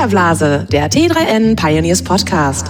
Filterblase, 0.00 0.66
der 0.72 0.90
T3N 0.90 1.56
Pioneers 1.56 2.02
Podcast. 2.02 2.68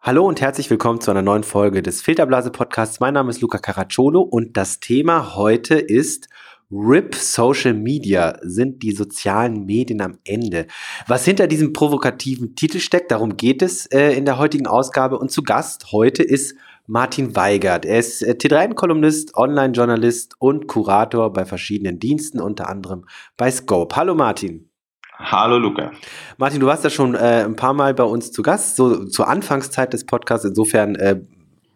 Hallo 0.00 0.28
und 0.28 0.40
herzlich 0.40 0.70
willkommen 0.70 1.00
zu 1.00 1.10
einer 1.10 1.22
neuen 1.22 1.42
Folge 1.42 1.82
des 1.82 2.02
Filterblase 2.02 2.52
Podcasts. 2.52 3.00
Mein 3.00 3.14
Name 3.14 3.30
ist 3.30 3.40
Luca 3.40 3.58
Caracciolo 3.58 4.20
und 4.20 4.56
das 4.56 4.78
Thema 4.78 5.34
heute 5.34 5.74
ist 5.74 6.28
RIP 6.70 7.16
Social 7.16 7.74
Media 7.74 8.38
sind 8.42 8.84
die 8.84 8.92
sozialen 8.92 9.66
Medien 9.66 10.00
am 10.00 10.18
Ende. 10.22 10.68
Was 11.08 11.24
hinter 11.24 11.48
diesem 11.48 11.72
provokativen 11.72 12.54
Titel 12.54 12.78
steckt, 12.78 13.10
darum 13.10 13.36
geht 13.36 13.60
es 13.60 13.86
äh, 13.86 14.12
in 14.12 14.24
der 14.24 14.38
heutigen 14.38 14.68
Ausgabe. 14.68 15.18
Und 15.18 15.32
zu 15.32 15.42
Gast 15.42 15.90
heute 15.90 16.22
ist 16.22 16.54
Martin 16.86 17.34
Weigert. 17.34 17.84
Er 17.84 17.98
ist 17.98 18.22
äh, 18.22 18.32
T3N-Kolumnist, 18.32 19.36
Online-Journalist 19.36 20.34
und 20.38 20.66
Kurator 20.68 21.32
bei 21.32 21.44
verschiedenen 21.44 21.98
Diensten, 21.98 22.40
unter 22.40 22.68
anderem 22.68 23.06
bei 23.36 23.50
Scope. 23.50 23.96
Hallo 23.96 24.14
Martin. 24.14 24.70
Hallo 25.18 25.58
Luca. 25.58 25.92
Martin, 26.36 26.60
du 26.60 26.66
warst 26.66 26.84
ja 26.84 26.90
schon 26.90 27.14
äh, 27.14 27.44
ein 27.44 27.56
paar 27.56 27.72
Mal 27.72 27.94
bei 27.94 28.04
uns 28.04 28.32
zu 28.32 28.42
Gast, 28.42 28.76
so 28.76 29.06
zur 29.06 29.28
Anfangszeit 29.28 29.92
des 29.92 30.04
Podcasts. 30.04 30.44
Insofern 30.44 30.94
äh, 30.94 31.20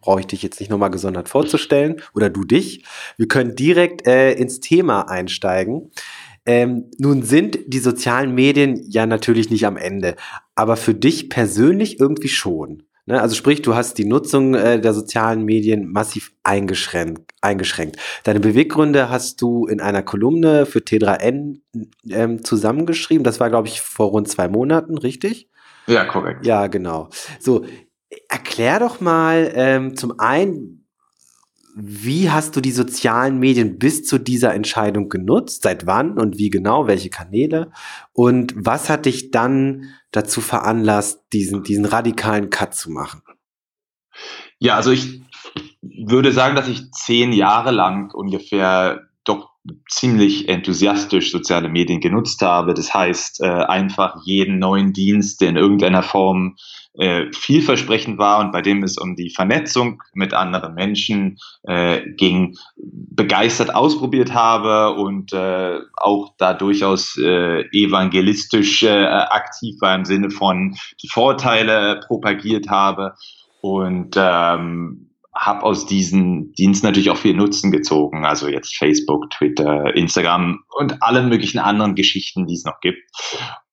brauche 0.01 0.21
ich 0.21 0.27
dich 0.27 0.43
jetzt 0.43 0.61
nicht 0.61 0.71
nochmal 0.71 0.91
gesondert 0.91 1.29
vorzustellen 1.29 2.03
oder 2.15 2.31
du 2.31 2.45
dich. 2.45 2.85
Wir 3.17 3.29
können 3.29 3.57
direkt 3.57 4.07
äh, 4.07 4.33
ins 4.33 4.61
Thema 4.61 5.09
einsteigen. 5.09 5.91
Ähm, 6.47 6.91
nun 6.99 7.23
sind 7.23 7.59
die 7.67 7.79
sozialen 7.79 8.35
Medien 8.35 8.83
ja 8.89 9.07
natürlich 9.07 9.51
nicht 9.51 9.67
am 9.67 9.77
Ende, 9.77 10.17
aber 10.55 10.77
für 10.77 10.95
dich 10.95 11.29
persönlich 11.29 12.01
irgendwie 12.01 12.29
schon. 12.29 12.85
Ne? 13.11 13.21
Also 13.21 13.35
sprich, 13.35 13.63
du 13.63 13.75
hast 13.75 13.99
die 13.99 14.05
Nutzung 14.05 14.55
äh, 14.55 14.81
der 14.81 14.95
sozialen 14.95 15.45
Medien 15.45 15.91
massiv 15.91 16.33
eingeschränkt, 16.43 17.33
eingeschränkt. 17.41 17.97
Deine 18.25 18.41
Beweggründe 18.41 19.11
hast 19.11 19.43
du 19.43 19.67
in 19.67 19.81
einer 19.81 20.03
Kolumne 20.03 20.65
für 20.65 20.79
T3N 20.79 21.61
ähm, 22.09 22.45
zusammengeschrieben. 22.45 23.25
Das 23.25 23.41
war, 23.41 23.51
glaube 23.51 23.69
ich, 23.69 23.81
vor 23.81 24.09
rund 24.09 24.29
zwei 24.29 24.49
Monaten, 24.49 24.97
richtig? 24.97 25.51
Ja, 25.87 26.05
korrekt. 26.05 26.47
Ja, 26.47 26.69
genau. 26.69 27.09
So, 27.41 27.65
Erklär 28.29 28.81
doch 28.81 29.01
mal 29.01 29.53
ähm, 29.55 29.97
zum 29.97 30.19
einen, 30.19 30.80
wie 31.83 32.31
hast 32.31 32.57
du 32.57 32.61
die 32.61 32.73
sozialen 32.73 33.39
Medien 33.39 33.79
bis 33.79 34.05
zu 34.05 34.19
dieser 34.19 34.55
Entscheidung 34.55 35.09
genutzt? 35.09 35.63
Seit 35.63 35.87
wann 35.87 36.19
und 36.19 36.39
wie 36.39 36.51
genau? 36.51 36.87
Welche 36.87 37.11
Kanäle? 37.11 37.73
Und 38.13 38.55
was 38.57 38.91
hat 38.91 39.07
dich 39.07 39.31
dann 39.31 39.85
dazu 40.11 40.41
veranlasst, 40.41 41.23
diesen, 41.33 41.63
diesen 41.63 41.85
radikalen 41.85 42.51
Cut 42.51 42.75
zu 42.75 42.91
machen? 42.91 43.23
Ja, 44.59 44.77
also 44.77 44.91
ich 44.91 45.23
würde 45.81 46.33
sagen, 46.33 46.55
dass 46.55 46.69
ich 46.69 46.91
zehn 46.93 47.33
Jahre 47.33 47.71
lang 47.71 48.13
ungefähr 48.13 49.10
ziemlich 49.89 50.49
enthusiastisch 50.49 51.33
soziale 51.33 51.69
Medien 51.69 52.01
genutzt 52.01 52.41
habe. 52.41 52.73
Das 52.73 52.95
heißt, 52.95 53.43
äh, 53.43 53.47
einfach 53.47 54.17
jeden 54.25 54.59
neuen 54.59 54.93
Dienst, 54.93 55.41
der 55.41 55.51
in 55.51 55.57
irgendeiner 55.57 56.03
Form 56.03 56.57
äh, 56.95 57.27
vielversprechend 57.33 58.19
war 58.19 58.41
und 58.41 58.53
bei 58.53 58.63
dem 58.63 58.83
es 58.83 58.97
um 58.97 59.17
die 59.17 59.31
Vernetzung 59.31 60.03
mit 60.15 60.33
anderen 60.33 60.75
Menschen 60.75 61.37
äh, 61.65 62.01
ging, 62.17 62.57
begeistert 62.77 63.75
ausprobiert 63.75 64.33
habe 64.33 64.95
und 64.95 65.35
auch 65.35 66.35
da 66.39 66.55
durchaus 66.55 67.17
evangelistisch 67.19 68.85
aktiv 68.85 69.77
war 69.81 69.95
im 69.95 70.05
Sinne 70.05 70.31
von 70.31 70.77
die 71.03 71.09
Vorteile 71.09 72.01
propagiert 72.07 72.69
habe 72.69 73.15
und 73.61 74.17
ähm, 74.17 75.10
habe 75.35 75.63
aus 75.63 75.87
diesen 75.87 76.53
Diensten 76.53 76.87
natürlich 76.87 77.11
auch 77.11 77.17
viel 77.17 77.35
Nutzen 77.35 77.71
gezogen. 77.71 78.25
Also 78.25 78.49
jetzt 78.49 78.77
Facebook, 78.77 79.31
Twitter, 79.31 79.95
Instagram 79.95 80.65
und 80.77 81.03
alle 81.03 81.23
möglichen 81.23 81.59
anderen 81.59 81.95
Geschichten, 81.95 82.47
die 82.47 82.55
es 82.55 82.65
noch 82.65 82.81
gibt. 82.81 83.03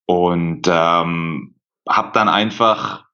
Und 0.05 0.67
ähm, 0.67 1.55
habe 1.89 2.11
dann 2.13 2.29
einfach, 2.29 3.05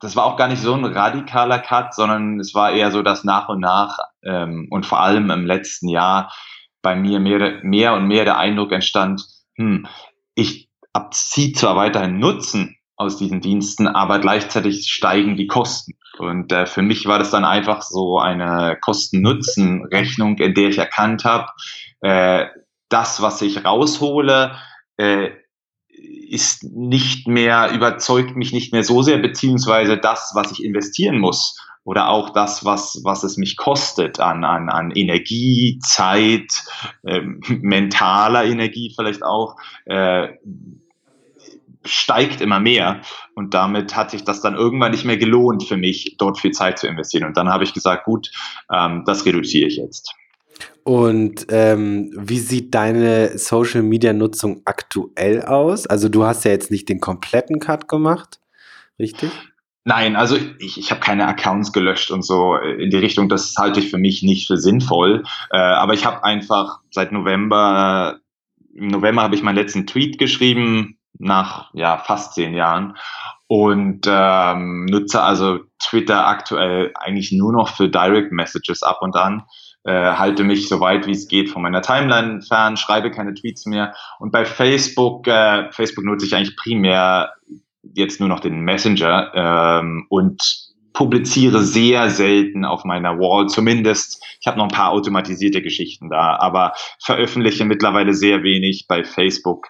das 0.00 0.16
war 0.16 0.24
auch 0.24 0.36
gar 0.36 0.48
nicht 0.48 0.60
so 0.60 0.74
ein 0.74 0.84
radikaler 0.84 1.58
Cut, 1.60 1.94
sondern 1.94 2.40
es 2.40 2.54
war 2.54 2.72
eher 2.72 2.90
so, 2.90 3.02
dass 3.02 3.24
nach 3.24 3.48
und 3.48 3.60
nach 3.60 3.98
ähm, 4.24 4.66
und 4.70 4.86
vor 4.86 5.00
allem 5.00 5.30
im 5.30 5.46
letzten 5.46 5.88
Jahr 5.88 6.32
bei 6.82 6.96
mir 6.96 7.20
mehr, 7.20 7.60
mehr 7.62 7.94
und 7.94 8.06
mehr 8.06 8.24
der 8.24 8.38
Eindruck 8.38 8.72
entstand, 8.72 9.24
hm, 9.56 9.86
ich 10.34 10.68
abziehe 10.92 11.52
zwar 11.52 11.76
weiterhin 11.76 12.18
Nutzen 12.18 12.76
aus 12.96 13.16
diesen 13.16 13.40
Diensten, 13.40 13.86
aber 13.86 14.18
gleichzeitig 14.18 14.88
steigen 14.88 15.36
die 15.36 15.46
Kosten. 15.46 15.94
Und 16.18 16.52
äh, 16.52 16.66
für 16.66 16.82
mich 16.82 17.06
war 17.06 17.18
das 17.18 17.30
dann 17.30 17.44
einfach 17.44 17.82
so 17.82 18.18
eine 18.18 18.76
Kosten-Nutzen-Rechnung, 18.80 20.38
in 20.38 20.54
der 20.54 20.68
ich 20.68 20.78
erkannt 20.78 21.24
habe, 21.24 21.48
äh, 22.00 22.46
das, 22.88 23.20
was 23.22 23.42
ich 23.42 23.64
raushole, 23.64 24.56
äh, 24.96 25.30
ist 25.88 26.64
nicht 26.64 27.28
mehr, 27.28 27.70
überzeugt 27.72 28.36
mich 28.36 28.52
nicht 28.52 28.72
mehr 28.72 28.84
so 28.84 29.02
sehr, 29.02 29.18
beziehungsweise 29.18 29.96
das, 29.98 30.32
was 30.34 30.52
ich 30.52 30.64
investieren 30.64 31.18
muss 31.18 31.56
oder 31.84 32.08
auch 32.08 32.30
das, 32.30 32.64
was, 32.64 33.00
was 33.04 33.24
es 33.24 33.36
mich 33.36 33.56
kostet 33.56 34.18
an, 34.18 34.44
an, 34.44 34.68
an 34.68 34.90
Energie, 34.90 35.78
Zeit, 35.82 36.64
äh, 37.04 37.20
mentaler 37.48 38.44
Energie 38.44 38.92
vielleicht 38.96 39.22
auch, 39.22 39.56
äh, 39.86 40.28
steigt 41.84 42.40
immer 42.40 42.60
mehr 42.60 43.00
und 43.34 43.54
damit 43.54 43.94
hat 43.96 44.10
sich 44.10 44.24
das 44.24 44.40
dann 44.40 44.54
irgendwann 44.54 44.92
nicht 44.92 45.04
mehr 45.04 45.16
gelohnt 45.16 45.64
für 45.64 45.76
mich, 45.76 46.16
dort 46.18 46.38
viel 46.38 46.52
Zeit 46.52 46.78
zu 46.78 46.86
investieren. 46.86 47.26
Und 47.26 47.36
dann 47.36 47.48
habe 47.48 47.64
ich 47.64 47.74
gesagt, 47.74 48.04
gut, 48.04 48.30
ähm, 48.72 49.04
das 49.06 49.26
reduziere 49.26 49.68
ich 49.68 49.76
jetzt. 49.76 50.14
Und 50.84 51.46
ähm, 51.48 52.12
wie 52.16 52.38
sieht 52.38 52.74
deine 52.74 53.38
Social 53.38 53.82
Media 53.82 54.12
Nutzung 54.12 54.62
aktuell 54.64 55.42
aus? 55.42 55.86
Also 55.86 56.08
du 56.08 56.24
hast 56.24 56.44
ja 56.44 56.50
jetzt 56.50 56.70
nicht 56.70 56.88
den 56.88 57.00
kompletten 57.00 57.58
Cut 57.58 57.88
gemacht, 57.88 58.38
richtig? 58.98 59.30
Nein, 59.84 60.16
also 60.16 60.36
ich, 60.58 60.78
ich 60.78 60.90
habe 60.90 61.00
keine 61.00 61.26
Accounts 61.26 61.72
gelöscht 61.72 62.10
und 62.10 62.22
so 62.22 62.56
in 62.56 62.90
die 62.90 62.96
Richtung. 62.96 63.28
Das 63.28 63.54
halte 63.58 63.80
ich 63.80 63.90
für 63.90 63.98
mich 63.98 64.22
nicht 64.22 64.46
für 64.46 64.56
sinnvoll. 64.56 65.24
Äh, 65.50 65.58
aber 65.58 65.92
ich 65.92 66.06
habe 66.06 66.24
einfach 66.24 66.80
seit 66.90 67.12
November, 67.12 68.18
im 68.74 68.88
November 68.88 69.22
habe 69.22 69.34
ich 69.34 69.42
meinen 69.42 69.56
letzten 69.56 69.86
Tweet 69.86 70.18
geschrieben, 70.18 70.98
nach 71.18 71.70
ja 71.74 71.98
fast 71.98 72.34
zehn 72.34 72.54
Jahren 72.54 72.96
und 73.46 74.06
ähm, 74.08 74.86
nutze 74.86 75.22
also 75.22 75.60
Twitter 75.78 76.26
aktuell 76.26 76.92
eigentlich 76.94 77.32
nur 77.32 77.52
noch 77.52 77.68
für 77.68 77.88
Direct 77.88 78.32
Messages 78.32 78.82
ab 78.82 78.98
und 79.00 79.16
an. 79.16 79.44
Äh, 79.84 80.14
halte 80.14 80.44
mich 80.44 80.68
so 80.68 80.80
weit 80.80 81.06
wie 81.06 81.12
es 81.12 81.28
geht 81.28 81.50
von 81.50 81.62
meiner 81.62 81.82
Timeline 81.82 82.40
fern, 82.40 82.76
schreibe 82.78 83.10
keine 83.10 83.34
Tweets 83.34 83.66
mehr. 83.66 83.94
Und 84.18 84.32
bei 84.32 84.46
Facebook, 84.46 85.26
äh, 85.28 85.70
Facebook 85.72 86.04
nutze 86.04 86.26
ich 86.26 86.34
eigentlich 86.34 86.56
primär 86.56 87.34
jetzt 87.82 88.18
nur 88.18 88.30
noch 88.30 88.40
den 88.40 88.60
Messenger 88.60 89.30
ähm, 89.34 90.06
und 90.08 90.72
publiziere 90.94 91.60
sehr 91.62 92.08
selten 92.08 92.64
auf 92.64 92.84
meiner 92.84 93.18
Wall, 93.18 93.48
zumindest. 93.48 94.24
Ich 94.40 94.46
habe 94.46 94.56
noch 94.58 94.64
ein 94.64 94.74
paar 94.74 94.90
automatisierte 94.90 95.60
Geschichten 95.60 96.08
da, 96.08 96.36
aber 96.38 96.72
veröffentliche 97.00 97.64
mittlerweile 97.64 98.14
sehr 98.14 98.42
wenig 98.42 98.86
bei 98.88 99.04
Facebook. 99.04 99.66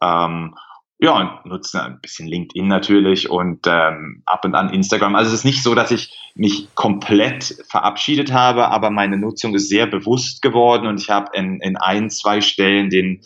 Ähm, 0.00 0.54
ja, 1.00 1.12
und 1.12 1.46
nutze 1.46 1.82
ein 1.82 2.00
bisschen 2.00 2.26
LinkedIn 2.26 2.66
natürlich 2.66 3.30
und 3.30 3.66
ähm, 3.68 4.22
ab 4.26 4.44
und 4.44 4.56
an 4.56 4.70
Instagram. 4.70 5.14
Also 5.14 5.28
es 5.28 5.40
ist 5.40 5.44
nicht 5.44 5.62
so, 5.62 5.76
dass 5.76 5.92
ich 5.92 6.12
mich 6.34 6.74
komplett 6.74 7.56
verabschiedet 7.68 8.32
habe, 8.32 8.68
aber 8.68 8.90
meine 8.90 9.16
Nutzung 9.16 9.54
ist 9.54 9.68
sehr 9.68 9.86
bewusst 9.86 10.42
geworden 10.42 10.88
und 10.88 11.00
ich 11.00 11.08
habe 11.08 11.30
in, 11.34 11.60
in 11.60 11.76
ein, 11.76 12.10
zwei 12.10 12.40
Stellen 12.40 12.90
den, 12.90 13.22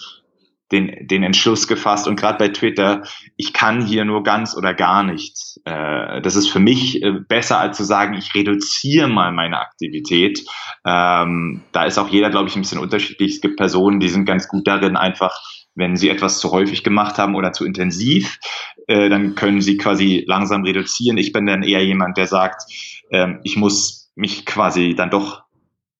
den, 0.70 1.06
den 1.06 1.22
Entschluss 1.22 1.66
gefasst 1.66 2.06
und 2.06 2.16
gerade 2.16 2.36
bei 2.36 2.48
Twitter, 2.48 3.04
ich 3.36 3.54
kann 3.54 3.86
hier 3.86 4.04
nur 4.04 4.22
ganz 4.22 4.54
oder 4.54 4.74
gar 4.74 5.02
nichts. 5.02 5.58
Äh, 5.64 6.20
das 6.20 6.36
ist 6.36 6.48
für 6.48 6.60
mich 6.60 7.02
äh, 7.02 7.12
besser 7.26 7.58
als 7.58 7.78
zu 7.78 7.84
sagen, 7.84 8.14
ich 8.14 8.34
reduziere 8.34 9.08
mal 9.08 9.32
meine 9.32 9.58
Aktivität. 9.58 10.44
Ähm, 10.84 11.62
da 11.72 11.84
ist 11.84 11.96
auch 11.96 12.08
jeder, 12.08 12.28
glaube 12.28 12.50
ich, 12.50 12.56
ein 12.56 12.62
bisschen 12.62 12.80
unterschiedlich. 12.80 13.36
Es 13.36 13.40
gibt 13.40 13.56
Personen, 13.56 13.98
die 13.98 14.08
sind 14.08 14.26
ganz 14.26 14.46
gut 14.46 14.66
darin, 14.66 14.96
einfach 14.96 15.32
wenn 15.74 15.96
sie 15.96 16.08
etwas 16.08 16.38
zu 16.38 16.50
häufig 16.50 16.82
gemacht 16.84 17.18
haben 17.18 17.34
oder 17.34 17.52
zu 17.52 17.64
intensiv, 17.64 18.38
äh, 18.86 19.08
dann 19.08 19.34
können 19.34 19.60
sie 19.60 19.76
quasi 19.76 20.24
langsam 20.26 20.64
reduzieren. 20.64 21.18
Ich 21.18 21.32
bin 21.32 21.46
dann 21.46 21.62
eher 21.62 21.84
jemand, 21.84 22.16
der 22.16 22.26
sagt, 22.26 22.62
äh, 23.10 23.34
ich 23.42 23.56
muss 23.56 24.10
mich 24.14 24.44
quasi 24.44 24.94
dann 24.94 25.10
doch, 25.10 25.42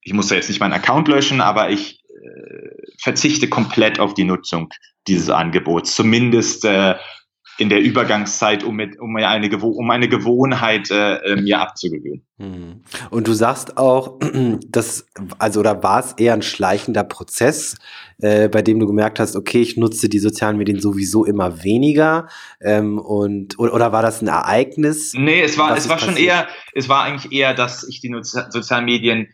ich 0.02 0.12
muss 0.12 0.30
ja 0.30 0.36
jetzt 0.36 0.48
nicht 0.48 0.60
meinen 0.60 0.72
Account 0.72 1.08
löschen, 1.08 1.40
aber 1.40 1.70
ich 1.70 2.00
äh, 2.08 2.69
verzichte 2.98 3.48
komplett 3.48 3.98
auf 3.98 4.14
die 4.14 4.24
Nutzung 4.24 4.69
dieses 5.06 5.30
Angebots. 5.30 5.94
Zumindest 5.94 6.64
äh, 6.64 6.94
in 7.58 7.69
der 7.69 7.81
Übergangszeit, 7.81 8.64
um, 8.64 8.76
mit, 8.76 8.99
um, 8.99 9.14
eine, 9.16 9.58
um 9.58 9.90
eine 9.90 10.08
Gewohnheit 10.08 10.90
äh, 10.90 11.16
äh, 11.16 11.40
mir 11.40 11.60
abzugewöhnen. 11.60 12.25
Hm. 12.38 12.82
Und 13.10 13.28
du 13.28 13.34
sagst 13.34 13.76
auch, 13.76 14.19
dass, 14.69 15.06
also 15.38 15.60
oder 15.60 15.82
war 15.82 16.00
es 16.00 16.12
eher 16.12 16.32
ein 16.32 16.43
schleichender 16.43 17.04
Prozess, 17.04 17.76
äh, 18.19 18.49
bei 18.49 18.62
dem 18.62 18.81
du 18.81 18.87
gemerkt 18.87 19.20
hast, 19.20 19.37
okay, 19.37 19.60
ich 19.60 19.76
nutze 19.76 20.08
die 20.08 20.19
sozialen 20.19 20.56
Medien 20.56 20.81
sowieso 20.81 21.25
immer 21.25 21.62
weniger 21.62 22.28
ähm, 22.60 22.99
und 22.99 23.58
oder, 23.58 23.75
oder, 23.75 23.93
war 23.93 24.02
das 24.02 24.22
ein 24.22 24.28
Ereignis? 24.28 25.12
Nee, 25.14 25.43
es 25.43 25.58
war, 25.58 25.76
es 25.76 25.88
war 25.88 25.98
schon 25.98 26.16
eher, 26.16 26.48
es 26.75 26.88
war 26.88 27.05
eigentlich 27.05 27.32
eher, 27.32 27.55
dass 27.55 27.87
ich 27.87 28.00
die 28.00 28.12
sozialen 28.22 28.87
Medien 28.87 29.28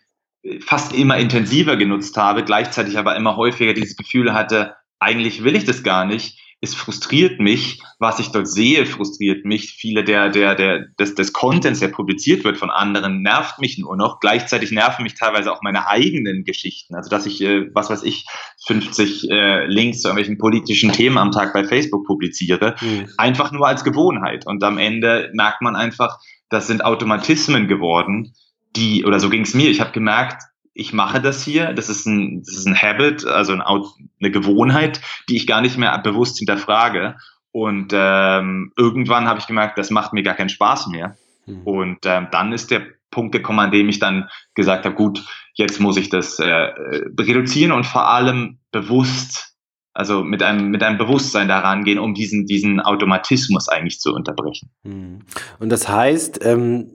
fast 0.61 0.93
immer 0.93 1.19
intensiver 1.19 1.77
genutzt 1.77 2.17
habe, 2.17 2.45
gleichzeitig 2.45 2.99
aber 2.99 3.17
immer 3.17 3.37
häufiger 3.37 3.75
dieses 3.75 3.97
Gefühl 3.97 4.33
hatte, 4.35 4.75
eigentlich 4.99 5.45
will 5.45 5.57
ich 5.57 5.65
das 5.65 5.83
gar 5.83 6.05
nicht. 6.05 6.39
Es 6.61 6.75
frustriert 6.75 7.39
mich, 7.39 7.81
was 8.01 8.19
ich 8.19 8.33
dort 8.33 8.49
sehe, 8.49 8.85
frustriert 8.85 9.45
mich. 9.45 9.77
Viele 9.79 10.03
der, 10.03 10.29
der, 10.29 10.57
der, 10.57 10.87
des, 10.99 11.15
des 11.15 11.33
Contents, 11.33 11.79
der 11.79 11.89
publiziert 11.89 12.43
wird 12.43 12.57
von 12.57 12.71
anderen, 12.71 13.23
nervt 13.23 13.61
mich 13.61 13.79
nur 13.79 13.97
noch. 13.97 14.19
Gleichzeitig 14.19 14.73
nerven 14.73 15.05
mich 15.05 15.15
teilweise 15.15 15.53
auch 15.53 15.63
meine 15.63 15.87
eigenen 15.87 16.43
Geschichten. 16.43 16.97
Also, 16.97 17.11
dass 17.11 17.27
ich, 17.27 17.41
äh, 17.43 17.67
was 17.75 17.91
weiß 17.91 18.03
ich, 18.03 18.27
50 18.67 19.31
äh, 19.31 19.67
Links 19.67 20.01
zu 20.01 20.09
irgendwelchen 20.09 20.39
politischen 20.39 20.91
Themen 20.91 21.19
am 21.19 21.31
Tag 21.31 21.53
bei 21.53 21.65
Facebook 21.65 22.05
publiziere. 22.07 22.75
Mhm. 22.81 23.09
Einfach 23.17 23.53
nur 23.53 23.67
als 23.69 23.85
Gewohnheit. 23.85 24.45
Und 24.47 24.65
am 24.65 24.79
Ende 24.79 25.31
merkt 25.35 25.63
man 25.63 25.77
einfach, 25.77 26.19
das 26.49 26.67
sind 26.67 26.85
Automatismen 26.85 27.69
geworden, 27.69 28.33
die, 28.75 29.05
oder 29.05 29.21
so 29.21 29.31
ging 29.31 29.43
es 29.43 29.55
mir, 29.55 29.71
ich 29.71 29.81
habe 29.81 29.93
gemerkt, 29.93 30.43
ich 30.79 30.93
mache 30.93 31.21
das 31.21 31.43
hier, 31.43 31.73
das 31.73 31.89
ist 31.89 32.07
ein, 32.07 32.45
das 32.47 32.57
ist 32.57 32.67
ein 32.67 32.81
Habit, 32.81 33.27
also 33.27 33.53
ein, 33.53 33.61
eine 33.61 34.31
Gewohnheit, 34.31 35.01
die 35.29 35.37
ich 35.37 35.49
gar 35.49 35.61
nicht 35.61 35.77
mehr 35.77 35.99
bewusst 35.99 36.39
hinterfrage. 36.39 37.17
Und 37.51 37.93
ähm, 37.93 38.73
irgendwann 38.77 39.27
habe 39.27 39.41
ich 39.41 39.49
gemerkt, 39.49 39.77
das 39.77 39.91
macht 39.91 40.13
mir 40.13 40.23
gar 40.23 40.37
keinen 40.37 40.51
Spaß 40.51 40.87
mehr. 40.87 41.17
Mhm. 41.47 41.63
Und 41.65 41.99
ähm, 42.05 42.29
dann 42.31 42.53
ist 42.53 42.71
der 42.71 42.87
Punkt 43.11 43.33
gekommen, 43.33 43.59
an 43.59 43.73
dem 43.73 43.89
ich 43.89 43.99
dann 43.99 44.29
gesagt 44.55 44.85
habe, 44.85 44.95
gut, 44.95 45.25
jetzt 45.55 45.81
muss 45.81 45.97
ich 45.97 46.11
das 46.11 46.39
äh, 46.39 46.71
reduzieren 47.19 47.73
und 47.73 47.85
vor 47.85 48.07
allem 48.07 48.61
bewusst, 48.71 49.57
also 49.95 50.23
mit 50.23 50.45
einem, 50.45 50.69
mit 50.69 50.85
einem 50.85 50.97
Bewusstsein 50.97 51.49
daran 51.49 51.83
gehen, 51.83 51.99
um 51.99 52.15
diesen, 52.15 52.47
diesen 52.47 52.79
Automatismus 52.79 53.69
eigentlich 53.69 53.99
zu 53.99 54.15
unterbrechen. 54.15 54.71
Mhm. 54.85 55.23
Und 55.59 55.71
das 55.71 55.89
heißt, 55.89 56.39
ähm, 56.45 56.93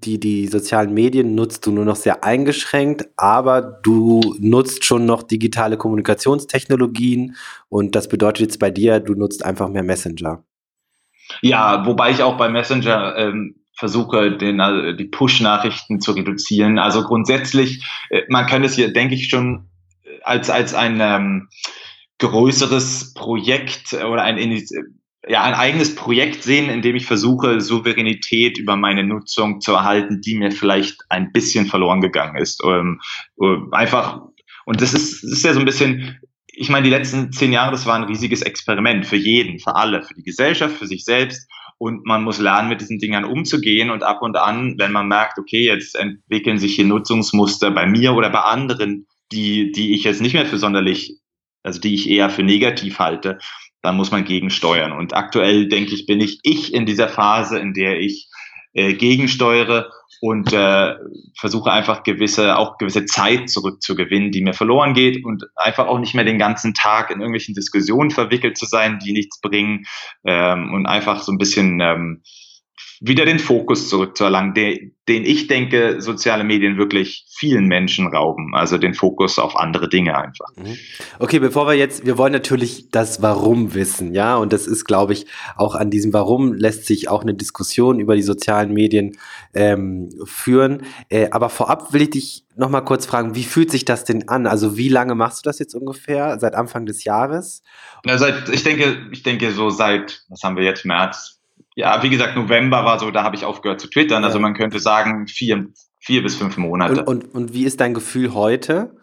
die, 0.00 0.20
die 0.20 0.46
sozialen 0.46 0.94
Medien 0.94 1.34
nutzt 1.34 1.66
du 1.66 1.72
nur 1.72 1.84
noch 1.84 1.96
sehr 1.96 2.24
eingeschränkt, 2.24 3.06
aber 3.16 3.62
du 3.62 4.36
nutzt 4.38 4.84
schon 4.84 5.06
noch 5.06 5.22
digitale 5.22 5.76
Kommunikationstechnologien 5.76 7.36
und 7.68 7.94
das 7.94 8.08
bedeutet 8.08 8.42
jetzt 8.42 8.58
bei 8.58 8.70
dir, 8.70 9.00
du 9.00 9.14
nutzt 9.14 9.44
einfach 9.44 9.68
mehr 9.68 9.82
Messenger. 9.82 10.42
Ja, 11.42 11.84
wobei 11.86 12.10
ich 12.10 12.22
auch 12.22 12.36
bei 12.36 12.48
Messenger 12.48 13.16
ähm, 13.16 13.56
versuche, 13.76 14.36
den, 14.36 14.60
also 14.60 14.92
die 14.92 15.04
Push-Nachrichten 15.04 16.00
zu 16.00 16.12
reduzieren. 16.12 16.78
Also 16.78 17.02
grundsätzlich, 17.02 17.84
äh, 18.10 18.22
man 18.28 18.46
kann 18.46 18.64
es 18.64 18.74
hier, 18.74 18.92
denke 18.92 19.14
ich, 19.14 19.28
schon 19.28 19.68
als, 20.22 20.50
als 20.50 20.74
ein 20.74 20.98
ähm, 21.00 21.48
größeres 22.18 23.12
Projekt 23.14 23.92
oder 23.92 24.22
ein 24.22 24.38
ja, 25.28 25.42
ein 25.42 25.54
eigenes 25.54 25.94
Projekt 25.94 26.42
sehen, 26.44 26.70
in 26.70 26.82
dem 26.82 26.94
ich 26.94 27.06
versuche, 27.06 27.60
Souveränität 27.60 28.58
über 28.58 28.76
meine 28.76 29.02
Nutzung 29.02 29.60
zu 29.60 29.72
erhalten, 29.72 30.20
die 30.20 30.36
mir 30.36 30.52
vielleicht 30.52 31.00
ein 31.08 31.32
bisschen 31.32 31.66
verloren 31.66 32.00
gegangen 32.00 32.38
ist. 32.38 32.62
Ähm, 32.64 33.00
äh, 33.40 33.56
einfach, 33.72 34.22
und 34.66 34.80
das 34.80 34.94
ist, 34.94 35.24
das 35.24 35.32
ist 35.32 35.44
ja 35.44 35.52
so 35.52 35.58
ein 35.58 35.64
bisschen, 35.64 36.20
ich 36.46 36.68
meine, 36.68 36.84
die 36.84 36.90
letzten 36.90 37.32
zehn 37.32 37.52
Jahre, 37.52 37.72
das 37.72 37.86
war 37.86 37.96
ein 37.96 38.04
riesiges 38.04 38.42
Experiment 38.42 39.04
für 39.04 39.16
jeden, 39.16 39.58
für 39.58 39.74
alle, 39.74 40.02
für 40.02 40.14
die 40.14 40.22
Gesellschaft, 40.22 40.76
für 40.76 40.86
sich 40.86 41.04
selbst. 41.04 41.50
Und 41.78 42.06
man 42.06 42.22
muss 42.22 42.38
lernen, 42.38 42.70
mit 42.70 42.80
diesen 42.80 42.98
Dingern 42.98 43.24
umzugehen. 43.24 43.90
Und 43.90 44.02
ab 44.02 44.22
und 44.22 44.36
an, 44.36 44.76
wenn 44.78 44.92
man 44.92 45.08
merkt, 45.08 45.38
okay, 45.38 45.66
jetzt 45.66 45.96
entwickeln 45.96 46.58
sich 46.58 46.76
hier 46.76 46.86
Nutzungsmuster 46.86 47.70
bei 47.70 47.86
mir 47.86 48.14
oder 48.14 48.30
bei 48.30 48.40
anderen, 48.40 49.06
die, 49.32 49.72
die 49.72 49.94
ich 49.94 50.04
jetzt 50.04 50.22
nicht 50.22 50.32
mehr 50.32 50.46
für 50.46 50.56
sonderlich, 50.56 51.18
also 51.62 51.80
die 51.80 51.94
ich 51.94 52.08
eher 52.08 52.30
für 52.30 52.44
negativ 52.44 52.98
halte, 52.98 53.38
dann 53.86 53.96
muss 53.96 54.10
man 54.10 54.24
gegensteuern. 54.24 54.90
Und 54.90 55.14
aktuell, 55.14 55.68
denke 55.68 55.94
ich, 55.94 56.06
bin 56.06 56.20
ich 56.20 56.40
ich 56.42 56.74
in 56.74 56.86
dieser 56.86 57.08
Phase, 57.08 57.58
in 57.58 57.72
der 57.72 58.00
ich 58.00 58.28
äh, 58.74 58.94
gegensteuere 58.94 59.90
und 60.20 60.52
äh, 60.52 60.96
versuche 61.38 61.70
einfach 61.70 62.02
gewisse, 62.02 62.56
auch 62.56 62.78
gewisse 62.78 63.04
Zeit 63.04 63.48
zurückzugewinnen, 63.48 64.32
die 64.32 64.42
mir 64.42 64.54
verloren 64.54 64.92
geht 64.92 65.24
und 65.24 65.44
einfach 65.54 65.86
auch 65.86 66.00
nicht 66.00 66.14
mehr 66.14 66.24
den 66.24 66.38
ganzen 66.38 66.74
Tag 66.74 67.10
in 67.10 67.20
irgendwelchen 67.20 67.54
Diskussionen 67.54 68.10
verwickelt 68.10 68.58
zu 68.58 68.66
sein, 68.66 68.98
die 68.98 69.12
nichts 69.12 69.40
bringen 69.40 69.84
ähm, 70.24 70.74
und 70.74 70.86
einfach 70.86 71.22
so 71.22 71.30
ein 71.30 71.38
bisschen 71.38 71.80
ähm, 71.80 72.22
wieder 73.00 73.24
den 73.24 73.38
Fokus 73.38 73.88
zurückzuerlangen, 73.88 74.54
der, 74.54 74.78
den 75.08 75.24
ich 75.24 75.46
denke, 75.46 76.00
soziale 76.00 76.44
Medien 76.44 76.78
wirklich 76.78 77.26
vielen 77.28 77.66
Menschen 77.66 78.08
rauben. 78.08 78.54
Also 78.54 78.78
den 78.78 78.94
Fokus 78.94 79.38
auf 79.38 79.56
andere 79.56 79.88
Dinge 79.88 80.16
einfach. 80.16 80.48
Mhm. 80.56 80.76
Okay, 81.18 81.38
bevor 81.38 81.66
wir 81.66 81.74
jetzt, 81.74 82.06
wir 82.06 82.18
wollen 82.18 82.32
natürlich 82.32 82.90
das 82.90 83.22
Warum 83.22 83.74
wissen, 83.74 84.14
ja, 84.14 84.36
und 84.36 84.52
das 84.52 84.66
ist, 84.66 84.84
glaube 84.84 85.12
ich, 85.12 85.26
auch 85.56 85.74
an 85.74 85.90
diesem 85.90 86.12
Warum 86.12 86.54
lässt 86.54 86.86
sich 86.86 87.08
auch 87.08 87.22
eine 87.22 87.34
Diskussion 87.34 88.00
über 88.00 88.16
die 88.16 88.22
sozialen 88.22 88.72
Medien 88.72 89.16
ähm, 89.54 90.10
führen. 90.24 90.82
Äh, 91.08 91.28
aber 91.30 91.50
vorab 91.50 91.92
will 91.92 92.02
ich 92.02 92.10
dich 92.10 92.44
noch 92.56 92.70
mal 92.70 92.80
kurz 92.80 93.04
fragen, 93.06 93.34
wie 93.34 93.44
fühlt 93.44 93.70
sich 93.70 93.84
das 93.84 94.04
denn 94.04 94.28
an? 94.28 94.46
Also 94.46 94.76
wie 94.76 94.88
lange 94.88 95.14
machst 95.14 95.44
du 95.44 95.48
das 95.48 95.58
jetzt 95.58 95.74
ungefähr? 95.74 96.38
Seit 96.40 96.54
Anfang 96.54 96.86
des 96.86 97.04
Jahres? 97.04 97.62
Ja, 98.04 98.16
seit, 98.16 98.48
ich 98.48 98.62
denke, 98.62 99.08
ich 99.12 99.22
denke 99.22 99.52
so 99.52 99.68
seit, 99.68 100.24
was 100.28 100.42
haben 100.42 100.56
wir 100.56 100.64
jetzt, 100.64 100.86
März, 100.86 101.35
ja, 101.76 102.02
wie 102.02 102.08
gesagt, 102.08 102.36
November 102.36 102.84
war 102.84 102.98
so, 102.98 103.10
da 103.10 103.22
habe 103.22 103.36
ich 103.36 103.44
aufgehört 103.44 103.80
zu 103.80 103.88
twittern. 103.88 104.24
Also 104.24 104.40
man 104.40 104.54
könnte 104.54 104.80
sagen, 104.80 105.28
vier, 105.28 105.66
vier 106.00 106.22
bis 106.22 106.34
fünf 106.34 106.56
Monate. 106.56 107.04
Und, 107.04 107.06
und, 107.06 107.34
und 107.34 107.52
wie 107.52 107.64
ist 107.64 107.80
dein 107.80 107.92
Gefühl 107.92 108.32
heute? 108.32 108.96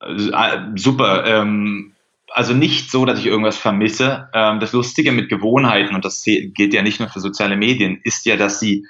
Also, 0.00 0.32
super. 0.74 1.24
Ähm, 1.24 1.94
also 2.30 2.54
nicht 2.54 2.90
so, 2.90 3.04
dass 3.04 3.20
ich 3.20 3.26
irgendwas 3.26 3.56
vermisse. 3.56 4.28
Ähm, 4.34 4.58
das 4.58 4.72
Lustige 4.72 5.12
mit 5.12 5.28
Gewohnheiten, 5.28 5.94
und 5.94 6.04
das 6.04 6.24
gilt 6.24 6.74
ja 6.74 6.82
nicht 6.82 6.98
nur 6.98 7.08
für 7.08 7.20
soziale 7.20 7.56
Medien, 7.56 8.00
ist 8.02 8.26
ja, 8.26 8.36
dass 8.36 8.58
sie, 8.58 8.84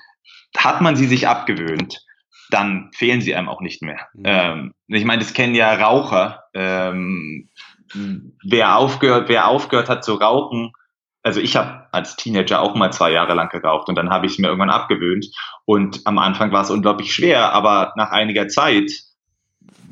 hat 0.56 0.80
man 0.80 0.96
sie 0.96 1.06
sich 1.06 1.28
abgewöhnt, 1.28 2.02
dann 2.50 2.90
fehlen 2.94 3.20
sie 3.20 3.34
einem 3.34 3.50
auch 3.50 3.60
nicht 3.60 3.82
mehr. 3.82 4.08
Mhm. 4.14 4.22
Ähm, 4.24 4.74
ich 4.86 5.04
meine, 5.04 5.20
das 5.20 5.34
kennen 5.34 5.54
ja 5.54 5.74
Raucher. 5.74 6.44
Ähm, 6.54 7.50
wer 8.42 8.76
aufgehört, 8.76 9.28
wer 9.28 9.48
aufgehört 9.48 9.90
hat 9.90 10.02
zu 10.02 10.14
rauchen, 10.14 10.72
also 11.28 11.42
ich 11.42 11.56
habe 11.56 11.86
als 11.92 12.16
Teenager 12.16 12.62
auch 12.62 12.74
mal 12.74 12.90
zwei 12.90 13.12
Jahre 13.12 13.34
lang 13.34 13.50
geraucht 13.50 13.90
und 13.90 13.96
dann 13.96 14.08
habe 14.08 14.24
ich 14.24 14.32
es 14.32 14.38
mir 14.38 14.46
irgendwann 14.46 14.70
abgewöhnt. 14.70 15.26
Und 15.66 16.00
am 16.06 16.16
Anfang 16.16 16.52
war 16.52 16.62
es 16.62 16.70
unglaublich 16.70 17.12
schwer, 17.12 17.52
aber 17.52 17.92
nach 17.96 18.12
einiger 18.12 18.48
Zeit 18.48 18.90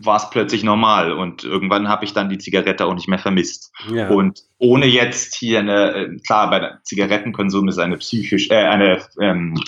war 0.00 0.17
es 0.17 0.31
plötzlich 0.31 0.65
normal 0.65 1.12
und 1.12 1.44
irgendwann 1.44 1.91
habe 1.91 2.06
ich 2.06 2.15
dann 2.15 2.31
die 2.31 2.38
Zigarette 2.38 2.87
auch 2.87 2.94
nicht 2.94 3.09
mehr 3.09 3.19
vermisst. 3.19 3.71
Ja. 3.93 4.09
Und 4.09 4.44
ohne 4.56 4.87
jetzt 4.87 5.35
hier 5.35 5.59
eine, 5.59 5.94
äh, 5.94 6.17
klar, 6.27 6.49
bei 6.49 6.71
Zigarettenkonsum 6.85 7.69
ist 7.69 7.79
eine 7.79 7.99
psychisch, 7.99 8.49
äh, 8.49 8.65
eine 8.65 9.03
ähm, 9.20 9.60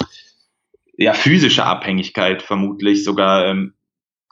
ja, 0.96 1.12
physische 1.12 1.66
Abhängigkeit 1.66 2.42
vermutlich 2.42 3.04
sogar 3.04 3.44
ähm, 3.44 3.74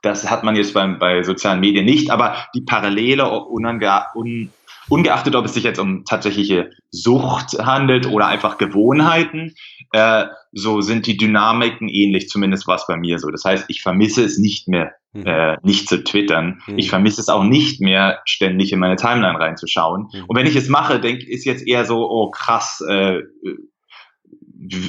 das 0.01 0.29
hat 0.29 0.43
man 0.43 0.55
jetzt 0.55 0.73
beim, 0.73 0.99
bei 0.99 1.23
sozialen 1.23 1.59
Medien 1.59 1.85
nicht, 1.85 2.11
aber 2.11 2.35
die 2.55 2.61
Parallele 2.61 3.29
unange, 3.29 4.05
un, 4.15 4.51
ungeachtet, 4.89 5.35
ob 5.35 5.45
es 5.45 5.53
sich 5.53 5.63
jetzt 5.63 5.79
um 5.79 6.05
tatsächliche 6.05 6.69
Sucht 6.91 7.57
handelt 7.59 8.07
oder 8.07 8.27
einfach 8.27 8.57
Gewohnheiten, 8.57 9.53
äh, 9.91 10.25
so 10.51 10.81
sind 10.81 11.07
die 11.07 11.17
Dynamiken 11.17 11.87
ähnlich, 11.87 12.29
zumindest 12.29 12.67
war 12.67 12.75
es 12.75 12.87
bei 12.87 12.97
mir 12.97 13.19
so. 13.19 13.29
Das 13.29 13.43
heißt, 13.45 13.65
ich 13.67 13.81
vermisse 13.81 14.23
es 14.23 14.37
nicht 14.37 14.67
mehr, 14.67 14.93
mhm. 15.13 15.25
äh, 15.25 15.57
nicht 15.63 15.87
zu 15.87 16.03
twittern. 16.03 16.61
Mhm. 16.67 16.77
Ich 16.77 16.89
vermisse 16.89 17.21
es 17.21 17.29
auch 17.29 17.43
nicht 17.43 17.81
mehr, 17.81 18.21
ständig 18.25 18.71
in 18.71 18.79
meine 18.79 18.95
Timeline 18.95 19.39
reinzuschauen. 19.39 20.07
Mhm. 20.13 20.25
Und 20.27 20.37
wenn 20.37 20.47
ich 20.47 20.55
es 20.55 20.69
mache, 20.69 20.99
denke 20.99 21.29
ist 21.29 21.45
jetzt 21.45 21.67
eher 21.67 21.85
so, 21.85 22.09
oh 22.09 22.31
krass, 22.31 22.83
äh, 22.87 23.21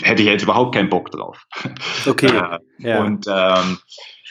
hätte 0.03 0.23
ich 0.23 0.29
jetzt 0.29 0.43
überhaupt 0.43 0.75
keinen 0.75 0.89
Bock 0.89 1.11
drauf. 1.11 1.45
Okay. 2.07 2.27
äh, 2.83 2.89
ja. 2.89 3.03
Und 3.03 3.27
ähm, 3.29 3.79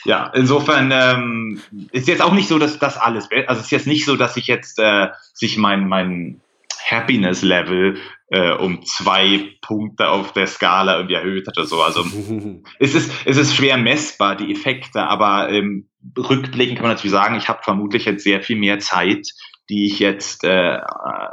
ja, 0.04 0.30
insofern 0.34 0.90
ähm, 0.92 1.60
ist 1.92 2.08
jetzt 2.08 2.22
auch 2.22 2.32
nicht 2.32 2.48
so, 2.48 2.58
dass 2.58 2.78
das 2.78 2.96
alles, 2.96 3.28
also 3.46 3.60
es 3.60 3.66
ist 3.66 3.70
jetzt 3.70 3.86
nicht 3.86 4.04
so, 4.04 4.16
dass 4.16 4.36
ich 4.36 4.46
jetzt 4.46 4.78
äh, 4.78 5.08
sich 5.32 5.58
mein, 5.58 5.88
mein 5.88 6.40
Happiness-Level 6.90 7.98
äh, 8.30 8.52
um 8.52 8.84
zwei 8.84 9.50
Punkte 9.62 10.08
auf 10.08 10.32
der 10.32 10.46
Skala 10.46 10.96
irgendwie 10.96 11.14
erhöht 11.14 11.46
hat 11.46 11.58
oder 11.58 11.66
so. 11.66 11.82
Also 11.82 12.04
es 12.78 12.94
ist, 12.94 13.12
es 13.24 13.36
ist 13.36 13.54
schwer 13.54 13.76
messbar, 13.76 14.36
die 14.36 14.52
Effekte, 14.52 15.02
aber 15.02 15.50
ähm, 15.50 15.88
rückblickend 16.16 16.76
kann 16.76 16.86
man 16.86 16.94
natürlich 16.94 17.12
sagen, 17.12 17.36
ich 17.36 17.48
habe 17.48 17.62
vermutlich 17.62 18.04
jetzt 18.04 18.24
sehr 18.24 18.42
viel 18.42 18.56
mehr 18.56 18.78
Zeit, 18.78 19.26
die 19.68 19.86
ich 19.86 19.98
jetzt 19.98 20.44
äh, 20.44 20.78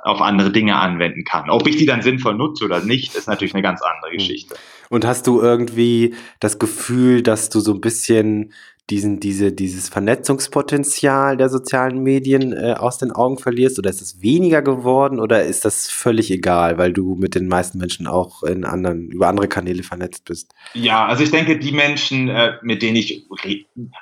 auf 0.03 0.21
andere 0.21 0.51
Dinge 0.51 0.75
anwenden 0.75 1.23
kann. 1.23 1.49
Ob 1.49 1.67
ich 1.67 1.77
die 1.77 1.85
dann 1.85 2.01
sinnvoll 2.01 2.35
nutze 2.35 2.65
oder 2.65 2.81
nicht, 2.81 3.15
ist 3.15 3.27
natürlich 3.27 3.53
eine 3.53 3.63
ganz 3.63 3.81
andere 3.81 4.11
hm. 4.11 4.17
Geschichte. 4.17 4.55
Und 4.89 5.05
hast 5.05 5.27
du 5.27 5.41
irgendwie 5.41 6.15
das 6.39 6.59
Gefühl, 6.59 7.23
dass 7.23 7.49
du 7.49 7.59
so 7.59 7.73
ein 7.73 7.81
bisschen 7.81 8.53
diesen, 8.89 9.19
diese, 9.19 9.51
dieses 9.51 9.89
Vernetzungspotenzial 9.89 11.37
der 11.37 11.49
sozialen 11.49 12.03
Medien 12.03 12.53
äh, 12.53 12.75
aus 12.77 12.99
den 12.99 13.11
Augen 13.11 13.39
verlierst? 13.39 13.79
Oder 13.79 13.89
ist 13.89 14.01
es 14.01 14.21
weniger 14.21 14.61
geworden 14.61 15.19
oder 15.19 15.43
ist 15.43 15.65
das 15.65 15.87
völlig 15.87 16.29
egal, 16.29 16.77
weil 16.77 16.93
du 16.93 17.15
mit 17.15 17.33
den 17.33 17.47
meisten 17.47 17.79
Menschen 17.79 18.05
auch 18.05 18.43
in 18.43 18.63
anderen, 18.63 19.09
über 19.09 19.27
andere 19.27 19.47
Kanäle 19.47 19.81
vernetzt 19.81 20.25
bist? 20.25 20.53
Ja, 20.75 21.07
also 21.07 21.23
ich 21.23 21.31
denke, 21.31 21.57
die 21.57 21.71
Menschen, 21.71 22.29
äh, 22.29 22.53
mit 22.61 22.83
denen 22.83 22.97
ich 22.97 23.25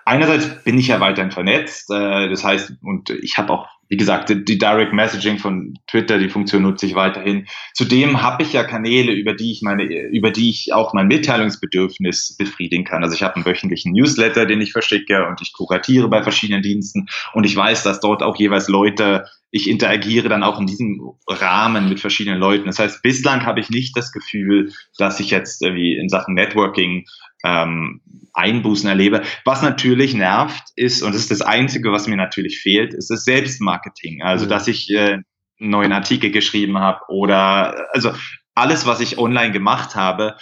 einerseits 0.03 0.63
bin 0.63 0.77
ich 0.77 0.87
ja 0.87 0.99
weiterhin 0.99 1.31
vernetzt, 1.31 1.89
äh, 1.89 2.29
das 2.29 2.43
heißt, 2.43 2.73
und 2.81 3.09
ich 3.09 3.37
habe 3.37 3.53
auch 3.53 3.67
wie 3.93 3.97
gesagt, 3.97 4.29
die 4.29 4.57
Direct 4.57 4.91
Messaging 4.91 5.37
von 5.37 5.77
Twitter, 5.85 6.17
die 6.17 6.27
Funktion 6.27 6.63
nutze 6.63 6.87
ich 6.87 6.95
weiterhin. 6.95 7.45
Zudem 7.75 8.23
habe 8.23 8.41
ich 8.41 8.51
ja 8.51 8.63
Kanäle, 8.63 9.11
über 9.11 9.35
die 9.35 9.51
ich 9.51 9.61
meine, 9.61 9.83
über 9.83 10.31
die 10.31 10.49
ich 10.49 10.73
auch 10.73 10.95
mein 10.95 11.05
Mitteilungsbedürfnis 11.05 12.35
befriedigen 12.35 12.85
kann. 12.85 13.03
Also 13.03 13.13
ich 13.13 13.21
habe 13.21 13.35
einen 13.35 13.45
wöchentlichen 13.45 13.93
Newsletter, 13.93 14.47
den 14.47 14.61
ich 14.61 14.71
verschicke 14.71 15.27
und 15.27 15.43
ich 15.43 15.53
kuratiere 15.53 16.09
bei 16.09 16.23
verschiedenen 16.23 16.63
Diensten 16.63 17.05
und 17.33 17.43
ich 17.43 17.55
weiß, 17.55 17.83
dass 17.83 17.99
dort 17.99 18.23
auch 18.23 18.35
jeweils 18.35 18.67
Leute 18.67 19.25
ich 19.55 19.69
interagiere 19.69 20.29
dann 20.29 20.41
auch 20.41 20.59
in 20.59 20.65
diesem 20.65 21.13
Rahmen 21.27 21.87
mit 21.87 21.99
verschiedenen 21.99 22.39
Leuten. 22.39 22.65
Das 22.65 22.79
heißt, 22.79 23.03
bislang 23.03 23.45
habe 23.45 23.59
ich 23.59 23.69
nicht 23.69 23.95
das 23.95 24.11
Gefühl, 24.11 24.73
dass 24.97 25.19
ich 25.19 25.29
jetzt 25.29 25.61
irgendwie 25.61 25.95
in 25.95 26.09
Sachen 26.09 26.33
Networking 26.33 27.05
ähm, 27.43 28.01
Einbußen 28.33 28.89
erlebe. 28.89 29.21
Was 29.45 29.61
natürlich 29.61 30.15
nervt 30.15 30.63
ist, 30.75 31.03
und 31.03 31.13
das 31.13 31.21
ist 31.21 31.31
das 31.31 31.41
Einzige, 31.41 31.91
was 31.91 32.07
mir 32.07 32.17
natürlich 32.17 32.61
fehlt, 32.61 32.95
ist 32.95 33.11
das 33.11 33.25
Selbstmarketing. 33.25 34.23
Also, 34.23 34.45
mhm. 34.45 34.49
dass 34.49 34.67
ich 34.67 34.89
äh, 34.89 35.19
einen 35.59 35.69
neuen 35.69 35.91
Artikel 35.91 36.31
geschrieben 36.31 36.79
habe 36.79 37.01
oder 37.09 37.93
also 37.93 38.11
alles, 38.55 38.87
was 38.87 39.01
ich 39.01 39.19
online 39.19 39.51
gemacht 39.51 39.95
habe, 39.95 40.35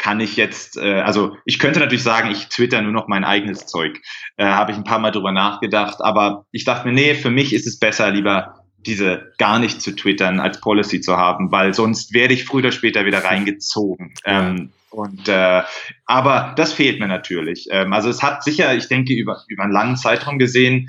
kann 0.00 0.18
ich 0.18 0.36
jetzt, 0.36 0.78
äh, 0.78 1.00
also 1.02 1.36
ich 1.44 1.58
könnte 1.58 1.78
natürlich 1.78 2.02
sagen, 2.02 2.30
ich 2.30 2.48
twitter 2.48 2.80
nur 2.80 2.92
noch 2.92 3.06
mein 3.06 3.22
eigenes 3.22 3.66
Zeug. 3.66 4.00
Äh, 4.38 4.46
Habe 4.46 4.72
ich 4.72 4.78
ein 4.78 4.84
paar 4.84 4.98
Mal 4.98 5.10
drüber 5.10 5.30
nachgedacht, 5.30 5.98
aber 6.00 6.46
ich 6.52 6.64
dachte 6.64 6.88
mir, 6.88 6.94
nee, 6.94 7.14
für 7.14 7.30
mich 7.30 7.52
ist 7.52 7.66
es 7.66 7.78
besser, 7.78 8.10
lieber 8.10 8.64
diese 8.78 9.30
gar 9.36 9.58
nicht 9.58 9.82
zu 9.82 9.94
twittern 9.94 10.40
als 10.40 10.58
Policy 10.58 11.02
zu 11.02 11.18
haben, 11.18 11.52
weil 11.52 11.74
sonst 11.74 12.14
werde 12.14 12.32
ich 12.32 12.46
früher 12.46 12.60
oder 12.60 12.72
später 12.72 13.04
wieder 13.04 13.24
reingezogen. 13.24 14.14
Ähm, 14.24 14.72
und 14.88 15.28
äh, 15.28 15.62
aber 16.06 16.54
das 16.56 16.72
fehlt 16.72 16.98
mir 16.98 17.06
natürlich. 17.06 17.68
Ähm, 17.70 17.92
also 17.92 18.08
es 18.08 18.22
hat 18.22 18.42
sicher, 18.42 18.74
ich 18.74 18.88
denke, 18.88 19.12
über, 19.12 19.42
über 19.48 19.64
einen 19.64 19.72
langen 19.72 19.96
Zeitraum 19.96 20.38
gesehen, 20.38 20.88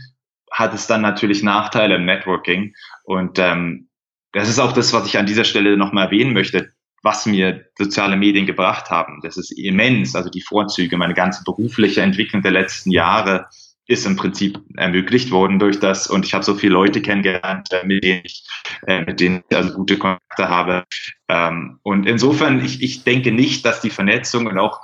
hat 0.49 0.73
es 0.73 0.87
dann 0.87 1.01
natürlich 1.01 1.43
Nachteile 1.43 1.95
im 1.95 2.05
Networking. 2.05 2.73
Und 3.03 3.39
ähm, 3.39 3.89
das 4.31 4.47
ist 4.47 4.59
auch 4.59 4.71
das, 4.71 4.93
was 4.93 5.05
ich 5.05 5.17
an 5.17 5.25
dieser 5.25 5.43
Stelle 5.43 5.75
nochmal 5.75 6.05
erwähnen 6.05 6.31
möchte 6.31 6.70
was 7.03 7.25
mir 7.25 7.65
soziale 7.77 8.15
Medien 8.15 8.45
gebracht 8.45 8.89
haben. 8.89 9.19
Das 9.23 9.37
ist 9.37 9.51
immens. 9.51 10.15
Also 10.15 10.29
die 10.29 10.41
Vorzüge, 10.41 10.97
meine 10.97 11.13
ganze 11.13 11.43
berufliche 11.43 12.01
Entwicklung 12.01 12.41
der 12.41 12.51
letzten 12.51 12.91
Jahre 12.91 13.47
ist 13.87 14.05
im 14.05 14.15
Prinzip 14.15 14.59
ermöglicht 14.77 15.31
worden 15.31 15.59
durch 15.59 15.79
das. 15.79 16.07
Und 16.07 16.25
ich 16.25 16.33
habe 16.33 16.45
so 16.45 16.55
viele 16.55 16.73
Leute 16.73 17.01
kennengelernt, 17.01 17.69
äh, 17.71 17.85
mit 17.85 18.03
denen 18.03 18.21
ich, 18.23 18.47
äh, 18.87 19.01
mit 19.01 19.19
denen 19.19 19.43
ich 19.49 19.57
also 19.57 19.73
gute 19.73 19.97
Kontakte 19.97 20.47
habe. 20.47 20.85
Ähm, 21.27 21.79
und 21.83 22.05
insofern, 22.05 22.63
ich, 22.63 22.81
ich 22.81 23.03
denke 23.03 23.31
nicht, 23.31 23.65
dass 23.65 23.81
die 23.81 23.89
Vernetzung 23.89 24.45
und 24.45 24.57
auch, 24.59 24.79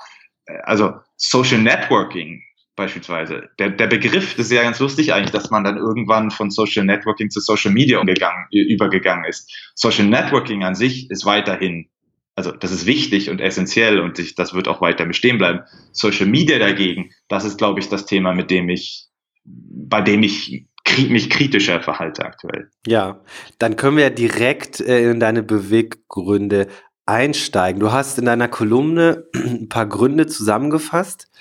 äh, 0.46 0.58
also 0.64 0.96
Social 1.16 1.60
Networking 1.60 2.42
beispielsweise. 2.76 3.50
Der, 3.60 3.70
der 3.70 3.88
Begriff, 3.88 4.36
das 4.36 4.48
ist 4.48 4.52
ja 4.52 4.62
ganz 4.62 4.80
lustig 4.80 5.12
eigentlich, 5.12 5.32
dass 5.32 5.50
man 5.50 5.64
dann 5.64 5.78
irgendwann 5.78 6.30
von 6.30 6.52
Social 6.52 6.86
Networking 6.86 7.30
zu 7.30 7.40
Social 7.40 7.72
Media 7.72 8.00
umgegangen, 8.00 8.46
übergegangen 8.52 9.26
ist. 9.26 9.52
Social 9.74 10.06
Networking 10.06 10.64
an 10.64 10.76
sich 10.76 11.10
ist 11.10 11.26
weiterhin 11.26 11.90
also 12.38 12.52
das 12.52 12.72
ist 12.72 12.86
wichtig 12.86 13.32
und 13.32 13.42
essentiell 13.42 14.00
und 14.00 14.20
ich, 14.20 14.36
das 14.36 14.54
wird 14.54 14.68
auch 14.68 14.80
weiter 14.80 15.06
bestehen 15.08 15.40
bleiben. 15.40 15.62
Social 15.92 16.28
Media 16.28 16.60
dagegen, 16.60 17.10
das 17.28 17.44
ist, 17.44 17.58
glaube 17.58 17.80
ich, 17.80 17.90
das 17.90 18.06
Thema, 18.06 18.34
mit 18.34 18.52
dem 18.52 18.70
ich, 18.70 19.08
bei 19.44 20.02
dem 20.02 20.22
ich 20.22 20.68
mich 21.10 21.32
kritischer 21.32 21.82
verhalte 21.82 22.24
aktuell. 22.24 22.70
Ja, 22.86 23.22
dann 23.58 23.76
können 23.76 23.98
wir 23.98 24.12
direkt 24.12 24.80
äh, 24.80 25.10
in 25.10 25.20
deine 25.20 25.42
Beweggründe 25.42 26.68
einsteigen. 27.08 27.80
Du 27.80 27.92
hast 27.92 28.20
in 28.20 28.26
deiner 28.26 28.50
Kolumne 28.50 29.26
ein 29.34 29.68
paar 29.68 29.88
Gründe 29.88 30.28
zusammengefasst 30.28 31.32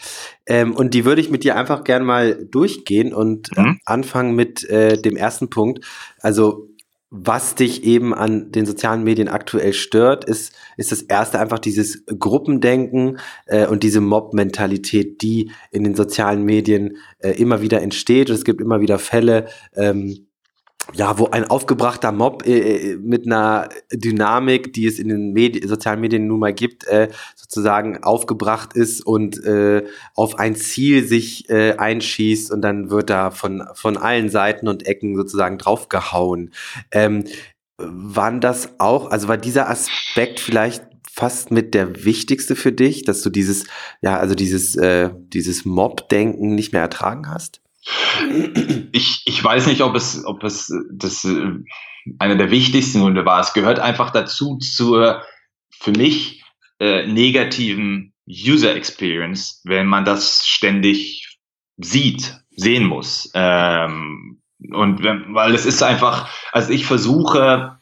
ähm, 0.47 0.75
und 0.75 0.95
die 0.95 1.05
würde 1.05 1.21
ich 1.21 1.29
mit 1.29 1.45
dir 1.45 1.57
einfach 1.57 1.85
gern 1.85 2.07
mal 2.07 2.43
durchgehen 2.51 3.13
und 3.13 3.55
mhm. 3.55 3.81
anfangen 3.85 4.35
mit 4.35 4.65
äh, 4.71 4.97
dem 4.97 5.17
ersten 5.17 5.51
Punkt. 5.51 5.85
Also 6.21 6.71
was 7.19 7.55
dich 7.55 7.85
eben 7.85 8.15
an 8.15 8.53
den 8.53 8.67
sozialen 8.67 9.03
Medien 9.03 9.29
aktuell 9.29 9.73
stört, 9.73 10.25
ist, 10.25 10.53
ist 10.77 10.93
das 10.93 11.03
erste 11.03 11.39
einfach 11.39 11.59
dieses 11.59 12.05
Gruppendenken 12.07 13.19
äh, 13.47 13.67
und 13.67 13.83
diese 13.83 14.01
Mob-Mentalität, 14.01 15.23
die 15.23 15.51
in 15.71 15.85
den 15.85 15.95
sozialen 15.95 16.45
Medien 16.45 16.97
äh, 17.19 17.31
immer 17.31 17.63
wieder 17.63 17.81
entsteht. 17.81 18.29
Und 18.29 18.37
es 18.37 18.45
gibt 18.45 18.61
immer 18.61 18.81
wieder 18.81 18.99
Fälle, 18.99 19.47
ähm, 19.75 20.27
ja, 20.95 21.19
wo 21.19 21.27
ein 21.27 21.45
aufgebrachter 21.45 22.13
Mob 22.13 22.47
äh, 22.47 22.93
äh, 22.93 22.97
mit 22.97 23.27
einer 23.27 23.69
Dynamik, 23.93 24.73
die 24.73 24.87
es 24.87 24.99
in 24.99 25.09
den 25.09 25.33
Medi 25.33 25.67
sozialen 25.67 26.01
Medien 26.01 26.27
nun 26.27 26.39
mal 26.39 26.55
gibt, 26.55 26.87
äh, 26.87 27.09
sozusagen 27.47 28.03
aufgebracht 28.03 28.75
ist 28.75 29.07
und 29.07 29.43
äh, 29.45 29.87
auf 30.15 30.39
ein 30.39 30.57
Ziel 30.57 31.07
sich 31.07 31.49
äh, 31.49 31.77
einschießt 31.77 32.51
und 32.51 32.63
dann 32.63 32.91
wird 32.91 33.09
da 33.09 33.31
von, 33.31 33.63
von 33.75 33.97
allen 33.97 34.29
Seiten 34.29 34.67
und 34.67 34.87
Ecken 34.87 35.17
sozusagen 35.17 35.59
draufgehauen. 35.59 36.53
Ähm, 36.91 37.25
waren 37.79 38.41
das 38.41 38.81
auch, 38.81 39.11
also 39.11 39.29
war 39.29 39.37
dieser 39.37 39.69
Aspekt 39.69 40.41
vielleicht 40.41 40.83
fast 41.11 41.51
mit 41.51 41.73
der 41.75 42.05
wichtigste 42.05 42.57
für 42.57 42.73
dich, 42.73 43.05
dass 43.05 43.23
du 43.23 43.31
dieses, 43.31 43.67
ja, 44.03 44.19
also 44.19 44.35
dieses, 44.35 44.77
äh, 44.77 45.11
dieses 45.15 45.65
Mob-Denken 45.65 46.55
nicht 46.55 46.73
mehr 46.73 46.83
ertragen 46.83 47.29
hast? 47.29 47.61
Ich, 48.93 49.23
ich 49.25 49.45
weiß 49.45 49.67
nicht, 49.69 49.83
ob 49.83 49.95
es, 49.95 50.25
ob 50.25 50.43
es 50.43 50.73
das 50.91 51.25
äh, 51.25 51.53
einer 52.19 52.37
der 52.37 52.51
wichtigsten 52.51 53.01
Gründe 53.01 53.25
war. 53.25 53.41
Es 53.41 53.53
gehört 53.53 53.79
einfach 53.79 54.11
dazu 54.11 54.59
zur 54.59 55.23
für 55.71 55.93
mich 55.93 56.36
äh, 56.81 57.07
negativen 57.07 58.13
User 58.29 58.75
Experience, 58.75 59.61
wenn 59.65 59.87
man 59.87 60.05
das 60.05 60.47
ständig 60.47 61.39
sieht, 61.77 62.41
sehen 62.51 62.85
muss. 62.85 63.31
Ähm, 63.35 64.41
und 64.73 65.03
wenn, 65.03 65.35
weil 65.35 65.55
es 65.55 65.67
ist 65.67 65.83
einfach, 65.83 66.29
also 66.53 66.73
ich 66.73 66.87
versuche, 66.87 67.79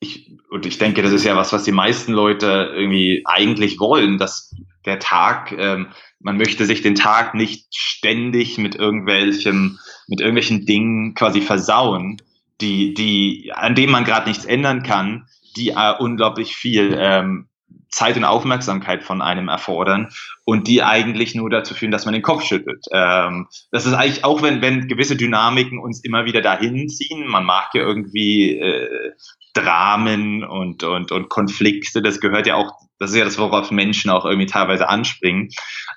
ich, 0.00 0.32
und 0.50 0.66
ich 0.66 0.78
denke, 0.78 1.02
das 1.02 1.12
ist 1.12 1.24
ja 1.24 1.36
was, 1.36 1.52
was 1.52 1.64
die 1.64 1.72
meisten 1.72 2.12
Leute 2.12 2.72
irgendwie 2.74 3.22
eigentlich 3.24 3.78
wollen, 3.78 4.18
dass 4.18 4.54
der 4.84 4.98
Tag 4.98 5.52
ähm, 5.52 5.88
man 6.22 6.36
möchte 6.36 6.66
sich 6.66 6.82
den 6.82 6.94
Tag 6.94 7.34
nicht 7.34 7.74
ständig 7.74 8.58
mit 8.58 8.74
irgendwelchen, 8.76 9.78
mit 10.08 10.20
irgendwelchen 10.20 10.64
Dingen 10.64 11.14
quasi 11.14 11.40
versauen, 11.40 12.16
die, 12.60 12.94
die, 12.94 13.52
an 13.54 13.74
denen 13.74 13.92
man 13.92 14.04
gerade 14.04 14.28
nichts 14.28 14.44
ändern 14.44 14.82
kann, 14.82 15.26
die 15.56 15.70
äh, 15.70 15.94
unglaublich 15.98 16.56
viel 16.56 16.96
ähm, 16.98 17.48
Zeit 17.92 18.16
und 18.16 18.24
Aufmerksamkeit 18.24 19.04
von 19.04 19.22
einem 19.22 19.48
erfordern 19.48 20.08
und 20.44 20.66
die 20.66 20.82
eigentlich 20.82 21.34
nur 21.34 21.50
dazu 21.50 21.74
führen, 21.74 21.92
dass 21.92 22.06
man 22.06 22.14
den 22.14 22.22
Kopf 22.22 22.42
schüttelt. 22.42 22.84
Ähm, 22.90 23.48
das 23.70 23.86
ist 23.86 23.92
eigentlich 23.92 24.24
auch, 24.24 24.42
wenn, 24.42 24.62
wenn 24.62 24.88
gewisse 24.88 25.14
Dynamiken 25.14 25.78
uns 25.78 26.02
immer 26.02 26.24
wieder 26.24 26.40
dahin 26.40 26.88
ziehen. 26.88 27.28
Man 27.28 27.44
mag 27.44 27.68
ja 27.74 27.82
irgendwie 27.82 28.58
äh, 28.58 29.12
Dramen 29.52 30.42
und, 30.42 30.82
und, 30.82 31.12
und 31.12 31.28
Konflikte. 31.28 32.00
Das 32.00 32.20
gehört 32.20 32.46
ja 32.46 32.54
auch, 32.54 32.72
das 32.98 33.10
ist 33.10 33.16
ja 33.16 33.24
das, 33.24 33.38
worauf 33.38 33.70
Menschen 33.70 34.10
auch 34.10 34.24
irgendwie 34.24 34.46
teilweise 34.46 34.88
anspringen. 34.88 35.50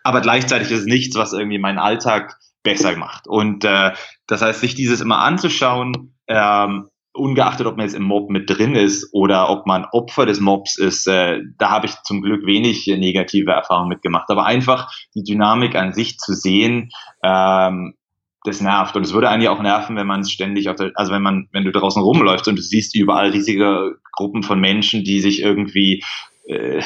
Aber 0.03 0.19
gleichzeitig 0.19 0.71
ist 0.71 0.81
es 0.81 0.85
nichts, 0.85 1.15
was 1.15 1.31
irgendwie 1.31 1.59
meinen 1.59 1.79
Alltag 1.79 2.37
besser 2.63 2.97
macht. 2.97 3.25
Und 3.27 3.63
äh, 3.63 3.93
das 4.27 4.41
heißt, 4.41 4.59
sich 4.59 4.75
dieses 4.75 4.99
immer 4.99 5.19
anzuschauen, 5.19 6.17
ähm, 6.27 6.89
ungeachtet, 7.15 7.65
ob 7.67 7.77
man 7.77 7.85
jetzt 7.85 7.95
im 7.95 8.03
Mob 8.03 8.29
mit 8.29 8.49
drin 8.49 8.75
ist 8.75 9.09
oder 9.13 9.49
ob 9.49 9.65
man 9.65 9.85
Opfer 9.91 10.25
des 10.25 10.39
Mobs 10.39 10.77
ist, 10.77 11.07
äh, 11.07 11.41
da 11.57 11.69
habe 11.69 11.87
ich 11.87 11.93
zum 12.03 12.21
Glück 12.21 12.45
wenig 12.45 12.87
negative 12.87 13.51
Erfahrungen 13.51 13.89
mitgemacht. 13.89 14.29
Aber 14.29 14.45
einfach 14.45 14.91
die 15.15 15.23
Dynamik 15.23 15.75
an 15.75 15.93
sich 15.93 16.17
zu 16.17 16.33
sehen, 16.33 16.89
ähm, 17.23 17.95
das 18.43 18.61
nervt. 18.61 18.95
Und 18.95 19.03
es 19.03 19.13
würde 19.13 19.29
eigentlich 19.29 19.49
auch 19.49 19.61
nerven, 19.61 19.95
wenn 19.95 20.07
man 20.07 20.21
es 20.21 20.31
ständig 20.31 20.69
auf 20.69 20.75
der, 20.75 20.91
also 20.95 21.11
wenn 21.11 21.21
man, 21.21 21.47
wenn 21.51 21.65
du 21.65 21.71
draußen 21.71 22.01
rumläufst 22.01 22.47
und 22.47 22.57
du 22.57 22.61
siehst 22.61 22.95
überall 22.95 23.29
riesige 23.31 23.95
Gruppen 24.13 24.43
von 24.43 24.59
Menschen, 24.59 25.03
die 25.03 25.19
sich 25.19 25.41
irgendwie 25.41 26.03
äh, 26.47 26.81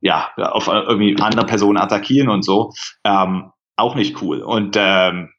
ja, 0.00 0.30
auf 0.36 0.68
irgendwie 0.68 1.16
andere 1.20 1.46
Personen 1.46 1.78
attackieren 1.78 2.28
und 2.28 2.44
so, 2.44 2.72
ähm, 3.04 3.50
auch 3.76 3.94
nicht 3.94 4.22
cool. 4.22 4.40
Und 4.40 4.76
ähm, 4.78 5.30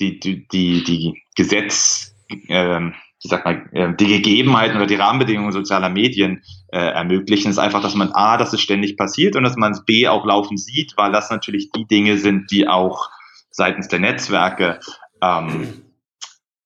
die, 0.00 0.18
die, 0.18 0.46
die, 0.48 0.84
die 0.84 1.22
Gesetz, 1.36 2.14
ähm, 2.48 2.94
ich 3.22 3.30
sag 3.30 3.44
mal, 3.44 3.68
äh, 3.72 3.94
die 3.94 4.06
Gegebenheiten 4.06 4.76
oder 4.76 4.86
die 4.86 4.94
Rahmenbedingungen 4.94 5.52
sozialer 5.52 5.90
Medien 5.90 6.42
äh, 6.68 6.78
ermöglichen, 6.78 7.50
ist 7.50 7.58
einfach, 7.58 7.82
dass 7.82 7.94
man 7.94 8.12
A, 8.12 8.36
dass 8.36 8.52
es 8.52 8.60
ständig 8.60 8.96
passiert 8.96 9.36
und 9.36 9.42
dass 9.42 9.56
man 9.56 9.72
es 9.72 9.84
B 9.84 10.08
auch 10.08 10.24
laufen 10.24 10.56
sieht, 10.56 10.94
weil 10.96 11.12
das 11.12 11.30
natürlich 11.30 11.70
die 11.70 11.86
Dinge 11.86 12.16
sind, 12.16 12.50
die 12.50 12.66
auch 12.66 13.10
seitens 13.50 13.88
der 13.88 13.98
Netzwerke 13.98 14.80
ähm, 15.22 15.82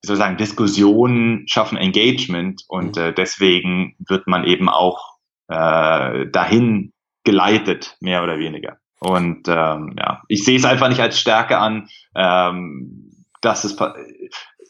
sagen, 0.03 0.37
Diskussionen 0.37 1.49
schaffen 1.49 1.79
Engagement 1.79 2.63
und 2.69 2.97
äh, 2.97 3.13
deswegen 3.13 3.97
wird 4.07 4.27
man 4.27 4.45
eben 4.45 4.69
auch 4.69 5.17
äh, 5.49 6.27
dahin 6.31 6.93
geleitet, 7.25 7.97
mehr 8.01 8.23
oder 8.23 8.39
weniger. 8.39 8.79
Und 9.01 9.49
ähm, 9.49 9.97
ja, 9.99 10.23
ich 10.29 10.45
sehe 10.45 10.57
es 10.57 10.65
einfach 10.65 10.89
nicht 10.89 11.01
als 11.01 11.19
Stärke 11.19 11.59
an, 11.59 11.89
ähm, 12.15 13.11
dass 13.41 13.65
es 13.65 13.77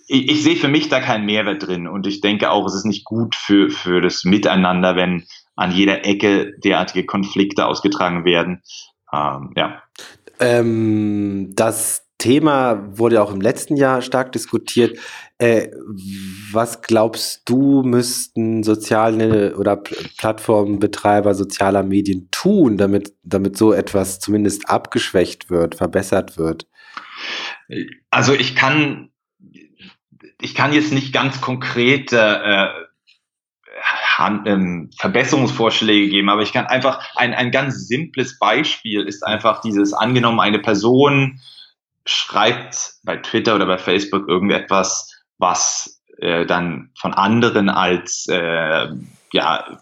ich, 0.07 0.31
ich 0.31 0.43
sehe 0.43 0.57
für 0.57 0.69
mich 0.69 0.89
da 0.89 1.01
keinen 1.01 1.27
Mehrwert 1.27 1.67
drin 1.67 1.87
und 1.87 2.07
ich 2.07 2.21
denke 2.21 2.51
auch, 2.51 2.67
es 2.67 2.75
ist 2.75 2.87
nicht 2.87 3.05
gut 3.05 3.35
für, 3.35 3.71
für 3.71 4.01
das 4.01 4.25
Miteinander, 4.25 4.97
wenn 4.97 5.27
an 5.57 5.73
jeder 5.73 6.05
Ecke 6.05 6.53
derartige 6.63 7.07
Konflikte 7.07 7.67
ausgetragen 7.67 8.25
werden. 8.25 8.63
Ähm, 9.13 9.53
ja. 9.57 9.83
Ähm, 10.41 11.53
das 11.55 12.05
Thema 12.19 12.97
wurde 12.97 13.23
auch 13.23 13.33
im 13.33 13.41
letzten 13.41 13.77
Jahr 13.77 14.01
stark 14.01 14.33
diskutiert. 14.33 14.99
Äh, 15.39 15.69
was 16.53 16.81
glaubst 16.81 17.43
du, 17.45 17.83
müssten 17.83 18.63
soziale 18.63 19.57
oder 19.57 19.77
Plattformbetreiber 19.77 21.35
sozialer 21.35 21.83
Medien 21.83 22.29
tun, 22.31 22.79
damit, 22.79 23.13
damit 23.25 23.59
so 23.59 23.73
etwas 23.73 24.21
zumindest 24.21 24.71
abgeschwächt 24.71 25.51
wird, 25.51 25.75
verbessert 25.75 26.39
wird? 26.39 26.67
Also 28.11 28.33
ich 28.33 28.55
kann, 28.57 29.11
ich 30.41 30.55
kann 30.55 30.73
jetzt 30.73 30.93
nicht 30.93 31.13
ganz 31.13 31.41
konkret 31.41 32.13
äh, 32.13 32.69
ähm, 34.19 34.91
Verbesserungsvorschläge 34.99 36.09
geben, 36.09 36.29
aber 36.29 36.43
ich 36.43 36.53
kann 36.53 36.67
einfach 36.67 37.05
ein, 37.17 37.35
ein 37.35 37.51
ganz 37.51 37.89
simples 37.89 38.39
Beispiel 38.39 39.03
ist 39.03 39.27
einfach 39.27 39.61
dieses 39.61 39.93
angenommen, 39.93 40.41
eine 40.41 40.61
Person 40.61 41.41
schreibt 42.07 42.95
bei 43.03 43.17
Twitter 43.17 43.55
oder 43.55 43.67
bei 43.67 43.79
Facebook 43.79 44.29
irgendetwas, 44.29 45.11
was 45.39 46.03
äh, 46.19 46.47
dann 46.47 46.91
von 46.99 47.15
anderen 47.15 47.69
als 47.69 48.27
äh, 48.29 48.89
ja, 49.33 49.79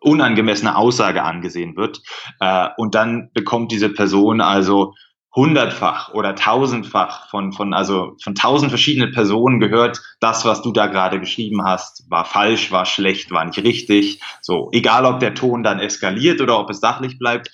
unangemessene 0.00 0.76
Aussage 0.76 1.22
angesehen 1.22 1.76
wird. 1.76 2.00
Äh, 2.40 2.68
und 2.76 2.94
dann 2.94 3.30
bekommt 3.32 3.70
diese 3.70 3.90
Person 3.90 4.40
also 4.40 4.94
hundertfach 5.34 6.12
oder 6.12 6.34
tausendfach 6.34 7.28
von, 7.30 7.52
von, 7.52 7.72
also 7.72 8.16
von 8.22 8.34
tausend 8.34 8.70
verschiedenen 8.70 9.12
Personen 9.12 9.60
gehört, 9.60 10.00
das, 10.18 10.44
was 10.44 10.62
du 10.62 10.72
da 10.72 10.86
gerade 10.86 11.20
geschrieben 11.20 11.64
hast, 11.64 12.04
war 12.10 12.24
falsch, 12.24 12.72
war 12.72 12.84
schlecht, 12.84 13.30
war 13.30 13.44
nicht 13.44 13.58
richtig. 13.58 14.20
So, 14.40 14.70
egal 14.72 15.04
ob 15.04 15.20
der 15.20 15.34
Ton 15.34 15.62
dann 15.62 15.78
eskaliert 15.78 16.40
oder 16.40 16.58
ob 16.58 16.70
es 16.70 16.80
sachlich 16.80 17.18
bleibt. 17.18 17.50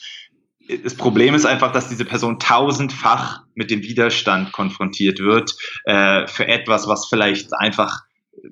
Das 0.83 0.97
Problem 0.97 1.35
ist 1.35 1.45
einfach, 1.45 1.71
dass 1.71 1.89
diese 1.89 2.05
Person 2.05 2.39
tausendfach 2.39 3.43
mit 3.55 3.71
dem 3.71 3.83
Widerstand 3.83 4.53
konfrontiert 4.53 5.21
wird 5.21 5.55
äh, 5.85 6.27
für 6.27 6.49
etwas, 6.49 6.89
was 6.89 7.07
vielleicht 7.07 7.53
einfach 7.55 8.01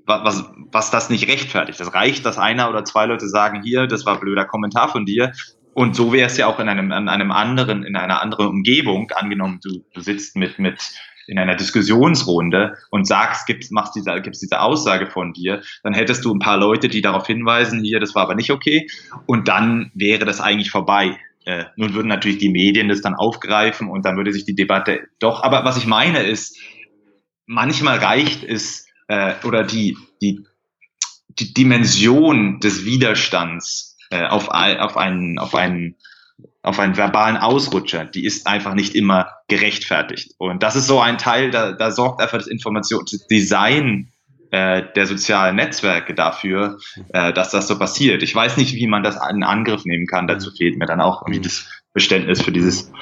was, 0.07 0.45
was 0.73 0.91
das 0.91 1.11
nicht 1.11 1.29
rechtfertigt. 1.29 1.79
Das 1.79 1.95
reicht, 1.95 2.25
dass 2.25 2.39
einer 2.39 2.71
oder 2.71 2.85
zwei 2.85 3.07
Leute 3.07 3.29
sagen, 3.29 3.63
hier, 3.63 3.87
das 3.87 4.07
war 4.07 4.19
blöder 4.19 4.45
Kommentar 4.45 4.89
von 4.89 5.05
dir. 5.05 5.33
Und 5.75 5.97
so 5.97 6.13
wäre 6.13 6.27
es 6.27 6.37
ja 6.37 6.47
auch 6.47 6.61
in 6.61 6.69
einem, 6.69 6.93
in 6.93 7.09
einem 7.09 7.33
anderen, 7.33 7.83
in 7.83 7.97
einer 7.97 8.23
anderen 8.23 8.47
Umgebung. 8.47 9.11
Angenommen, 9.11 9.61
du, 9.63 9.85
du 9.93 10.01
sitzt 10.01 10.37
mit, 10.37 10.59
mit 10.59 10.81
in 11.27 11.39
einer 11.39 11.57
Diskussionsrunde 11.57 12.77
und 12.91 13.07
sagst, 13.07 13.47
gibst, 13.47 13.73
machst 13.73 13.97
diese, 13.97 14.21
gibst 14.23 14.43
diese 14.43 14.61
Aussage 14.61 15.07
von 15.07 15.33
dir, 15.33 15.63
dann 15.83 15.95
hättest 15.95 16.25
du 16.25 16.35
ein 16.35 16.39
paar 16.39 16.59
Leute, 16.59 16.89
die 16.89 17.01
darauf 17.01 17.27
hinweisen, 17.27 17.83
hier, 17.83 17.99
das 17.99 18.15
war 18.15 18.23
aber 18.23 18.35
nicht 18.35 18.51
okay. 18.51 18.89
Und 19.27 19.49
dann 19.49 19.91
wäre 19.95 20.25
das 20.25 20.41
eigentlich 20.41 20.71
vorbei. 20.71 21.19
Äh, 21.45 21.65
nun 21.77 21.95
würden 21.95 22.09
natürlich 22.09 22.39
die 22.39 22.49
Medien 22.51 22.89
das 22.89 23.03
dann 23.03 23.15
aufgreifen 23.15 23.89
und 23.89 24.05
dann 24.05 24.17
würde 24.17 24.33
sich 24.33 24.45
die 24.45 24.55
Debatte 24.55 25.09
doch. 25.19 25.43
Aber 25.43 25.65
was 25.65 25.77
ich 25.77 25.87
meine 25.87 26.23
ist, 26.23 26.59
manchmal 27.47 27.99
reicht 27.99 28.45
es 28.45 28.87
äh, 29.09 29.35
oder 29.45 29.65
die, 29.65 29.97
die, 30.23 30.47
die 31.29 31.53
Dimension 31.53 32.61
des 32.61 32.85
Widerstands 32.85 33.94
äh, 34.15 34.27
auf, 34.27 34.49
auf, 34.49 34.97
einen, 34.97 35.39
auf, 35.39 35.55
einen, 35.55 35.97
auf 36.63 36.79
einen 36.79 36.97
verbalen 36.97 37.37
Ausrutscher, 37.37 38.05
die 38.05 38.25
ist 38.25 38.47
einfach 38.47 38.75
nicht 38.75 38.95
immer 38.95 39.29
gerechtfertigt. 39.49 40.35
Und 40.39 40.63
das 40.63 40.77
ist 40.77 40.87
so 40.87 41.01
ein 41.01 41.19
Teil, 41.19 41.51
da, 41.51 41.73
da 41.73 41.91
sorgt 41.91 42.23
einfach 42.23 42.39
das 42.39 42.47
Informationsdesign 42.47 44.13
äh, 44.53 44.83
der 44.95 45.07
sozialen 45.07 45.57
Netzwerke 45.57 46.15
dafür, 46.15 46.79
äh, 47.13 47.33
dass 47.33 47.51
das 47.51 47.67
so 47.67 47.77
passiert. 47.77 48.23
Ich 48.23 48.35
weiß 48.35 48.57
nicht, 48.57 48.75
wie 48.77 48.87
man 48.87 49.03
das 49.03 49.19
in 49.29 49.43
Angriff 49.43 49.85
nehmen 49.85 50.07
kann. 50.07 50.29
Dazu 50.29 50.53
fehlt 50.53 50.79
mir 50.79 50.87
dann 50.87 51.01
auch 51.01 51.23
irgendwie 51.23 51.41
das 51.41 51.67
Verständnis 51.91 52.41
für 52.41 52.53
dieses 52.53 52.93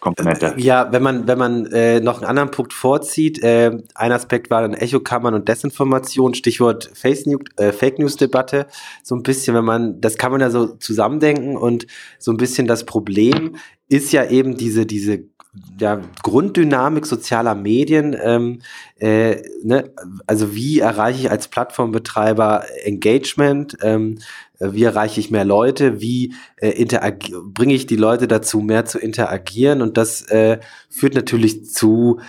Komponente. 0.00 0.54
Ja, 0.56 0.92
wenn 0.92 1.02
man, 1.02 1.26
wenn 1.26 1.38
man 1.38 1.66
äh, 1.66 2.00
noch 2.00 2.18
einen 2.18 2.26
anderen 2.26 2.50
Punkt 2.50 2.72
vorzieht, 2.72 3.42
äh, 3.42 3.76
ein 3.94 4.12
Aspekt 4.12 4.50
war 4.50 4.62
dann 4.62 4.74
Echokammern 4.74 5.34
und 5.34 5.48
Desinformation, 5.48 6.34
Stichwort 6.34 6.90
äh, 7.04 7.72
Fake 7.72 7.98
News 7.98 8.16
Debatte, 8.16 8.66
so 9.02 9.14
ein 9.14 9.22
bisschen, 9.22 9.54
wenn 9.54 9.64
man, 9.64 10.00
das 10.00 10.16
kann 10.18 10.32
man 10.32 10.40
ja 10.40 10.50
so 10.50 10.66
zusammendenken 10.76 11.56
und 11.56 11.86
so 12.18 12.32
ein 12.32 12.36
bisschen 12.36 12.66
das 12.66 12.84
Problem 12.84 13.56
ist 13.88 14.12
ja 14.12 14.24
eben 14.26 14.56
diese, 14.56 14.86
diese 14.86 15.24
ja, 15.80 16.00
Grunddynamik 16.22 17.06
sozialer 17.06 17.54
Medien, 17.54 18.16
ähm, 18.20 18.60
äh, 18.98 19.42
ne? 19.62 19.92
also 20.26 20.54
wie 20.54 20.80
erreiche 20.80 21.20
ich 21.20 21.30
als 21.30 21.48
Plattformbetreiber 21.48 22.64
Engagement, 22.84 23.76
ähm, 23.82 24.18
wie 24.58 24.82
erreiche 24.82 25.20
ich 25.20 25.30
mehr 25.30 25.44
Leute, 25.44 26.00
wie 26.00 26.34
äh, 26.56 26.84
bringe 27.44 27.74
ich 27.74 27.86
die 27.86 27.96
Leute 27.96 28.26
dazu, 28.26 28.60
mehr 28.60 28.84
zu 28.84 28.98
interagieren 28.98 29.82
und 29.82 29.96
das 29.96 30.22
äh, 30.30 30.58
führt 30.90 31.14
natürlich 31.14 31.66
zu 31.66 32.20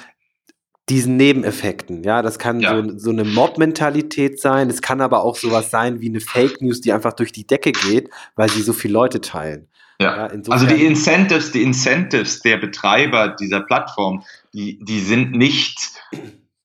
diesen 0.89 1.17
Nebeneffekten. 1.17 2.03
Ja, 2.03 2.21
das 2.21 2.39
kann 2.39 2.59
ja. 2.59 2.75
So, 2.75 2.97
so 2.97 3.09
eine 3.11 3.23
Mob-Mentalität 3.23 4.39
sein, 4.39 4.69
es 4.69 4.81
kann 4.81 5.01
aber 5.01 5.23
auch 5.23 5.35
sowas 5.35 5.69
sein 5.69 6.01
wie 6.01 6.09
eine 6.09 6.19
Fake 6.19 6.61
News, 6.61 6.81
die 6.81 6.91
einfach 6.91 7.13
durch 7.13 7.31
die 7.31 7.45
Decke 7.45 7.71
geht, 7.71 8.09
weil 8.35 8.49
sie 8.49 8.61
so 8.61 8.73
viele 8.73 8.93
Leute 8.93 9.21
teilen. 9.21 9.67
Ja, 10.01 10.27
ja 10.27 10.41
also 10.49 10.65
die 10.65 10.85
Incentives, 10.85 11.51
die 11.51 11.61
Incentives 11.61 12.41
der 12.41 12.57
Betreiber 12.57 13.29
dieser 13.29 13.61
Plattform, 13.61 14.23
die, 14.53 14.79
die 14.81 14.99
sind 14.99 15.31
nicht, 15.31 15.77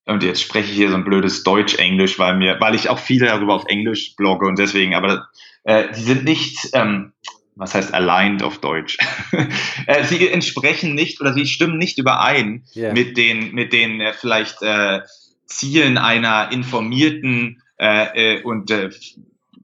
und 0.07 0.23
jetzt 0.23 0.43
spreche 0.43 0.71
ich 0.71 0.77
hier 0.77 0.91
so 0.91 0.95
ein 0.95 1.05
blödes 1.05 1.43
Deutsch-Englisch, 1.43 2.19
weil 2.19 2.37
mir, 2.37 2.61
weil 2.61 2.75
ich 2.75 2.89
auch 2.89 2.99
viel 2.99 3.21
darüber 3.21 3.55
auf 3.55 3.67
Englisch 3.67 4.15
blogge 4.17 4.47
und 4.47 4.59
deswegen, 4.59 4.95
aber 4.95 5.29
äh, 5.65 5.93
die 5.97 6.03
sind 6.03 6.25
nicht, 6.25 6.71
ähm, 6.75 7.13
was 7.57 7.75
heißt 7.75 7.93
aligned 7.95 8.43
auf 8.43 8.59
Deutsch? 8.59 8.99
äh, 9.87 10.05
sie 10.05 10.29
entsprechen 10.29 10.95
nicht 10.95 11.21
oder 11.21 11.33
sie 11.33 11.47
stimmen 11.47 11.79
nicht 11.79 11.99
überein 11.99 12.65
yeah. 12.77 12.93
mit 12.93 13.17
den, 13.17 13.53
mit 13.53 13.73
den 13.73 14.01
äh, 14.01 14.13
vielleicht 14.13 14.63
äh, 14.63 15.01
Zielen 15.47 15.99
einer 15.99 16.51
informierten 16.53 17.63
äh, 17.77 18.43
und 18.43 18.71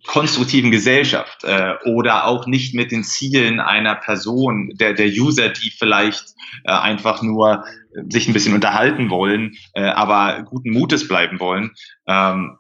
konstruktiven 0.07 0.71
Gesellschaft 0.71 1.45
äh, 1.45 1.75
oder 1.85 2.27
auch 2.27 2.47
nicht 2.47 2.75
mit 2.75 2.91
den 2.91 3.05
Zielen 3.05 3.61
einer 3.61 3.95
Person, 3.95 4.71
der, 4.75 4.95
der 4.95 5.09
User, 5.09 5.51
die 5.51 5.71
vielleicht 5.71 6.35
äh, 6.65 6.73
einfach 6.73 7.23
nur 7.23 7.65
sich 8.09 8.29
ein 8.29 8.33
bisschen 8.33 8.55
unterhalten 8.55 9.11
wollen, 9.11 9.57
äh, 9.75 9.83
aber 9.83 10.43
guten 10.43 10.71
Mutes 10.71 11.07
bleiben 11.07 11.41
wollen. 11.41 11.73
Ähm, 12.07 12.59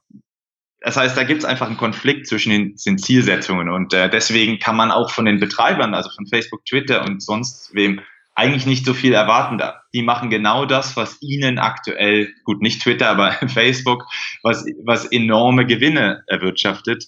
das 0.81 0.96
heißt, 0.96 1.16
da 1.16 1.24
gibt 1.24 1.40
es 1.40 1.44
einfach 1.44 1.66
einen 1.66 1.76
Konflikt 1.76 2.26
zwischen 2.26 2.50
den, 2.50 2.76
den 2.87 2.98
Zielsetzungen 2.98 3.68
und 3.68 3.92
äh, 3.92 4.09
deswegen 4.09 4.59
kann 4.59 4.76
man 4.76 4.90
auch 4.90 5.11
von 5.11 5.26
den 5.26 5.38
Betreibern, 5.38 5.94
also 5.94 6.11
von 6.11 6.26
Facebook, 6.26 6.64
Twitter 6.64 7.05
und 7.05 7.22
sonst 7.22 7.74
wem, 7.74 8.00
eigentlich 8.35 8.64
nicht 8.64 8.87
so 8.87 8.94
viel 8.94 9.12
erwarten 9.12 9.59
da. 9.59 9.83
Die 9.92 10.03
machen 10.03 10.31
genau 10.31 10.64
das, 10.64 10.96
was 10.96 11.20
ihnen 11.20 11.59
aktuell, 11.59 12.33
gut, 12.44 12.62
nicht 12.62 12.83
Twitter, 12.83 13.11
aber 13.11 13.33
Facebook, 13.48 14.07
was, 14.42 14.64
was 14.85 15.05
enorme 15.07 15.66
Gewinne 15.66 16.24
erwirtschaftet. 16.26 17.05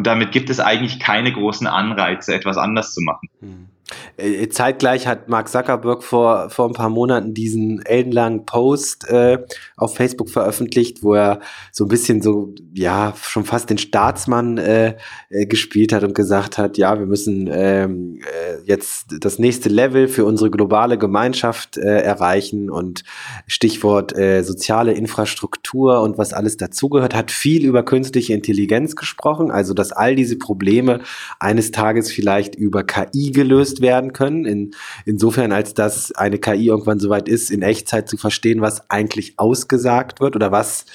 Und 0.00 0.06
damit 0.06 0.32
gibt 0.32 0.48
es 0.48 0.60
eigentlich 0.60 0.98
keine 0.98 1.30
großen 1.30 1.66
Anreize, 1.66 2.34
etwas 2.34 2.56
anders 2.56 2.94
zu 2.94 3.02
machen. 3.02 3.28
Hm. 3.40 3.68
Äh, 4.16 4.48
zeitgleich 4.48 5.06
hat 5.06 5.28
Mark 5.28 5.48
Zuckerberg 5.48 6.02
vor, 6.02 6.50
vor 6.50 6.66
ein 6.66 6.74
paar 6.74 6.90
Monaten 6.90 7.34
diesen 7.34 7.84
ellenlangen 7.84 8.44
Post 8.46 9.08
äh, 9.08 9.38
auf 9.76 9.96
Facebook 9.96 10.30
veröffentlicht, 10.30 11.02
wo 11.02 11.14
er 11.14 11.40
so 11.72 11.84
ein 11.84 11.88
bisschen 11.88 12.22
so, 12.22 12.54
ja, 12.74 13.14
schon 13.20 13.44
fast 13.44 13.70
den 13.70 13.78
Staatsmann 13.78 14.58
äh, 14.58 14.96
äh, 15.30 15.46
gespielt 15.46 15.92
hat 15.92 16.04
und 16.04 16.14
gesagt 16.14 16.58
hat, 16.58 16.78
ja, 16.78 16.98
wir 16.98 17.06
müssen 17.06 17.48
ähm, 17.52 18.20
äh, 18.20 18.62
jetzt 18.64 19.06
das 19.20 19.38
nächste 19.38 19.68
Level 19.68 20.08
für 20.08 20.24
unsere 20.24 20.50
globale 20.50 20.98
Gemeinschaft 20.98 21.76
erreichen. 21.76 22.70
Und 22.70 23.04
Stichwort 23.46 24.14
soziale 24.42 24.92
Infrastruktur 24.92 26.00
und 26.02 26.18
was 26.18 26.32
alles 26.32 26.56
dazugehört, 26.56 27.14
hat 27.14 27.30
viel 27.30 27.64
über 27.64 27.82
künstliche 27.82 28.34
Intelligenz 28.34 28.96
gesprochen, 28.96 29.50
also 29.50 29.74
dass 29.74 29.92
all 29.92 30.14
diese 30.14 30.36
Probleme 30.36 31.00
eines 31.38 31.70
Tages 31.70 32.12
vielleicht 32.12 32.54
über 32.54 32.84
KI 32.84 33.30
gelöst 33.32 33.69
werden 33.80 34.12
können. 34.12 34.44
In, 34.44 34.70
insofern, 35.06 35.52
als 35.52 35.74
dass 35.74 36.12
eine 36.12 36.38
KI 36.38 36.66
irgendwann 36.66 36.98
soweit 36.98 37.28
ist, 37.28 37.50
in 37.50 37.62
Echtzeit 37.62 38.08
zu 38.08 38.16
verstehen, 38.16 38.60
was 38.60 38.90
eigentlich 38.90 39.38
ausgesagt 39.38 40.20
wird 40.20 40.36
oder 40.36 40.50
was 40.50 40.86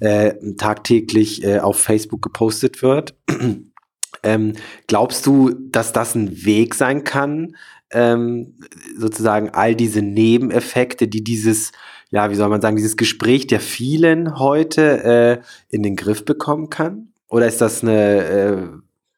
äh, 0.00 0.34
tagtäglich 0.56 1.44
äh, 1.44 1.60
auf 1.60 1.78
Facebook 1.78 2.22
gepostet 2.22 2.82
wird. 2.82 3.14
ähm, 4.22 4.52
glaubst 4.86 5.26
du, 5.26 5.50
dass 5.50 5.92
das 5.92 6.14
ein 6.14 6.44
Weg 6.44 6.74
sein 6.74 7.04
kann, 7.04 7.54
ähm, 7.90 8.54
sozusagen 8.96 9.50
all 9.50 9.74
diese 9.74 10.02
Nebeneffekte, 10.02 11.08
die 11.08 11.24
dieses, 11.24 11.72
ja, 12.10 12.30
wie 12.30 12.34
soll 12.34 12.48
man 12.48 12.60
sagen, 12.60 12.76
dieses 12.76 12.96
Gespräch 12.96 13.46
der 13.46 13.60
vielen 13.60 14.38
heute 14.38 15.04
äh, 15.04 15.74
in 15.74 15.82
den 15.82 15.96
Griff 15.96 16.24
bekommen 16.24 16.70
kann? 16.70 17.08
Oder 17.28 17.46
ist 17.46 17.60
das 17.60 17.82
eine, 17.82 18.24
äh, 18.24 18.68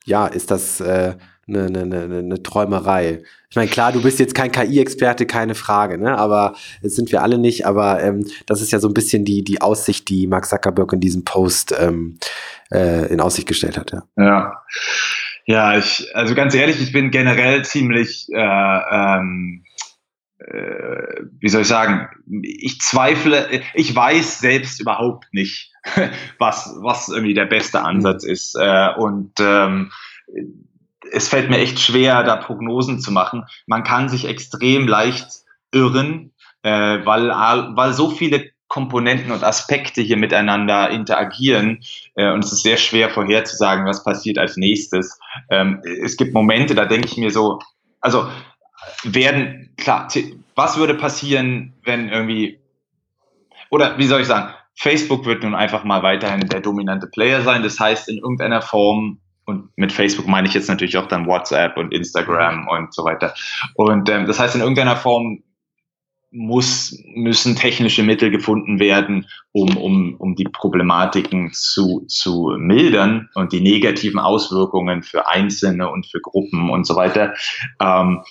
ja, 0.04 0.26
ist 0.26 0.50
das 0.50 0.80
äh, 0.80 1.14
eine, 1.50 1.80
eine, 1.80 2.02
eine, 2.02 2.18
eine 2.18 2.42
Träumerei. 2.42 3.22
Ich 3.48 3.56
meine, 3.56 3.70
klar, 3.70 3.92
du 3.92 4.02
bist 4.02 4.18
jetzt 4.18 4.34
kein 4.34 4.52
KI-Experte, 4.52 5.26
keine 5.26 5.54
Frage, 5.54 5.98
ne? 5.98 6.16
Aber 6.16 6.54
das 6.82 6.94
sind 6.94 7.12
wir 7.12 7.22
alle 7.22 7.38
nicht. 7.38 7.66
Aber 7.66 8.02
ähm, 8.02 8.24
das 8.46 8.62
ist 8.62 8.72
ja 8.72 8.78
so 8.78 8.88
ein 8.88 8.94
bisschen 8.94 9.24
die, 9.24 9.42
die 9.42 9.60
Aussicht, 9.60 10.08
die 10.08 10.26
Mark 10.26 10.46
Zuckerberg 10.46 10.92
in 10.92 11.00
diesem 11.00 11.24
Post 11.24 11.74
ähm, 11.78 12.18
äh, 12.72 13.12
in 13.12 13.20
Aussicht 13.20 13.48
gestellt 13.48 13.76
hat, 13.76 13.92
ja. 13.92 14.02
Ja. 14.16 14.62
Ja, 15.46 15.76
ich, 15.76 16.06
also 16.14 16.34
ganz 16.36 16.54
ehrlich, 16.54 16.80
ich 16.80 16.92
bin 16.92 17.10
generell 17.10 17.64
ziemlich 17.64 18.28
äh, 18.32 18.38
ähm, 18.38 19.64
äh, 20.40 21.24
wie 21.38 21.48
soll 21.48 21.62
ich 21.62 21.68
sagen, 21.68 22.08
ich 22.42 22.80
zweifle, 22.80 23.48
ich 23.74 23.94
weiß 23.94 24.40
selbst 24.40 24.80
überhaupt 24.80 25.26
nicht, 25.32 25.72
was, 26.38 26.74
was 26.80 27.08
irgendwie 27.08 27.34
der 27.34 27.46
beste 27.46 27.82
Ansatz 27.82 28.24
ist. 28.24 28.56
Äh, 28.58 28.88
und 28.96 29.32
ähm, 29.40 29.90
es 31.12 31.28
fällt 31.28 31.50
mir 31.50 31.58
echt 31.58 31.80
schwer, 31.80 32.22
da 32.22 32.36
Prognosen 32.36 33.00
zu 33.00 33.12
machen. 33.12 33.44
Man 33.66 33.82
kann 33.82 34.08
sich 34.08 34.26
extrem 34.26 34.86
leicht 34.86 35.26
irren, 35.72 36.32
äh, 36.62 37.04
weil, 37.04 37.28
weil 37.28 37.92
so 37.92 38.10
viele 38.10 38.50
Komponenten 38.68 39.32
und 39.32 39.42
Aspekte 39.42 40.00
hier 40.00 40.16
miteinander 40.16 40.90
interagieren 40.90 41.82
äh, 42.14 42.30
und 42.30 42.44
es 42.44 42.52
ist 42.52 42.62
sehr 42.62 42.76
schwer 42.76 43.10
vorherzusagen, 43.10 43.84
was 43.84 44.04
passiert 44.04 44.38
als 44.38 44.56
nächstes. 44.56 45.18
Ähm, 45.50 45.82
es 46.04 46.16
gibt 46.16 46.34
Momente, 46.34 46.76
da 46.76 46.84
denke 46.84 47.08
ich 47.08 47.16
mir 47.16 47.32
so, 47.32 47.58
also 48.00 48.28
werden, 49.02 49.74
klar, 49.76 50.08
was 50.54 50.76
würde 50.76 50.94
passieren, 50.94 51.74
wenn 51.84 52.08
irgendwie, 52.10 52.60
oder 53.70 53.98
wie 53.98 54.06
soll 54.06 54.20
ich 54.20 54.28
sagen, 54.28 54.54
Facebook 54.76 55.26
wird 55.26 55.42
nun 55.42 55.54
einfach 55.54 55.84
mal 55.84 56.02
weiterhin 56.02 56.48
der 56.48 56.60
dominante 56.60 57.08
Player 57.08 57.42
sein. 57.42 57.62
Das 57.62 57.78
heißt, 57.78 58.08
in 58.08 58.18
irgendeiner 58.18 58.62
Form, 58.62 59.18
und 59.50 59.76
mit 59.76 59.92
Facebook 59.92 60.26
meine 60.26 60.48
ich 60.48 60.54
jetzt 60.54 60.68
natürlich 60.68 60.96
auch 60.96 61.08
dann 61.08 61.26
WhatsApp 61.26 61.76
und 61.76 61.92
Instagram 61.92 62.68
und 62.68 62.94
so 62.94 63.04
weiter. 63.04 63.34
Und 63.74 64.08
ähm, 64.08 64.26
das 64.26 64.38
heißt, 64.38 64.54
in 64.54 64.60
irgendeiner 64.60 64.96
Form 64.96 65.42
muss, 66.30 66.96
müssen 67.14 67.56
technische 67.56 68.04
Mittel 68.04 68.30
gefunden 68.30 68.78
werden, 68.78 69.26
um, 69.52 69.76
um, 69.76 70.14
um 70.16 70.36
die 70.36 70.44
Problematiken 70.44 71.50
zu, 71.52 72.04
zu 72.06 72.54
mildern 72.56 73.28
und 73.34 73.52
die 73.52 73.60
negativen 73.60 74.20
Auswirkungen 74.20 75.02
für 75.02 75.26
Einzelne 75.28 75.90
und 75.90 76.06
für 76.06 76.20
Gruppen 76.20 76.70
und 76.70 76.86
so 76.86 76.94
weiter. 76.94 77.34
Ähm, 77.80 78.22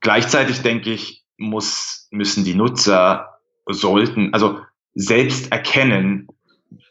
gleichzeitig 0.00 0.62
denke 0.62 0.90
ich, 0.90 1.24
muss, 1.36 2.06
müssen 2.12 2.44
die 2.44 2.54
Nutzer 2.54 3.40
sollten, 3.66 4.32
also 4.32 4.60
selbst 4.94 5.50
erkennen, 5.50 6.28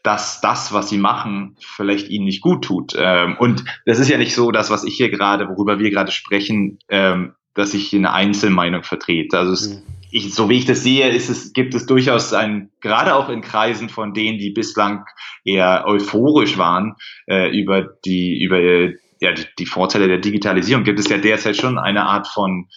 dass 0.02 0.40
das, 0.40 0.72
was 0.72 0.88
sie 0.88 0.98
machen, 0.98 1.56
vielleicht 1.60 2.08
ihnen 2.08 2.24
nicht 2.24 2.40
gut 2.40 2.64
tut. 2.64 2.94
Ähm, 2.96 3.36
und 3.38 3.64
das 3.86 3.98
ist 3.98 4.08
ja 4.08 4.18
nicht 4.18 4.34
so, 4.34 4.50
dass 4.50 4.70
was 4.70 4.84
ich 4.84 4.94
hier 4.94 5.10
gerade, 5.10 5.48
worüber 5.48 5.78
wir 5.78 5.90
gerade 5.90 6.12
sprechen, 6.12 6.78
ähm, 6.88 7.34
dass 7.54 7.74
ich 7.74 7.94
eine 7.94 8.12
Einzelmeinung 8.12 8.82
vertrete. 8.82 9.38
Also 9.38 9.52
es, 9.52 9.68
mhm. 9.68 9.82
ich, 10.10 10.34
so 10.34 10.48
wie 10.48 10.58
ich 10.58 10.64
das 10.64 10.82
sehe, 10.82 11.10
ist 11.10 11.28
es, 11.28 11.52
gibt 11.52 11.74
es 11.74 11.86
durchaus 11.86 12.32
ein, 12.32 12.70
gerade 12.80 13.14
auch 13.14 13.28
in 13.28 13.42
Kreisen 13.42 13.88
von 13.88 14.14
denen, 14.14 14.38
die 14.38 14.50
bislang 14.50 15.04
eher 15.44 15.84
euphorisch 15.86 16.56
waren 16.56 16.94
äh, 17.26 17.50
über 17.50 17.82
die, 18.04 18.42
über 18.42 18.58
ja, 18.60 19.32
die, 19.32 19.44
die 19.58 19.66
Vorteile 19.66 20.08
der 20.08 20.18
Digitalisierung, 20.18 20.84
gibt 20.84 20.98
es 20.98 21.08
ja 21.08 21.18
derzeit 21.18 21.56
schon 21.56 21.78
eine 21.78 22.06
Art 22.06 22.26
von 22.26 22.68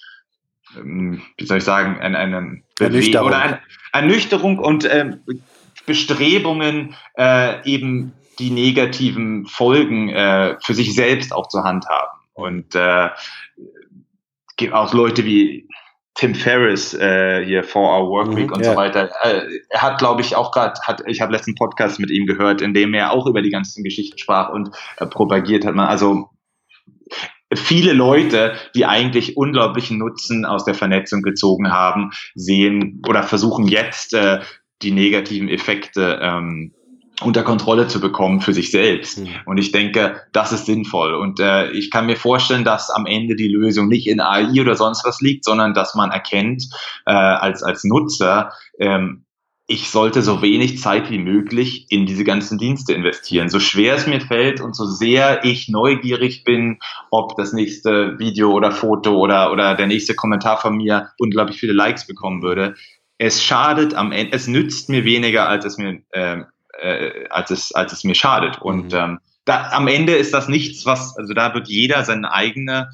ähm, 0.77 1.21
wie 1.37 1.45
soll 1.45 1.57
ich 1.57 1.63
sagen, 1.63 1.99
eine, 1.99 2.17
eine 2.17 2.61
Ernüchterung. 2.79 3.27
oder 3.27 3.39
eine 3.39 3.59
Ernüchterung 3.91 4.59
und 4.59 4.87
ähm, 4.91 5.21
Bestrebungen, 5.85 6.95
äh, 7.17 7.67
eben 7.69 8.13
die 8.39 8.49
negativen 8.49 9.45
Folgen 9.45 10.09
äh, 10.09 10.57
für 10.61 10.73
sich 10.73 10.95
selbst 10.95 11.33
auch 11.33 11.47
zur 11.47 11.63
Hand 11.63 11.85
haben. 11.87 12.19
Und 12.33 12.75
äh, 12.75 13.09
gibt 14.57 14.73
auch 14.73 14.93
Leute 14.93 15.25
wie 15.25 15.67
Tim 16.15 16.35
Ferriss 16.35 16.93
äh, 16.93 17.43
hier 17.43 17.63
For 17.63 17.99
Our 17.99 18.09
Work 18.09 18.35
Week 18.35 18.47
mhm, 18.47 18.53
und 18.53 18.63
ja. 18.63 18.71
so 18.71 18.77
weiter. 18.77 19.09
Äh, 19.21 19.47
er 19.69 19.81
hat, 19.81 19.97
glaube 19.97 20.21
ich, 20.21 20.35
auch 20.35 20.51
gerade, 20.51 20.79
hat, 20.83 21.01
ich 21.07 21.21
habe 21.21 21.31
letzten 21.31 21.55
Podcast 21.55 21.99
mit 21.99 22.11
ihm 22.11 22.25
gehört, 22.25 22.61
in 22.61 22.73
dem 22.73 22.93
er 22.93 23.11
auch 23.11 23.25
über 23.25 23.41
die 23.41 23.49
ganzen 23.49 23.83
Geschichten 23.83 24.17
sprach 24.17 24.49
und 24.49 24.69
äh, 24.97 25.07
propagiert 25.07 25.65
hat. 25.65 25.73
Man, 25.73 25.87
also 25.87 26.29
viele 27.55 27.93
Leute, 27.93 28.55
die 28.75 28.85
eigentlich 28.85 29.37
unglaublichen 29.37 29.97
Nutzen 29.97 30.45
aus 30.45 30.65
der 30.65 30.75
Vernetzung 30.75 31.21
gezogen 31.23 31.71
haben, 31.71 32.11
sehen 32.35 33.01
oder 33.07 33.23
versuchen 33.23 33.67
jetzt 33.67 34.13
äh, 34.13 34.41
die 34.83 34.91
negativen 34.91 35.49
Effekte 35.49 36.19
ähm, 36.21 36.73
unter 37.21 37.43
Kontrolle 37.43 37.87
zu 37.87 37.99
bekommen 37.99 38.41
für 38.41 38.53
sich 38.53 38.71
selbst. 38.71 39.19
Mhm. 39.19 39.29
Und 39.45 39.57
ich 39.57 39.71
denke, 39.71 40.21
das 40.31 40.51
ist 40.51 40.65
sinnvoll. 40.65 41.13
Und 41.13 41.39
äh, 41.39 41.71
ich 41.71 41.91
kann 41.91 42.05
mir 42.05 42.17
vorstellen, 42.17 42.63
dass 42.63 42.89
am 42.89 43.05
Ende 43.05 43.35
die 43.35 43.47
Lösung 43.47 43.87
nicht 43.87 44.07
in 44.07 44.19
AI 44.19 44.59
oder 44.59 44.75
sonst 44.75 45.05
was 45.05 45.21
liegt, 45.21 45.45
sondern 45.45 45.73
dass 45.73 45.95
man 45.95 46.11
erkennt 46.11 46.65
äh, 47.05 47.13
als, 47.13 47.63
als 47.63 47.83
Nutzer, 47.83 48.51
ähm, 48.79 49.25
ich 49.65 49.89
sollte 49.89 50.21
so 50.21 50.41
wenig 50.41 50.79
Zeit 50.79 51.09
wie 51.09 51.19
möglich 51.19 51.85
in 51.89 52.05
diese 52.05 52.25
ganzen 52.25 52.57
Dienste 52.57 52.93
investieren. 52.93 53.47
So 53.47 53.61
schwer 53.61 53.95
es 53.95 54.05
mir 54.05 54.19
fällt 54.19 54.59
und 54.59 54.75
so 54.75 54.85
sehr 54.85 55.45
ich 55.45 55.69
neugierig 55.69 56.43
bin, 56.43 56.79
ob 57.11 57.37
das 57.37 57.53
nächste 57.53 58.19
Video 58.19 58.51
oder 58.51 58.71
Foto 58.71 59.17
oder, 59.17 59.53
oder 59.53 59.75
der 59.75 59.87
nächste 59.87 60.15
Kommentar 60.15 60.59
von 60.59 60.75
mir 60.75 61.11
unglaublich 61.17 61.59
viele 61.59 61.71
Likes 61.71 62.05
bekommen 62.05 62.41
würde. 62.41 62.75
Es 63.23 63.41
schadet 63.41 63.93
am 63.93 64.11
Ende, 64.11 64.33
es 64.33 64.47
nützt 64.47 64.89
mir 64.89 65.05
weniger, 65.05 65.47
als 65.47 65.63
es 65.63 65.77
mir, 65.77 66.01
äh, 66.11 66.41
äh, 66.77 67.27
als 67.29 67.51
es, 67.51 67.71
als 67.71 67.93
es 67.93 68.03
mir 68.03 68.15
schadet. 68.15 68.61
Und 68.61 68.91
mhm. 68.91 68.99
ähm, 68.99 69.19
da, 69.45 69.69
am 69.71 69.87
Ende 69.87 70.13
ist 70.13 70.33
das 70.33 70.49
nichts, 70.49 70.85
was, 70.85 71.17
also 71.17 71.33
da 71.33 71.53
wird 71.53 71.69
jeder 71.69 72.03
seine 72.03 72.33
eigene 72.33 72.89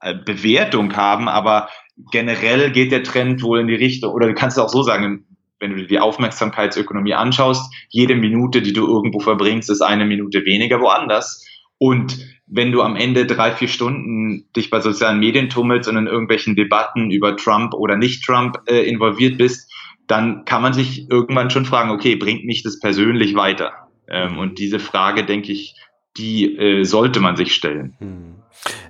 äh, 0.00 0.14
Bewertung 0.14 0.96
haben, 0.96 1.28
aber 1.28 1.68
generell 2.10 2.70
geht 2.70 2.90
der 2.90 3.02
Trend 3.02 3.42
wohl 3.42 3.60
in 3.60 3.68
die 3.68 3.74
Richtung, 3.74 4.14
oder 4.14 4.28
du 4.28 4.34
kannst 4.34 4.56
es 4.56 4.64
auch 4.64 4.70
so 4.70 4.82
sagen, 4.82 5.26
wenn 5.60 5.72
du 5.72 5.76
dir 5.76 5.86
die 5.86 6.00
Aufmerksamkeitsökonomie 6.00 7.12
anschaust, 7.12 7.70
jede 7.90 8.14
Minute, 8.14 8.62
die 8.62 8.72
du 8.72 8.86
irgendwo 8.86 9.20
verbringst, 9.20 9.68
ist 9.68 9.82
eine 9.82 10.06
Minute 10.06 10.46
weniger 10.46 10.80
woanders. 10.80 11.44
Und 11.76 12.18
wenn 12.46 12.72
du 12.72 12.82
am 12.82 12.96
Ende 12.96 13.26
drei, 13.26 13.52
vier 13.52 13.68
Stunden 13.68 14.46
dich 14.54 14.70
bei 14.70 14.80
sozialen 14.80 15.18
Medien 15.18 15.48
tummelst 15.48 15.88
und 15.88 15.96
in 15.96 16.06
irgendwelchen 16.06 16.54
Debatten 16.54 17.10
über 17.10 17.36
Trump 17.36 17.74
oder 17.74 17.96
nicht 17.96 18.24
Trump 18.24 18.58
äh, 18.66 18.88
involviert 18.88 19.36
bist, 19.38 19.72
dann 20.06 20.44
kann 20.44 20.62
man 20.62 20.72
sich 20.72 21.10
irgendwann 21.10 21.50
schon 21.50 21.64
fragen, 21.64 21.90
okay, 21.90 22.14
bringt 22.14 22.44
mich 22.44 22.62
das 22.62 22.78
persönlich 22.78 23.34
weiter? 23.34 23.88
Ähm, 24.08 24.38
und 24.38 24.58
diese 24.58 24.78
Frage, 24.78 25.24
denke 25.24 25.52
ich, 25.52 25.74
die 26.16 26.56
äh, 26.56 26.84
sollte 26.84 27.20
man 27.20 27.36
sich 27.36 27.54
stellen. 27.54 27.96
Hm. 27.98 28.34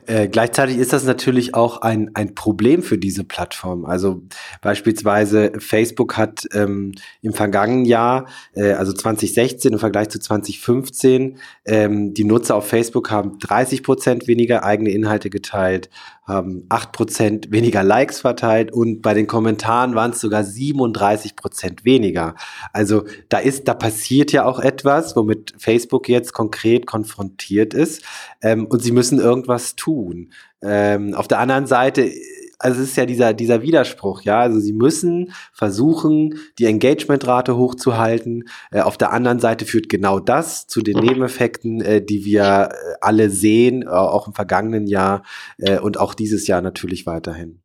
Äh, 0.06 0.28
gleichzeitig 0.28 0.78
ist 0.78 0.92
das 0.92 1.04
natürlich 1.04 1.54
auch 1.54 1.82
ein, 1.82 2.12
ein 2.14 2.34
Problem 2.34 2.82
für 2.82 2.96
diese 2.96 3.24
Plattform. 3.24 3.84
Also 3.84 4.22
beispielsweise 4.62 5.52
Facebook 5.58 6.16
hat 6.16 6.46
ähm, 6.52 6.92
im 7.22 7.32
vergangenen 7.32 7.84
Jahr, 7.84 8.26
äh, 8.54 8.72
also 8.72 8.92
2016 8.92 9.72
im 9.72 9.78
Vergleich 9.78 10.08
zu 10.10 10.20
2015, 10.20 11.38
ähm, 11.64 12.14
die 12.14 12.24
Nutzer 12.24 12.54
auf 12.54 12.68
Facebook 12.68 13.10
haben 13.10 13.38
30 13.40 13.82
Prozent 13.82 14.28
weniger 14.28 14.64
eigene 14.64 14.90
Inhalte 14.90 15.28
geteilt, 15.28 15.90
haben 16.24 16.66
8 16.68 16.92
Prozent 16.92 17.52
weniger 17.52 17.82
Likes 17.82 18.20
verteilt 18.20 18.72
und 18.72 19.02
bei 19.02 19.14
den 19.14 19.26
Kommentaren 19.26 19.94
waren 19.94 20.12
es 20.12 20.20
sogar 20.20 20.44
37 20.44 21.36
Prozent 21.36 21.84
weniger. 21.84 22.34
Also 22.72 23.04
da 23.28 23.38
ist, 23.38 23.66
da 23.68 23.74
passiert 23.74 24.32
ja 24.32 24.44
auch 24.44 24.60
etwas, 24.60 25.16
womit 25.16 25.54
Facebook 25.58 26.08
jetzt 26.08 26.32
konkret 26.32 26.86
konfrontiert 26.86 27.74
ist 27.74 28.02
ähm, 28.42 28.66
und 28.66 28.82
sie 28.82 28.92
müssen 28.92 29.18
irgendwas 29.18 29.55
tun. 29.76 30.32
Ähm, 30.62 31.14
auf 31.14 31.28
der 31.28 31.38
anderen 31.38 31.66
Seite 31.66 32.10
also 32.58 32.80
es 32.80 32.90
ist 32.90 32.96
ja 32.96 33.06
dieser, 33.06 33.34
dieser 33.34 33.62
Widerspruch, 33.62 34.22
ja. 34.22 34.40
Also 34.40 34.58
sie 34.60 34.72
müssen 34.72 35.32
versuchen, 35.52 36.38
die 36.58 36.64
Engagementrate 36.64 37.56
hochzuhalten. 37.56 38.44
Äh, 38.70 38.80
auf 38.80 38.96
der 38.96 39.12
anderen 39.12 39.40
Seite 39.40 39.64
führt 39.64 39.88
genau 39.88 40.20
das 40.20 40.66
zu 40.66 40.80
den 40.80 40.98
Nebeneffekten, 40.98 41.80
äh, 41.80 42.04
die 42.04 42.24
wir 42.24 42.70
äh, 42.70 42.94
alle 43.00 43.30
sehen, 43.30 43.82
äh, 43.82 43.88
auch 43.88 44.26
im 44.26 44.34
vergangenen 44.34 44.86
Jahr 44.86 45.22
äh, 45.58 45.78
und 45.78 45.98
auch 45.98 46.14
dieses 46.14 46.46
Jahr 46.46 46.62
natürlich 46.62 47.06
weiterhin. 47.06 47.60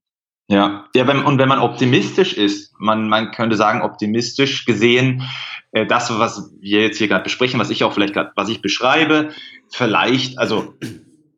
Ja, 0.47 0.86
ja 0.93 1.08
wenn, 1.08 1.23
und 1.23 1.38
wenn 1.38 1.47
man 1.47 1.60
optimistisch 1.60 2.34
ist, 2.34 2.73
man, 2.77 3.08
man 3.08 3.32
könnte 3.32 3.56
sagen, 3.56 3.82
optimistisch 3.82 4.65
gesehen, 4.65 5.23
äh, 5.71 5.86
das, 5.86 6.17
was 6.19 6.51
wir 6.60 6.82
jetzt 6.82 6.97
hier 6.97 7.08
gerade 7.08 7.23
besprechen, 7.23 7.60
was 7.60 7.69
ich 7.69 7.86
auch 7.86 7.93
vielleicht 7.93 8.13
gerade, 8.13 8.32
was 8.36 8.49
ich 8.49 8.62
beschreibe, 8.62 9.30
vielleicht, 9.69 10.38
also 10.38 10.73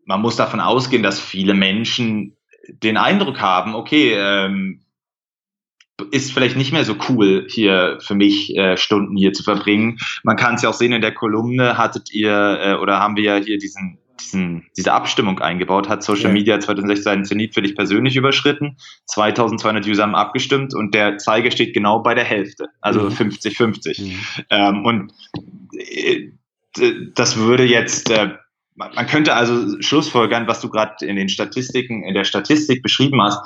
man 0.05 0.21
muss 0.21 0.35
davon 0.35 0.59
ausgehen, 0.59 1.03
dass 1.03 1.19
viele 1.19 1.53
Menschen 1.53 2.35
den 2.67 2.97
Eindruck 2.97 3.41
haben, 3.41 3.75
okay, 3.75 4.13
ähm, 4.13 4.83
ist 6.11 6.33
vielleicht 6.33 6.57
nicht 6.57 6.73
mehr 6.73 6.85
so 6.85 6.95
cool, 7.09 7.45
hier 7.49 7.99
für 8.01 8.15
mich 8.15 8.55
äh, 8.57 8.77
Stunden 8.77 9.15
hier 9.15 9.33
zu 9.33 9.43
verbringen. 9.43 9.99
Man 10.23 10.37
kann 10.37 10.55
es 10.55 10.63
ja 10.63 10.69
auch 10.69 10.73
sehen 10.73 10.91
in 10.91 11.01
der 11.01 11.13
Kolumne, 11.13 11.77
hattet 11.77 12.11
ihr 12.11 12.59
äh, 12.61 12.73
oder 12.75 12.99
haben 12.99 13.15
wir 13.15 13.23
ja 13.23 13.35
hier 13.37 13.57
diesen, 13.57 13.99
diesen, 14.19 14.65
diese 14.75 14.91
Abstimmung 14.91 15.39
eingebaut, 15.39 15.89
hat 15.89 16.03
Social 16.03 16.29
ja. 16.29 16.33
Media 16.33 16.59
2016 16.59 17.03
seinen 17.03 17.25
Zenit 17.25 17.53
für 17.53 17.61
dich 17.61 17.75
persönlich 17.75 18.15
überschritten. 18.15 18.77
2200 19.05 19.85
User 19.85 20.03
haben 20.03 20.15
abgestimmt 20.15 20.73
und 20.73 20.95
der 20.95 21.19
Zeiger 21.19 21.51
steht 21.51 21.73
genau 21.73 21.99
bei 21.99 22.15
der 22.15 22.25
Hälfte, 22.25 22.67
also 22.81 23.07
50-50. 23.07 24.01
Mhm. 24.01 24.07
Mhm. 24.07 24.19
Ähm, 24.49 24.85
und 24.85 25.13
äh, 25.77 26.31
das 27.13 27.37
würde 27.37 27.65
jetzt 27.65 28.09
äh, 28.09 28.31
man 28.75 29.07
könnte 29.07 29.35
also 29.35 29.81
schlussfolgern, 29.81 30.47
was 30.47 30.61
du 30.61 30.69
gerade 30.69 31.05
in 31.05 31.15
den 31.15 31.29
Statistiken, 31.29 32.03
in 32.03 32.13
der 32.13 32.23
Statistik 32.23 32.81
beschrieben 32.81 33.21
hast, 33.21 33.39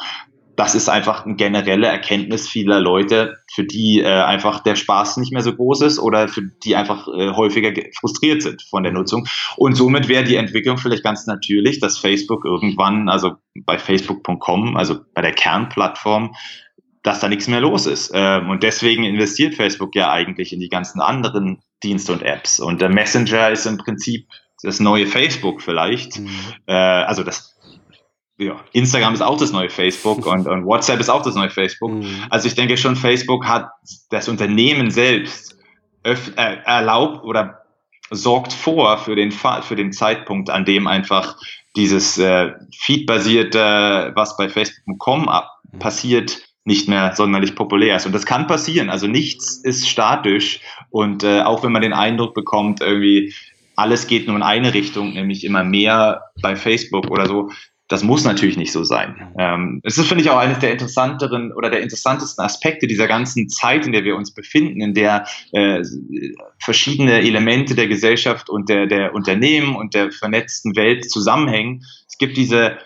das 0.57 0.73
ist 0.73 0.89
einfach 0.89 1.23
eine 1.23 1.35
generelle 1.35 1.85
Erkenntnis 1.85 2.49
vieler 2.49 2.79
Leute, 2.79 3.37
für 3.53 3.63
die 3.63 4.01
äh, 4.01 4.07
einfach 4.07 4.59
der 4.59 4.75
Spaß 4.75 5.17
nicht 5.17 5.31
mehr 5.31 5.43
so 5.43 5.53
groß 5.53 5.81
ist 5.81 5.99
oder 5.99 6.27
für 6.27 6.41
die 6.63 6.75
einfach 6.75 7.07
äh, 7.07 7.31
häufiger 7.31 7.71
frustriert 7.99 8.41
sind 8.41 8.63
von 8.63 8.81
der 8.81 8.91
Nutzung. 8.91 9.27
Und 9.55 9.75
somit 9.75 10.07
wäre 10.07 10.23
die 10.23 10.35
Entwicklung 10.35 10.79
vielleicht 10.79 11.03
ganz 11.03 11.27
natürlich, 11.27 11.79
dass 11.79 11.99
Facebook 11.99 12.43
irgendwann, 12.43 13.07
also 13.07 13.33
bei 13.53 13.77
facebook.com, 13.77 14.75
also 14.75 15.01
bei 15.13 15.21
der 15.21 15.33
Kernplattform, 15.33 16.33
dass 17.03 17.19
da 17.19 17.29
nichts 17.29 17.47
mehr 17.47 17.61
los 17.61 17.85
ist. 17.85 18.09
Ähm, 18.15 18.49
und 18.49 18.63
deswegen 18.63 19.03
investiert 19.03 19.53
Facebook 19.53 19.95
ja 19.95 20.11
eigentlich 20.11 20.53
in 20.53 20.59
die 20.59 20.69
ganzen 20.69 21.01
anderen 21.01 21.61
Dienste 21.83 22.13
und 22.13 22.23
Apps. 22.23 22.59
Und 22.59 22.81
der 22.81 22.89
Messenger 22.89 23.51
ist 23.51 23.67
im 23.67 23.77
Prinzip 23.77 24.27
das 24.63 24.79
neue 24.79 25.07
Facebook 25.07 25.61
vielleicht. 25.61 26.19
Mhm. 26.19 26.29
Äh, 26.65 26.73
also 26.73 27.23
das 27.23 27.57
ja, 28.39 28.63
Instagram 28.71 29.13
ist 29.13 29.21
auch 29.21 29.37
das 29.37 29.51
neue 29.51 29.69
Facebook 29.69 30.25
und, 30.31 30.47
und 30.47 30.65
WhatsApp 30.65 30.99
ist 30.99 31.09
auch 31.09 31.23
das 31.23 31.35
neue 31.35 31.49
Facebook. 31.49 31.91
Mhm. 31.91 32.25
Also 32.29 32.47
ich 32.47 32.55
denke 32.55 32.77
schon, 32.77 32.95
Facebook 32.95 33.45
hat 33.45 33.69
das 34.09 34.27
Unternehmen 34.27 34.91
selbst 34.91 35.57
öff, 36.03 36.31
äh, 36.37 36.57
erlaubt 36.65 37.23
oder 37.23 37.63
sorgt 38.09 38.53
vor 38.53 38.97
für 38.99 39.15
den, 39.15 39.31
für 39.31 39.75
den 39.75 39.91
Zeitpunkt, 39.91 40.49
an 40.49 40.65
dem 40.65 40.87
einfach 40.87 41.35
dieses 41.75 42.17
äh, 42.17 42.53
Feed-basierte, 42.79 44.13
was 44.15 44.37
bei 44.37 44.49
Facebook.com 44.49 45.23
mhm. 45.23 45.79
passiert, 45.79 46.41
nicht 46.63 46.87
mehr 46.87 47.15
sonderlich 47.15 47.55
populär 47.55 47.95
ist. 47.95 48.05
Und 48.05 48.13
das 48.13 48.25
kann 48.25 48.47
passieren. 48.47 48.89
Also 48.89 49.07
nichts 49.07 49.57
ist 49.63 49.87
statisch. 49.87 50.59
Und 50.89 51.23
äh, 51.23 51.41
auch 51.41 51.63
wenn 51.63 51.71
man 51.71 51.81
den 51.81 51.93
Eindruck 51.93 52.33
bekommt, 52.33 52.81
irgendwie 52.81 53.33
alles 53.77 54.07
geht 54.07 54.27
nur 54.27 54.35
in 54.35 54.43
eine 54.43 54.73
Richtung, 54.73 55.13
nämlich 55.13 55.45
immer 55.45 55.63
mehr 55.63 56.23
bei 56.41 56.57
Facebook 56.57 57.09
oder 57.09 57.27
so, 57.27 57.49
das 57.87 58.03
muss 58.03 58.25
natürlich 58.25 58.57
nicht 58.57 58.73
so 58.73 58.83
sein. 58.83 59.33
Ähm, 59.39 59.79
es 59.83 59.97
ist, 59.97 60.07
finde 60.07 60.23
ich, 60.23 60.29
auch 60.29 60.37
eines 60.37 60.59
der 60.59 60.73
interessanteren 60.73 61.53
oder 61.53 61.69
der 61.69 61.79
interessantesten 61.81 62.43
Aspekte 62.43 62.85
dieser 62.85 63.07
ganzen 63.07 63.47
Zeit, 63.47 63.85
in 63.85 63.93
der 63.93 64.03
wir 64.03 64.17
uns 64.17 64.33
befinden, 64.33 64.81
in 64.81 64.93
der 64.93 65.25
äh, 65.53 65.81
verschiedene 66.59 67.21
Elemente 67.21 67.75
der 67.75 67.87
Gesellschaft 67.87 68.49
und 68.49 68.67
der, 68.67 68.87
der 68.87 69.15
Unternehmen 69.15 69.73
und 69.75 69.93
der 69.93 70.11
vernetzten 70.11 70.75
Welt 70.75 71.09
zusammenhängen. 71.09 71.85
Es 72.09 72.17
gibt 72.17 72.35
diese 72.35 72.77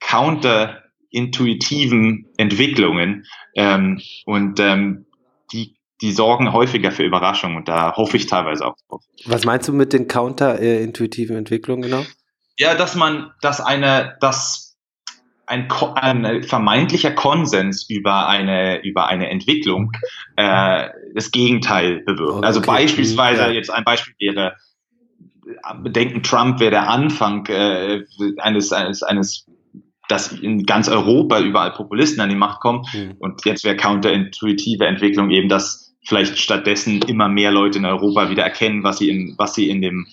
counterintuitiven 0.00 2.26
Entwicklungen 2.36 3.24
ähm, 3.54 4.02
und 4.26 4.60
ähm, 4.60 5.06
die 5.52 5.79
die 6.00 6.12
sorgen 6.12 6.52
häufiger 6.52 6.90
für 6.92 7.02
Überraschungen 7.02 7.56
und 7.56 7.68
da 7.68 7.94
hoffe 7.96 8.16
ich 8.16 8.26
teilweise 8.26 8.66
auch 8.66 8.76
drauf. 8.88 9.02
Was 9.26 9.44
meinst 9.44 9.68
du 9.68 9.72
mit 9.72 9.92
den 9.92 10.08
counterintuitiven 10.08 11.36
Entwicklungen 11.36 11.82
genau? 11.82 12.04
Ja, 12.58 12.74
dass 12.74 12.94
man, 12.94 13.32
dass 13.40 13.60
eine, 13.60 14.16
dass 14.20 14.76
ein, 15.46 15.70
ein 15.70 16.42
vermeintlicher 16.44 17.10
Konsens 17.10 17.88
über 17.88 18.28
eine, 18.28 18.82
über 18.82 19.08
eine 19.08 19.30
Entwicklung 19.30 19.92
äh, 20.36 20.88
das 21.14 21.30
Gegenteil 21.32 22.02
bewirkt. 22.04 22.44
Also 22.44 22.60
okay. 22.60 22.70
Also 22.70 22.84
beispielsweise, 22.84 23.42
ja. 23.42 23.50
jetzt 23.50 23.70
ein 23.70 23.84
Beispiel 23.84 24.14
wäre, 24.18 24.56
bedenken, 25.82 26.22
Trump 26.22 26.60
wäre 26.60 26.70
der 26.70 26.88
Anfang 26.88 27.46
äh, 27.46 28.04
eines, 28.38 28.72
eines, 28.72 29.02
eines 29.02 29.46
dass 30.08 30.32
in 30.32 30.66
ganz 30.66 30.88
Europa 30.88 31.40
überall 31.40 31.72
Populisten 31.72 32.20
an 32.20 32.28
die 32.28 32.36
Macht 32.36 32.60
kommen. 32.60 32.84
Mhm. 32.92 33.16
Und 33.18 33.44
jetzt 33.44 33.64
wäre 33.64 33.76
counterintuitive 33.76 34.84
Entwicklung 34.84 35.30
eben, 35.30 35.48
dass 35.48 35.89
vielleicht 36.04 36.38
stattdessen 36.38 37.02
immer 37.02 37.28
mehr 37.28 37.50
Leute 37.50 37.78
in 37.78 37.84
Europa 37.84 38.30
wieder 38.30 38.42
erkennen, 38.42 38.82
was 38.82 38.98
sie 38.98 39.10
in, 39.10 39.34
was 39.38 39.54
sie 39.54 39.68
in 39.68 39.82
dem 39.82 40.06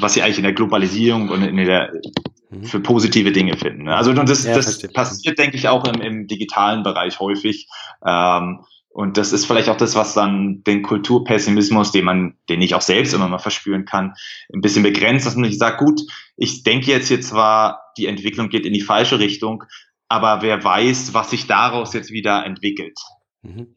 was 0.00 0.14
sie 0.14 0.22
eigentlich 0.22 0.38
in 0.38 0.44
der 0.44 0.52
Globalisierung 0.52 1.28
und 1.30 1.42
in 1.42 1.56
der 1.56 1.92
mhm. 2.50 2.64
für 2.64 2.80
positive 2.80 3.32
Dinge 3.32 3.56
finden. 3.56 3.84
Ne? 3.84 3.96
Also 3.96 4.10
und 4.10 4.28
das, 4.28 4.44
ja, 4.44 4.54
das 4.54 4.86
passiert, 4.92 5.38
denke 5.38 5.56
ich, 5.56 5.68
auch 5.68 5.84
im, 5.84 6.00
im 6.00 6.26
digitalen 6.26 6.82
Bereich 6.82 7.20
häufig. 7.20 7.68
Ähm, 8.04 8.64
und 8.90 9.16
das 9.16 9.32
ist 9.32 9.46
vielleicht 9.46 9.70
auch 9.70 9.78
das, 9.78 9.94
was 9.94 10.12
dann 10.12 10.62
den 10.64 10.82
Kulturpessimismus, 10.82 11.92
den 11.92 12.04
man, 12.04 12.34
den 12.50 12.60
ich 12.60 12.74
auch 12.74 12.82
selbst 12.82 13.14
immer 13.14 13.26
mal 13.26 13.38
verspüren 13.38 13.86
kann, 13.86 14.12
ein 14.52 14.60
bisschen 14.60 14.82
begrenzt, 14.82 15.24
dass 15.24 15.34
man 15.34 15.48
nicht 15.48 15.58
sagt, 15.58 15.78
gut, 15.78 16.02
ich 16.36 16.62
denke 16.62 16.90
jetzt 16.90 17.08
hier 17.08 17.22
zwar, 17.22 17.80
die 17.96 18.06
Entwicklung 18.06 18.50
geht 18.50 18.66
in 18.66 18.74
die 18.74 18.82
falsche 18.82 19.18
Richtung, 19.18 19.64
aber 20.08 20.42
wer 20.42 20.62
weiß, 20.62 21.14
was 21.14 21.30
sich 21.30 21.46
daraus 21.46 21.94
jetzt 21.94 22.10
wieder 22.10 22.44
entwickelt. 22.44 22.98
Mhm. 23.40 23.74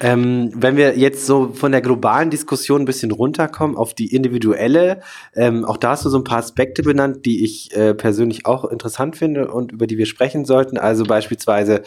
Ähm, 0.00 0.50
wenn 0.54 0.76
wir 0.76 0.96
jetzt 0.96 1.26
so 1.26 1.52
von 1.52 1.72
der 1.72 1.82
globalen 1.82 2.30
Diskussion 2.30 2.82
ein 2.82 2.86
bisschen 2.86 3.10
runterkommen 3.10 3.76
auf 3.76 3.92
die 3.92 4.14
individuelle, 4.14 5.02
ähm, 5.34 5.64
auch 5.66 5.76
da 5.76 5.90
hast 5.90 6.06
du 6.06 6.08
so 6.08 6.18
ein 6.18 6.24
paar 6.24 6.38
Aspekte 6.38 6.82
benannt, 6.82 7.26
die 7.26 7.44
ich 7.44 7.76
äh, 7.76 7.92
persönlich 7.92 8.46
auch 8.46 8.64
interessant 8.64 9.16
finde 9.16 9.50
und 9.50 9.72
über 9.72 9.86
die 9.86 9.98
wir 9.98 10.06
sprechen 10.06 10.46
sollten. 10.46 10.78
Also 10.78 11.04
beispielsweise 11.04 11.82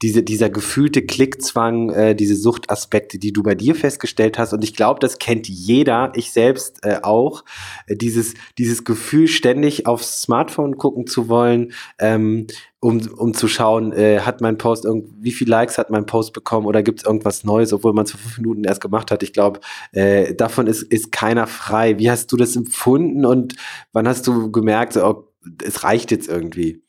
diese, 0.00 0.22
dieser 0.22 0.48
gefühlte 0.48 1.02
Klickzwang, 1.02 1.90
äh, 1.90 2.14
diese 2.14 2.36
Suchtaspekte, 2.36 3.18
die 3.18 3.32
du 3.34 3.42
bei 3.42 3.54
dir 3.54 3.74
festgestellt 3.74 4.38
hast. 4.38 4.54
Und 4.54 4.64
ich 4.64 4.74
glaube, 4.74 5.00
das 5.00 5.18
kennt 5.18 5.46
jeder, 5.48 6.12
ich 6.14 6.32
selbst 6.32 6.78
äh, 6.84 7.00
auch. 7.02 7.44
Äh, 7.86 7.96
dieses, 7.96 8.34
dieses 8.56 8.84
Gefühl, 8.84 9.28
ständig 9.28 9.86
aufs 9.86 10.22
Smartphone 10.22 10.78
gucken 10.78 11.06
zu 11.06 11.28
wollen, 11.28 11.72
ähm, 11.98 12.46
um, 12.80 13.00
um 13.16 13.34
zu 13.34 13.48
schauen, 13.48 13.92
äh, 13.92 14.20
hat 14.20 14.40
mein 14.40 14.56
Post 14.56 14.84
irgend, 14.84 15.10
wie 15.18 15.32
viele 15.32 15.50
Likes 15.50 15.78
hat 15.78 15.90
mein 15.90 16.06
Post 16.06 16.32
bekommen 16.32 16.66
oder 16.66 16.82
gibt 16.82 17.00
es 17.00 17.06
irgendwas 17.06 17.44
Neues, 17.44 17.72
obwohl 17.72 17.92
man 17.92 18.04
es 18.04 18.12
vor 18.12 18.20
fünf 18.20 18.38
Minuten 18.38 18.64
erst 18.64 18.80
gemacht 18.80 19.10
hat. 19.10 19.22
Ich 19.22 19.32
glaube, 19.32 19.60
äh, 19.92 20.34
davon 20.34 20.66
ist, 20.66 20.82
ist 20.82 21.10
keiner 21.10 21.46
frei. 21.46 21.98
Wie 21.98 22.10
hast 22.10 22.30
du 22.30 22.36
das 22.36 22.54
empfunden 22.54 23.26
und 23.26 23.56
wann 23.92 24.06
hast 24.06 24.26
du 24.26 24.52
gemerkt, 24.52 24.92
so, 24.92 25.04
oh, 25.04 25.32
es 25.64 25.82
reicht 25.82 26.10
jetzt 26.12 26.28
irgendwie? 26.28 26.82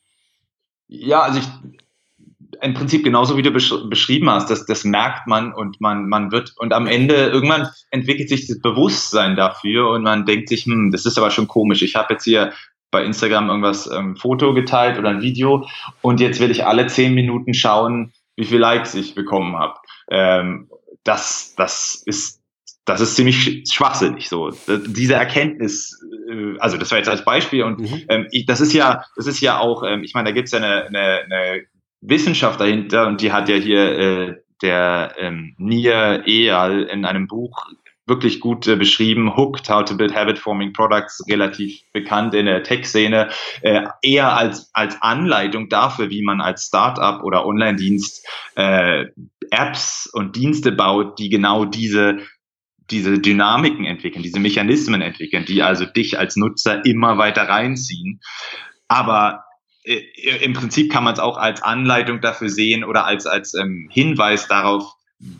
Ja, 0.86 1.22
also 1.22 1.40
ich 1.40 1.48
im 2.62 2.74
Prinzip 2.74 3.04
genauso 3.04 3.36
wie 3.36 3.42
du 3.42 3.50
besch 3.50 3.72
beschrieben 3.88 4.28
hast, 4.30 4.50
das, 4.50 4.66
das 4.66 4.84
merkt 4.84 5.26
man 5.26 5.52
und 5.52 5.80
man, 5.80 6.08
man 6.08 6.30
wird 6.30 6.52
und 6.58 6.72
am 6.72 6.86
Ende 6.86 7.14
irgendwann 7.14 7.68
entwickelt 7.90 8.28
sich 8.28 8.46
das 8.46 8.60
Bewusstsein 8.60 9.36
dafür 9.36 9.90
und 9.90 10.02
man 10.02 10.26
denkt 10.26 10.48
sich, 10.48 10.64
hm, 10.66 10.90
das 10.90 11.06
ist 11.06 11.18
aber 11.18 11.30
schon 11.30 11.48
komisch. 11.48 11.82
Ich 11.82 11.94
habe 11.94 12.14
jetzt 12.14 12.24
hier 12.24 12.52
bei 12.90 13.04
Instagram 13.04 13.48
irgendwas 13.48 13.90
ähm, 13.90 14.16
Foto 14.16 14.54
geteilt 14.54 14.98
oder 14.98 15.10
ein 15.10 15.22
Video 15.22 15.66
und 16.02 16.20
jetzt 16.20 16.40
will 16.40 16.50
ich 16.50 16.66
alle 16.66 16.86
zehn 16.86 17.14
Minuten 17.14 17.54
schauen, 17.54 18.12
wie 18.36 18.44
viele 18.44 18.60
Likes 18.60 18.94
ich 18.94 19.14
bekommen 19.14 19.56
habe. 19.56 19.74
Ähm, 20.10 20.68
das, 21.04 21.54
das 21.56 22.02
ist 22.06 22.40
das 22.84 23.00
ist 23.00 23.14
ziemlich 23.14 23.64
schwachsinnig 23.70 24.28
so. 24.28 24.50
Diese 24.86 25.14
Erkenntnis, 25.14 25.96
äh, 26.28 26.58
also 26.58 26.76
das 26.76 26.90
war 26.90 26.98
jetzt 26.98 27.08
als 27.08 27.24
Beispiel 27.24 27.62
und 27.62 27.80
mhm. 27.80 28.02
ähm, 28.08 28.26
ich, 28.30 28.46
das 28.46 28.60
ist 28.60 28.72
ja, 28.72 29.04
das 29.16 29.26
ist 29.26 29.40
ja 29.40 29.58
auch, 29.58 29.84
ähm, 29.84 30.02
ich 30.02 30.14
meine, 30.14 30.30
da 30.30 30.34
gibt's 30.34 30.50
ja 30.50 30.58
eine, 30.58 30.86
eine, 30.86 31.20
eine 31.24 31.62
Wissenschaft 32.00 32.60
dahinter 32.60 33.06
und 33.06 33.20
die 33.20 33.32
hat 33.32 33.48
ja 33.48 33.56
hier 33.56 33.98
äh, 33.98 34.34
der 34.62 35.14
ähm, 35.18 35.54
Nia 35.58 36.26
Eyal 36.26 36.82
in 36.84 37.04
einem 37.04 37.26
Buch 37.26 37.66
wirklich 38.10 38.40
gut 38.40 38.66
äh, 38.66 38.76
beschrieben. 38.76 39.34
Hooked, 39.34 39.70
How 39.70 39.82
to 39.82 39.96
Build 39.96 40.14
Habit-Forming 40.14 40.74
Products, 40.74 41.22
relativ 41.30 41.80
bekannt 41.94 42.34
in 42.34 42.44
der 42.44 42.62
Tech-Szene, 42.62 43.30
äh, 43.62 43.86
eher 44.02 44.36
als, 44.36 44.68
als 44.74 45.00
Anleitung 45.00 45.70
dafür, 45.70 46.10
wie 46.10 46.22
man 46.22 46.42
als 46.42 46.66
Startup 46.66 47.22
oder 47.24 47.46
Online-Dienst 47.46 48.26
äh, 48.56 49.06
Apps 49.50 50.10
und 50.12 50.36
Dienste 50.36 50.72
baut, 50.72 51.18
die 51.18 51.30
genau 51.30 51.64
diese 51.64 52.18
diese 52.90 53.20
Dynamiken 53.20 53.84
entwickeln, 53.84 54.24
diese 54.24 54.40
Mechanismen 54.40 55.00
entwickeln, 55.00 55.44
die 55.44 55.62
also 55.62 55.86
dich 55.86 56.18
als 56.18 56.34
Nutzer 56.34 56.84
immer 56.84 57.18
weiter 57.18 57.48
reinziehen. 57.48 58.20
Aber 58.88 59.44
äh, 59.84 60.02
im 60.42 60.52
Prinzip 60.52 60.92
kann 60.92 61.04
man 61.04 61.14
es 61.14 61.20
auch 61.20 61.36
als 61.36 61.62
Anleitung 61.62 62.20
dafür 62.20 62.48
sehen 62.48 62.84
oder 62.84 63.06
als, 63.06 63.26
als 63.26 63.54
ähm, 63.54 63.88
Hinweis 63.90 64.48
darauf, 64.48 64.92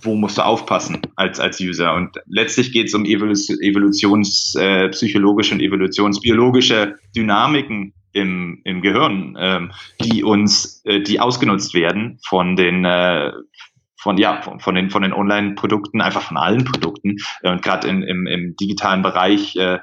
wo 0.03 0.15
musst 0.15 0.39
du 0.39 0.45
aufpassen 0.45 1.01
als, 1.17 1.41
als 1.41 1.61
User. 1.61 1.95
Und 1.95 2.17
letztlich 2.27 2.73
geht 2.73 2.87
es 2.89 2.95
um 2.95 3.05
evolutionspsychologische 3.05 5.53
äh, 5.53 5.57
und 5.57 5.63
evolutionsbiologische 5.63 6.97
Dynamiken 7.17 7.95
im, 8.13 8.61
im 8.65 8.83
Gehirn, 8.83 9.37
ähm, 9.39 9.73
die 10.03 10.23
uns, 10.23 10.83
äh, 10.85 11.01
die 11.01 11.19
ausgenutzt 11.21 11.73
werden 11.75 12.19
von 12.29 12.57
den 12.57 12.85
äh, 12.85 13.33
von 13.97 14.19
ja 14.19 14.43
von, 14.43 14.61
von 14.61 14.75
den 14.75 14.91
von 14.91 15.03
den 15.03 15.13
Online-Produkten, 15.13 16.01
einfach 16.01 16.23
von 16.23 16.37
allen 16.37 16.65
Produkten 16.65 17.17
und 17.43 17.63
gerade 17.63 17.89
im, 17.89 18.27
im 18.27 18.57
digitalen 18.57 19.03
Bereich 19.03 19.57
äh, 19.57 19.79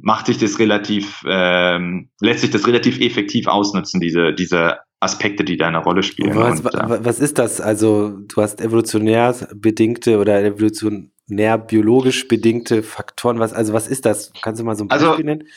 macht 0.00 0.26
sich 0.26 0.38
das 0.38 0.58
relativ, 0.58 1.22
ähm, 1.26 2.10
lässt 2.20 2.40
sich 2.40 2.50
das 2.50 2.66
relativ 2.66 3.00
effektiv 3.00 3.46
ausnutzen, 3.46 4.00
diese, 4.00 4.32
diese 4.32 4.78
Aspekte, 5.02 5.44
die 5.44 5.56
da 5.56 5.68
eine 5.68 5.78
Rolle 5.78 6.02
spielen. 6.02 6.34
Was, 6.36 6.60
und, 6.60 6.74
äh, 6.74 7.04
was 7.04 7.18
ist 7.18 7.38
das? 7.38 7.60
Also 7.60 8.10
du 8.10 8.40
hast 8.40 8.60
evolutionär 8.60 9.34
bedingte 9.54 10.18
oder 10.18 10.42
evolutionär 10.42 11.58
biologisch 11.58 12.28
bedingte 12.28 12.82
Faktoren. 12.82 13.38
Was, 13.38 13.52
also 13.52 13.72
was 13.72 13.88
ist 13.88 14.06
das? 14.06 14.32
Kannst 14.42 14.60
du 14.60 14.64
mal 14.64 14.76
so 14.76 14.84
ein 14.84 14.90
also, 14.90 15.08
Beispiel 15.08 15.28
also, 15.28 15.38
nennen? 15.38 15.48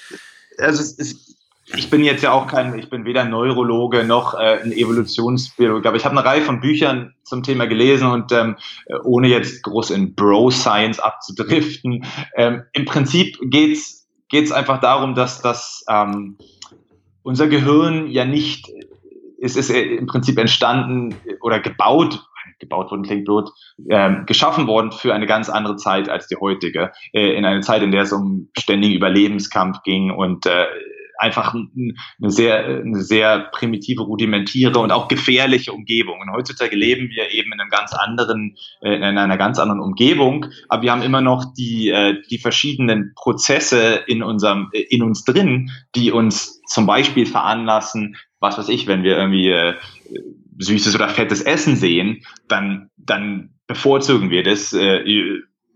Also 0.58 0.82
es 0.82 0.94
ist, 0.94 1.38
ich 1.76 1.90
bin 1.90 2.04
jetzt 2.04 2.24
ja 2.24 2.32
auch 2.32 2.48
kein, 2.48 2.78
ich 2.80 2.90
bin 2.90 3.06
weder 3.06 3.26
Neurologe 3.26 4.04
noch 4.04 4.34
äh, 4.34 4.62
ein 4.64 4.72
Evolutionsbiologe, 4.72 5.88
aber 5.88 5.98
ich 5.98 6.06
habe 6.06 6.18
eine 6.18 6.26
Reihe 6.26 6.42
von 6.42 6.60
Büchern 6.60 7.14
zum 7.24 7.44
Thema 7.44 7.66
gelesen 7.66 8.08
und 8.08 8.32
ähm, 8.32 8.56
ohne 9.04 9.28
jetzt 9.28 9.64
groß 9.64 9.92
in 9.92 10.16
Bro-Science 10.16 11.00
abzudriften, 11.00 12.06
ähm, 12.36 12.64
im 12.74 12.86
Prinzip 12.86 13.38
geht's 13.42 14.08
geht's 14.30 14.52
einfach 14.52 14.80
darum, 14.80 15.14
dass 15.14 15.42
das 15.42 15.86
ähm, 15.88 16.38
unser 17.22 17.48
Gehirn 17.48 18.08
ja 18.08 18.26
nicht 18.26 18.70
es 19.46 19.56
ist 19.56 19.70
im 19.70 20.08
Prinzip 20.08 20.38
entstanden 20.38 21.16
oder 21.42 21.60
gebaut, 21.60 22.28
gebaut 22.60 22.92
worden 22.92 23.04
klingt 23.04 23.26
blöd, 23.26 23.50
äh, 23.90 24.24
geschaffen 24.26 24.68
worden 24.68 24.92
für 24.92 25.14
eine 25.14 25.28
ganz 25.28 25.50
andere 25.50 25.76
Zeit 25.76 26.10
als 26.10 26.28
die 26.28 26.36
heutige. 26.36 26.92
Äh, 27.14 27.36
in 27.38 27.46
einer 27.46 27.62
Zeit, 27.62 27.84
in 27.84 27.92
der 27.92 28.04
es 28.04 28.12
um 28.12 28.50
ständigen 28.58 28.96
Überlebenskampf 28.96 29.84
ging 29.84 30.12
und 30.12 30.46
äh, 30.46 30.66
einfach 31.18 31.54
eine 31.54 32.32
sehr, 32.32 32.66
eine 32.66 33.02
sehr 33.02 33.40
primitive, 33.52 34.04
rudimentäre 34.04 34.80
und 34.80 34.92
auch 34.92 35.08
gefährliche 35.08 35.72
Umgebung. 35.72 36.20
Und 36.20 36.32
heutzutage 36.34 36.76
leben 36.76 37.10
wir 37.10 37.32
eben 37.32 37.54
in 37.54 37.60
einem 37.60 37.70
ganz 37.70 37.94
anderen, 37.94 38.56
äh, 38.82 38.96
in 38.96 39.04
einer 39.04 39.38
ganz 39.38 39.60
anderen 39.60 39.82
Umgebung, 39.82 40.48
aber 40.70 40.84
wir 40.84 40.92
haben 40.92 41.02
immer 41.02 41.22
noch 41.22 41.54
die, 41.54 41.90
äh, 41.90 42.22
die 42.30 42.38
verschiedenen 42.38 43.14
Prozesse 43.16 44.02
in 44.08 44.24
unserem, 44.24 44.70
in 44.74 45.04
uns 45.04 45.24
drin, 45.24 45.72
die 45.96 46.12
uns 46.12 46.62
zum 46.68 46.86
Beispiel 46.86 47.26
veranlassen, 47.26 48.18
was 48.40 48.58
weiß 48.58 48.70
ich, 48.70 48.88
wenn 48.88 49.04
wir 49.04 49.18
irgendwie 49.18 49.50
äh, 49.50 49.76
süßes 50.60 50.96
oder 50.96 51.10
fettes 51.10 51.42
Essen 51.42 51.76
sehen, 51.76 52.24
dann, 52.48 52.90
dann 52.98 53.56
bevorzugen 53.68 54.30
wir 54.30 54.44
das 54.44 54.74
äh, 54.74 55.04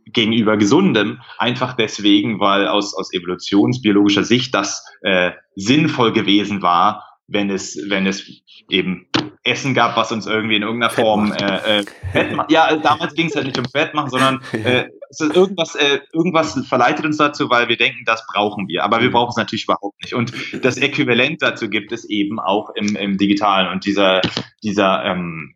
gegenüber 0.06 0.58
gesundem, 0.58 1.20
einfach 1.38 1.74
deswegen, 1.74 2.40
weil 2.40 2.68
aus, 2.68 2.96
aus 2.96 3.14
evolutionsbiologischer 3.14 4.24
Sicht 4.24 4.54
das 4.54 4.84
äh, 5.02 5.32
sinnvoll 5.56 6.14
gewesen 6.14 6.62
war, 6.62 7.09
wenn 7.30 7.50
es, 7.50 7.78
wenn 7.88 8.08
es 8.08 8.44
eben 8.70 9.08
Essen 9.44 9.74
gab, 9.74 9.96
was 9.96 10.12
uns 10.12 10.28
irgendwie 10.28 10.56
in 10.56 10.64
irgendeiner 10.64 10.92
Fett 10.92 11.04
Form 11.04 11.32
äh, 11.32 11.80
äh, 11.80 11.84
Fett 12.12 12.36
macht. 12.36 12.52
Ja, 12.52 12.76
damals 12.76 13.14
ging 13.14 13.28
es 13.28 13.36
halt 13.36 13.46
nicht 13.46 13.58
um 13.58 13.66
Fett 13.66 13.94
machen, 13.94 14.10
sondern 14.10 14.42
äh, 14.52 14.86
es 15.10 15.22
ist 15.22 15.36
irgendwas, 15.36 15.76
äh, 15.76 16.00
irgendwas 16.14 16.60
verleitet 16.68 17.06
uns 17.06 17.18
dazu, 17.18 17.50
weil 17.50 17.68
wir 17.68 17.78
denken, 17.78 18.04
das 18.06 18.26
brauchen 18.28 18.68
wir. 18.68 18.84
Aber 18.84 19.02
wir 19.02 19.12
brauchen 19.12 19.30
es 19.30 19.38
natürlich 19.38 19.64
überhaupt 19.64 20.02
nicht. 20.04 20.14
Und 20.14 20.34
das 20.64 20.78
Äquivalent 20.78 21.42
dazu 21.42 21.70
gibt 21.70 21.92
es 21.92 22.08
eben 22.10 22.40
auch 22.40 22.70
im, 22.76 22.96
im 22.96 23.18
Digitalen. 23.18 23.70
Und 23.70 23.86
dieser, 23.86 24.22
dieser 24.64 25.04
ähm, 25.06 25.56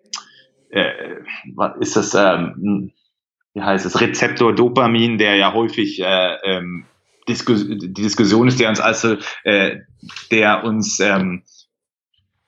äh, 0.69 0.91
was 1.55 1.77
ist 1.79 1.95
das, 1.95 2.15
ähm, 2.15 2.91
wie 3.53 3.62
heißt 3.62 3.86
es, 3.86 4.01
Rezeptor 4.01 4.55
Dopamin, 4.55 5.17
der 5.17 5.36
ja 5.36 5.53
häufig 5.53 5.99
äh, 5.99 6.36
ähm, 6.43 6.86
Diskus 7.27 7.67
die 7.67 7.93
Diskussion 7.93 8.47
ist, 8.47 8.59
der 8.59 8.69
uns 8.69 8.79
also, 8.79 9.17
äh, 9.43 9.77
der 10.31 10.63
uns 10.63 10.99
ähm, 10.99 11.43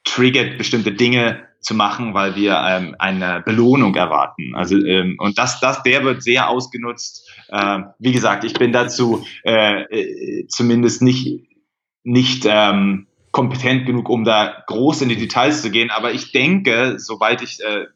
triggert, 0.05 0.57
bestimmte 0.57 0.93
Dinge 0.93 1.43
zu 1.59 1.73
machen, 1.73 2.13
weil 2.13 2.35
wir 2.35 2.61
ähm, 2.65 2.95
eine 2.99 3.41
Belohnung 3.43 3.95
erwarten. 3.95 4.55
Also 4.55 4.77
ähm, 4.77 5.17
und 5.19 5.37
das, 5.37 5.59
das, 5.59 5.83
der 5.83 6.03
wird 6.03 6.23
sehr 6.23 6.47
ausgenutzt. 6.47 7.29
Äh, 7.49 7.79
wie 7.99 8.11
gesagt, 8.11 8.43
ich 8.43 8.53
bin 8.53 8.71
dazu 8.71 9.25
äh, 9.43 9.81
äh, 9.81 10.47
zumindest 10.47 11.01
nicht 11.01 11.47
nicht 12.03 12.45
ähm, 12.47 13.07
kompetent 13.31 13.85
genug, 13.85 14.07
um 14.09 14.23
da 14.23 14.63
groß 14.67 15.01
in 15.01 15.09
die 15.09 15.17
Details 15.17 15.63
zu 15.63 15.71
gehen. 15.71 15.89
Aber 15.89 16.13
ich 16.13 16.31
denke, 16.31 16.95
soweit 16.99 17.41
ich 17.41 17.59
äh, 17.61 17.87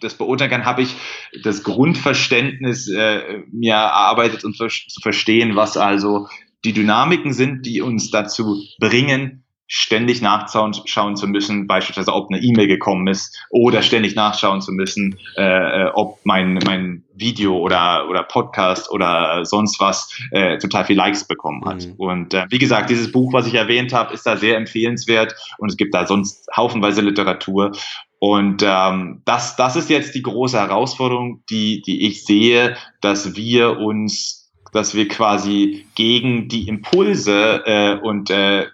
das 0.00 0.14
beurteilen 0.14 0.50
kann, 0.50 0.66
habe 0.66 0.82
ich 0.82 0.94
das 1.42 1.64
Grundverständnis 1.64 2.88
äh, 2.88 3.42
mir 3.50 3.74
erarbeitet 3.74 4.44
und 4.44 4.56
zu 4.56 4.68
verstehen, 5.00 5.56
was 5.56 5.76
also 5.76 6.28
die 6.64 6.72
Dynamiken 6.72 7.32
sind, 7.32 7.66
die 7.66 7.80
uns 7.80 8.10
dazu 8.10 8.62
bringen, 8.78 9.44
ständig 9.70 10.22
nachschauen 10.22 10.72
zu 11.14 11.26
müssen, 11.28 11.66
beispielsweise 11.66 12.14
ob 12.14 12.30
eine 12.30 12.40
E-Mail 12.40 12.66
gekommen 12.66 13.06
ist 13.06 13.38
oder 13.50 13.82
ständig 13.82 14.16
nachschauen 14.16 14.62
zu 14.62 14.72
müssen, 14.72 15.18
äh, 15.36 15.42
äh, 15.42 15.90
ob 15.94 16.20
mein, 16.24 16.58
mein 16.64 17.04
Video 17.14 17.58
oder, 17.58 18.08
oder 18.08 18.22
Podcast 18.22 18.90
oder 18.90 19.44
sonst 19.44 19.78
was 19.78 20.10
äh, 20.30 20.56
total 20.56 20.86
viel 20.86 20.96
Likes 20.96 21.28
bekommen 21.28 21.62
hat. 21.66 21.86
Mhm. 21.86 21.94
Und 21.98 22.34
äh, 22.34 22.46
wie 22.48 22.58
gesagt, 22.58 22.88
dieses 22.88 23.12
Buch, 23.12 23.34
was 23.34 23.46
ich 23.46 23.54
erwähnt 23.54 23.92
habe, 23.92 24.14
ist 24.14 24.24
da 24.24 24.38
sehr 24.38 24.56
empfehlenswert 24.56 25.34
und 25.58 25.70
es 25.70 25.76
gibt 25.76 25.94
da 25.94 26.06
sonst 26.06 26.48
haufenweise 26.56 27.02
Literatur. 27.02 27.72
Und 28.20 28.64
ähm, 28.66 29.20
das, 29.26 29.56
das 29.56 29.76
ist 29.76 29.90
jetzt 29.90 30.14
die 30.14 30.22
große 30.22 30.58
Herausforderung, 30.58 31.44
die, 31.50 31.82
die 31.82 32.06
ich 32.06 32.24
sehe, 32.24 32.76
dass 33.02 33.36
wir 33.36 33.78
uns, 33.78 34.50
dass 34.72 34.94
wir 34.94 35.08
quasi 35.08 35.86
gegen 35.94 36.48
die 36.48 36.68
Impulse 36.68 37.62
äh, 37.66 37.98
und 38.00 38.30
äh, 38.30 38.66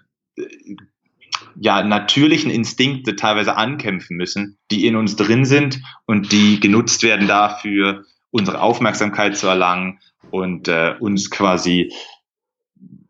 ja, 1.59 1.83
natürlichen 1.83 2.51
Instinkte 2.51 3.15
teilweise 3.15 3.55
ankämpfen 3.55 4.17
müssen, 4.17 4.57
die 4.71 4.85
in 4.85 4.95
uns 4.95 5.15
drin 5.15 5.45
sind 5.45 5.81
und 6.05 6.31
die 6.31 6.59
genutzt 6.59 7.03
werden 7.03 7.27
dafür, 7.27 8.03
unsere 8.31 8.61
Aufmerksamkeit 8.61 9.37
zu 9.37 9.47
erlangen 9.47 9.99
und 10.31 10.67
äh, 10.67 10.95
uns 10.99 11.31
quasi 11.31 11.93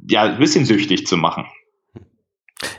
ja, 0.08 0.24
ein 0.24 0.40
bisschen 0.40 0.66
süchtig 0.66 1.08
zu 1.08 1.18
machen. 1.18 1.46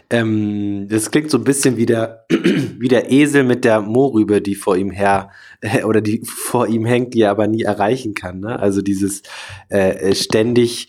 Ähm, 0.08 0.86
das 0.88 1.10
klingt 1.10 1.30
so 1.30 1.38
ein 1.38 1.44
bisschen 1.44 1.76
wie 1.76 1.86
der, 1.86 2.26
wie 2.30 2.88
der 2.88 3.10
Esel 3.10 3.42
mit 3.42 3.64
der 3.64 3.80
Mohrrübe, 3.80 4.40
die 4.40 4.54
vor 4.54 4.76
ihm 4.76 4.90
her 4.90 5.30
äh, 5.60 5.82
oder 5.84 6.00
die 6.00 6.22
vor 6.24 6.68
ihm 6.68 6.84
hängt, 6.84 7.14
die 7.14 7.22
er 7.22 7.32
aber 7.32 7.48
nie 7.48 7.62
erreichen 7.62 8.14
kann. 8.14 8.40
Ne? 8.40 8.58
Also 8.58 8.82
dieses 8.82 9.22
äh, 9.68 10.14
ständig 10.14 10.88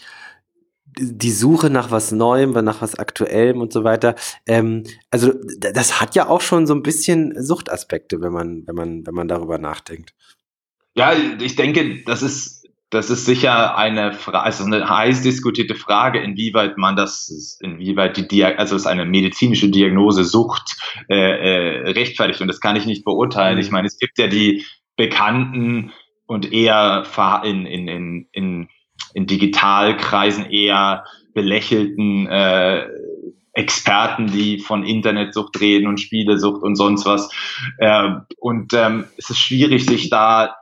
die 1.00 1.32
Suche 1.32 1.70
nach 1.70 1.92
was 1.92 2.12
Neuem, 2.12 2.52
nach 2.52 2.82
was 2.82 2.96
Aktuellem 2.96 3.62
und 3.62 3.72
so 3.72 3.84
weiter. 3.84 4.16
Ähm, 4.46 4.84
also 5.12 5.34
das 5.60 6.02
hat 6.02 6.16
ja 6.16 6.28
auch 6.28 6.42
schon 6.42 6.68
so 6.68 6.74
ein 6.74 6.84
bisschen 6.84 7.34
Suchtaspekte, 7.42 8.22
wenn 8.22 8.34
man, 8.34 8.64
wenn 8.66 8.76
man, 8.76 9.08
wenn 9.08 9.14
man 9.14 9.28
darüber 9.28 9.58
nachdenkt. 9.58 10.14
Ja, 10.96 11.14
ich 11.40 11.56
denke, 11.56 12.04
das 12.06 12.24
ist 12.24 12.58
das 12.90 13.10
ist 13.10 13.26
sicher 13.26 13.78
eine 13.78 14.14
Frage, 14.14 14.46
also 14.46 14.64
eine 14.64 14.88
heiß 14.88 15.22
diskutierte 15.22 15.76
Frage, 15.76 16.20
inwieweit 16.20 16.78
man 16.78 16.96
das, 16.96 17.58
inwieweit 17.62 18.16
die 18.16 18.28
Diag 18.28 18.58
also 18.60 18.78
es 18.78 18.86
eine 18.86 19.06
medizinische 19.06 19.70
Diagnose 19.70 20.24
Sucht 20.24 20.78
äh, 21.10 21.16
äh, 21.16 21.92
rechtfertigt. 21.92 22.40
Und 22.40 22.48
das 22.48 22.62
kann 22.62 22.78
ich 22.78 22.86
nicht 22.86 23.04
beurteilen. 23.04 23.58
Ich 23.58 23.68
mhm. 23.68 23.74
meine, 23.74 23.88
es 23.88 23.98
gibt 23.98 24.18
ja 24.18 24.28
die 24.28 24.66
bekannten 24.96 25.92
und 26.28 26.52
eher 26.52 27.04
in, 27.44 27.66
in, 27.66 27.88
in, 27.88 28.28
in, 28.32 28.70
in 29.14 29.28
Digitalkreisen 29.28 30.50
eher 30.50 31.06
belächelten 31.34 32.28
äh, 32.28 32.88
Experten, 33.54 34.28
die 34.28 34.60
von 34.60 34.84
Internetsucht 34.84 35.60
reden 35.60 35.88
und 35.88 36.00
Spielesucht 36.00 36.62
und 36.62 36.76
sonst 36.76 37.06
was. 37.06 37.30
Äh, 37.80 38.12
und 38.40 38.74
ähm, 38.74 39.06
es 39.18 39.30
ist 39.30 39.40
schwierig, 39.40 39.86
sich 39.86 40.10
da 40.10 40.56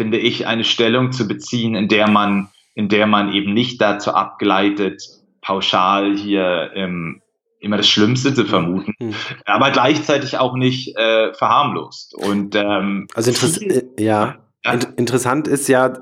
finde 0.00 0.18
ich, 0.18 0.46
eine 0.46 0.64
Stellung 0.64 1.12
zu 1.12 1.26
beziehen, 1.26 1.74
in 1.74 1.88
der 1.88 2.08
man, 2.08 2.48
in 2.74 2.88
der 2.88 3.06
man 3.06 3.32
eben 3.32 3.52
nicht 3.52 3.80
dazu 3.80 4.12
abgleitet, 4.12 5.02
pauschal 5.42 6.16
hier 6.16 6.70
ähm, 6.74 7.20
immer 7.58 7.76
das 7.76 7.88
Schlimmste 7.88 8.32
zu 8.32 8.46
vermuten, 8.46 8.94
mhm. 8.98 9.14
aber 9.44 9.70
gleichzeitig 9.70 10.38
auch 10.38 10.54
nicht 10.54 10.96
äh, 10.96 11.34
verharmlost. 11.34 12.14
Und 12.14 12.54
ähm, 12.54 13.08
also 13.14 13.30
interessant, 13.30 13.72
äh, 13.72 13.84
ja. 13.98 14.36
ja. 14.64 14.72
Interessant 14.96 15.48
ist 15.48 15.68
ja 15.68 15.92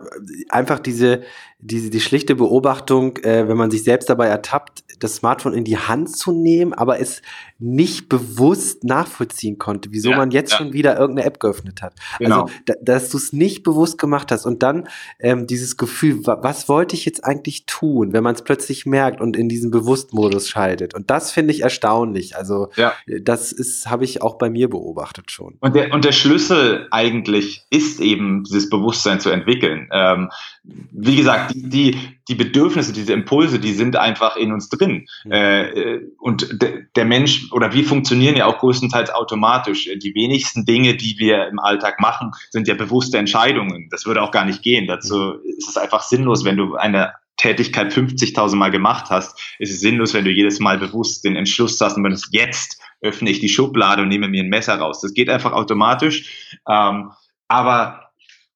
einfach 0.49 0.79
diese, 0.79 1.23
diese 1.61 1.91
die 1.91 2.01
schlichte 2.01 2.37
Beobachtung, 2.37 3.17
äh, 3.19 3.49
wenn 3.49 3.57
man 3.57 3.71
sich 3.71 3.83
selbst 3.83 4.09
dabei 4.09 4.29
ertappt, 4.29 4.85
das 5.01 5.17
Smartphone 5.17 5.55
in 5.55 5.65
die 5.65 5.77
Hand 5.79 6.17
zu 6.17 6.33
nehmen, 6.33 6.73
aber 6.73 7.01
es 7.01 7.21
nicht 7.61 8.09
bewusst 8.09 8.85
nachvollziehen 8.85 9.59
konnte, 9.59 9.91
wieso 9.91 10.11
ja, 10.11 10.17
man 10.17 10.31
jetzt 10.31 10.53
ja. 10.53 10.59
schon 10.59 10.73
wieder 10.73 10.97
irgendeine 10.97 11.27
App 11.27 11.41
geöffnet 11.41 11.83
hat. 11.83 11.95
Genau. 12.19 12.43
Also, 12.43 12.55
da, 12.67 12.75
dass 12.81 13.11
du 13.11 13.17
es 13.17 13.33
nicht 13.33 13.65
bewusst 13.65 13.99
gemacht 13.99 14.31
hast 14.31 14.47
und 14.47 14.63
dann 14.63 14.89
ähm, 15.19 15.47
dieses 15.49 15.77
Gefühl, 15.77 16.25
wa 16.25 16.39
was 16.43 16.69
wollte 16.69 16.95
ich 16.95 17.05
jetzt 17.05 17.25
eigentlich 17.25 17.67
tun, 17.67 18.13
wenn 18.13 18.23
man 18.23 18.37
es 18.37 18.43
plötzlich 18.43 18.87
merkt 18.87 19.21
und 19.21 19.37
in 19.37 19.49
diesen 19.49 19.73
Bewusstmodus 19.73 20.49
schaltet. 20.49 20.95
Und 20.95 21.11
das 21.11 21.33
finde 21.33 21.53
ich 21.53 21.63
erstaunlich. 21.63 22.37
Also 22.37 22.71
ja. 22.77 22.93
das 23.23 23.51
ist, 23.51 23.91
habe 23.91 24.05
ich 24.05 24.23
auch 24.23 24.39
bei 24.39 24.51
mir 24.51 24.71
beobachtet 24.71 25.33
schon. 25.33 25.57
Und 25.59 25.75
der, 25.75 25.93
und 25.93 26.05
der 26.05 26.13
Schlüssel 26.13 26.87
eigentlich 26.93 27.65
ist 27.71 28.01
eben, 28.01 28.45
dieses 28.45 28.71
Bewusstsein 28.71 29.19
zu 29.19 29.31
entwickeln. 29.31 29.89
Ähm, 29.93 30.31
wie 30.63 31.17
gesagt, 31.17 31.55
die, 31.55 31.69
die, 31.69 32.18
die 32.29 32.35
Bedürfnisse, 32.35 32.93
diese 32.93 33.13
Impulse, 33.13 33.59
die 33.59 33.73
sind 33.73 33.97
einfach 33.97 34.37
in 34.37 34.53
uns 34.53 34.69
drin. 34.69 35.07
Mhm. 35.25 35.33
Äh, 35.33 36.01
und 36.19 36.63
de, 36.63 36.85
der 36.95 37.05
Mensch 37.05 37.51
oder 37.53 37.73
wir 37.73 37.85
funktionieren 37.85 38.37
ja 38.37 38.47
auch 38.47 38.59
größtenteils 38.59 39.11
automatisch. 39.11 39.85
Die 39.85 40.15
wenigsten 40.15 40.65
Dinge, 40.65 40.97
die 40.97 41.17
wir 41.19 41.49
im 41.49 41.59
Alltag 41.59 42.01
machen, 42.01 42.33
sind 42.51 42.69
ja 42.69 42.75
bewusste 42.75 43.19
Entscheidungen. 43.19 43.89
Das 43.91 44.07
würde 44.07 44.23
auch 44.23 44.31
gar 44.31 44.45
nicht 44.45 44.63
gehen. 44.63 44.87
Dazu 44.87 45.35
ist 45.45 45.69
es 45.69 45.77
einfach 45.77 46.03
sinnlos, 46.03 46.45
wenn 46.45 46.57
du 46.57 46.77
eine 46.77 47.15
Tätigkeit 47.39 47.93
50.000 47.93 48.57
Mal 48.57 48.71
gemacht 48.71 49.07
hast, 49.11 49.41
ist 49.59 49.73
es 49.73 49.81
sinnlos, 49.81 50.13
wenn 50.13 50.25
du 50.25 50.31
jedes 50.31 50.59
Mal 50.59 50.79
bewusst 50.79 51.25
den 51.25 51.37
Entschluss 51.37 51.81
hast 51.81 51.97
und 51.97 52.05
wenn 52.05 52.13
es 52.13 52.29
jetzt 52.33 52.83
öffne 53.01 53.31
ich 53.31 53.39
die 53.39 53.49
Schublade 53.49 54.03
und 54.03 54.09
nehme 54.09 54.29
mir 54.29 54.43
ein 54.43 54.49
Messer 54.49 54.77
raus. 54.77 55.01
Das 55.01 55.15
geht 55.15 55.31
einfach 55.31 55.53
automatisch. 55.53 56.57
Ähm, 56.69 57.13
aber 57.47 58.11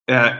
äh, 0.06 0.32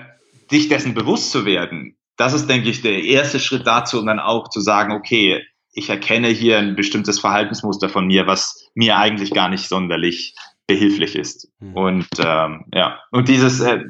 sich 0.50 0.68
dessen 0.68 0.92
bewusst 0.94 1.30
zu 1.30 1.46
werden, 1.46 1.96
das 2.16 2.32
ist, 2.32 2.48
denke 2.48 2.68
ich, 2.68 2.82
der 2.82 3.02
erste 3.02 3.40
Schritt 3.40 3.66
dazu, 3.66 3.98
um 3.98 4.06
dann 4.06 4.20
auch 4.20 4.48
zu 4.48 4.60
sagen, 4.60 4.92
okay, 4.92 5.42
ich 5.72 5.88
erkenne 5.88 6.28
hier 6.28 6.58
ein 6.58 6.76
bestimmtes 6.76 7.18
Verhaltensmuster 7.18 7.88
von 7.88 8.06
mir, 8.06 8.26
was 8.26 8.68
mir 8.74 8.98
eigentlich 8.98 9.32
gar 9.32 9.48
nicht 9.48 9.68
sonderlich 9.68 10.34
behilflich 10.66 11.16
ist. 11.16 11.48
Mhm. 11.60 11.76
Und 11.76 12.08
ähm, 12.18 12.66
ja, 12.74 13.00
und 13.10 13.28
dieses, 13.28 13.60
äh, 13.60 13.80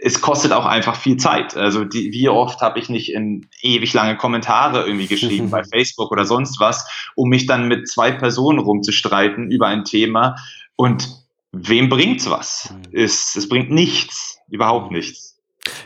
es 0.00 0.20
kostet 0.20 0.52
auch 0.52 0.66
einfach 0.66 0.96
viel 0.96 1.16
Zeit. 1.16 1.56
Also 1.56 1.84
die, 1.84 2.12
wie 2.12 2.28
oft 2.28 2.60
habe 2.60 2.78
ich 2.78 2.88
nicht 2.88 3.12
in 3.12 3.48
ewig 3.60 3.92
lange 3.92 4.16
Kommentare 4.16 4.86
irgendwie 4.86 5.06
geschrieben 5.06 5.50
bei 5.50 5.62
Facebook 5.64 6.10
oder 6.10 6.24
sonst 6.24 6.58
was, 6.60 6.88
um 7.14 7.28
mich 7.28 7.46
dann 7.46 7.68
mit 7.68 7.88
zwei 7.88 8.12
Personen 8.12 8.58
rumzustreiten 8.58 9.50
über 9.50 9.66
ein 9.66 9.84
Thema 9.84 10.36
und 10.76 11.08
wem 11.52 11.88
bringt's 11.88 12.30
was? 12.30 12.72
Mhm. 12.72 12.96
Es, 12.98 13.36
es 13.36 13.48
bringt 13.48 13.70
nichts, 13.70 14.38
überhaupt 14.48 14.90
nichts. 14.90 15.35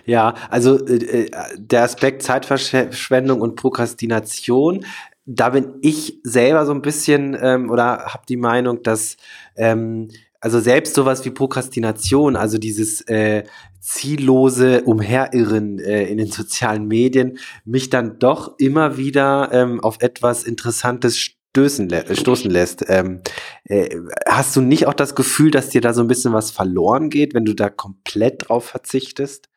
Ja, 0.07 0.35
also 0.51 0.85
äh, 0.87 1.25
äh, 1.25 1.31
der 1.57 1.83
Aspekt 1.83 2.23
Zeitverschwendung 2.23 3.41
und 3.41 3.57
Prokrastination, 3.57 4.85
da 5.27 5.51
bin 5.51 5.75
ich 5.83 6.21
selber 6.25 6.67
so 6.67 6.73
ein 6.73 6.83
bisschen 6.83 7.37
ähm, 7.41 7.71
oder 7.71 8.07
habe 8.07 8.25
die 8.29 8.37
Meinung, 8.37 8.83
dass 8.83 9.17
ähm, 9.57 10.09
also 10.41 10.59
selbst 10.59 10.95
sowas 10.95 11.25
wie 11.25 11.31
Prokrastination, 11.31 12.35
also 12.35 12.57
dieses 12.57 13.03
äh, 13.03 13.45
ziellose 13.81 14.83
Umherirren 14.83 15.79
äh, 15.79 16.05
in 16.05 16.19
den 16.19 16.31
sozialen 16.31 16.89
Medien, 16.89 17.39
mich 17.65 17.91
dann 17.91 18.19
doch 18.19 18.59
immer 18.59 18.97
wieder 18.97 19.51
ähm, 19.53 19.81
auf 19.81 19.99
etwas 20.01 20.45
Interessantes 20.45 21.19
stößen 21.19 21.89
lä 21.89 22.15
stoßen 22.15 22.51
lässt. 22.51 22.85
Ähm, 22.89 23.21
äh, 23.65 23.97
hast 24.27 24.57
du 24.57 24.61
nicht 24.61 24.87
auch 24.87 24.95
das 24.95 25.15
Gefühl, 25.15 25.51
dass 25.51 25.69
dir 25.69 25.81
da 25.81 25.93
so 25.93 26.01
ein 26.01 26.09
bisschen 26.09 26.33
was 26.33 26.51
verloren 26.51 27.11
geht, 27.11 27.35
wenn 27.35 27.45
du 27.45 27.55
da 27.55 27.69
komplett 27.69 28.49
drauf 28.49 28.65
verzichtest? 28.65 29.50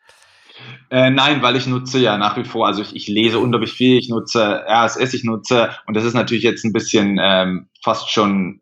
Äh, 0.89 1.09
nein, 1.09 1.41
weil 1.41 1.55
ich 1.55 1.67
nutze 1.67 1.99
ja 1.99 2.17
nach 2.17 2.37
wie 2.37 2.43
vor, 2.43 2.67
also 2.67 2.81
ich, 2.81 2.95
ich, 2.95 3.07
lese 3.07 3.39
unglaublich 3.39 3.73
viel, 3.73 3.97
ich 3.97 4.09
nutze 4.09 4.63
RSS, 4.67 5.13
ich 5.13 5.23
nutze, 5.23 5.71
und 5.87 5.95
das 5.95 6.05
ist 6.05 6.13
natürlich 6.13 6.43
jetzt 6.43 6.63
ein 6.63 6.73
bisschen 6.73 7.19
ähm, 7.21 7.67
fast 7.81 8.11
schon, 8.11 8.61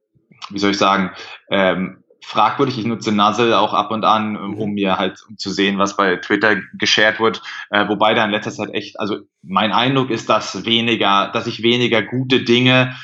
wie 0.50 0.60
soll 0.60 0.72
ich 0.72 0.78
sagen, 0.78 1.12
ähm, 1.50 2.02
fragwürdig. 2.22 2.78
Ich 2.78 2.86
nutze 2.86 3.12
Nuzzle 3.12 3.58
auch 3.58 3.74
ab 3.74 3.92
und 3.92 4.06
an, 4.06 4.38
um 4.38 4.70
mhm. 4.70 4.74
mir 4.74 4.98
halt 4.98 5.24
um 5.28 5.38
zu 5.38 5.52
sehen, 5.52 5.78
was 5.78 5.98
bei 5.98 6.16
Twitter 6.18 6.58
geshared 6.78 7.20
wird. 7.20 7.42
Äh, 7.70 7.88
wobei 7.90 8.14
da 8.14 8.24
in 8.24 8.32
letzter 8.32 8.52
Zeit 8.52 8.74
echt, 8.74 9.00
also 9.00 9.20
mein 9.42 9.74
Eindruck 9.74 10.10
ist, 10.10 10.30
dass 10.30 10.66
weniger, 10.66 11.30
dass 11.34 11.48
ich 11.48 11.64
weniger 11.64 12.02
gute 12.02 12.44
Dinge 12.44 12.96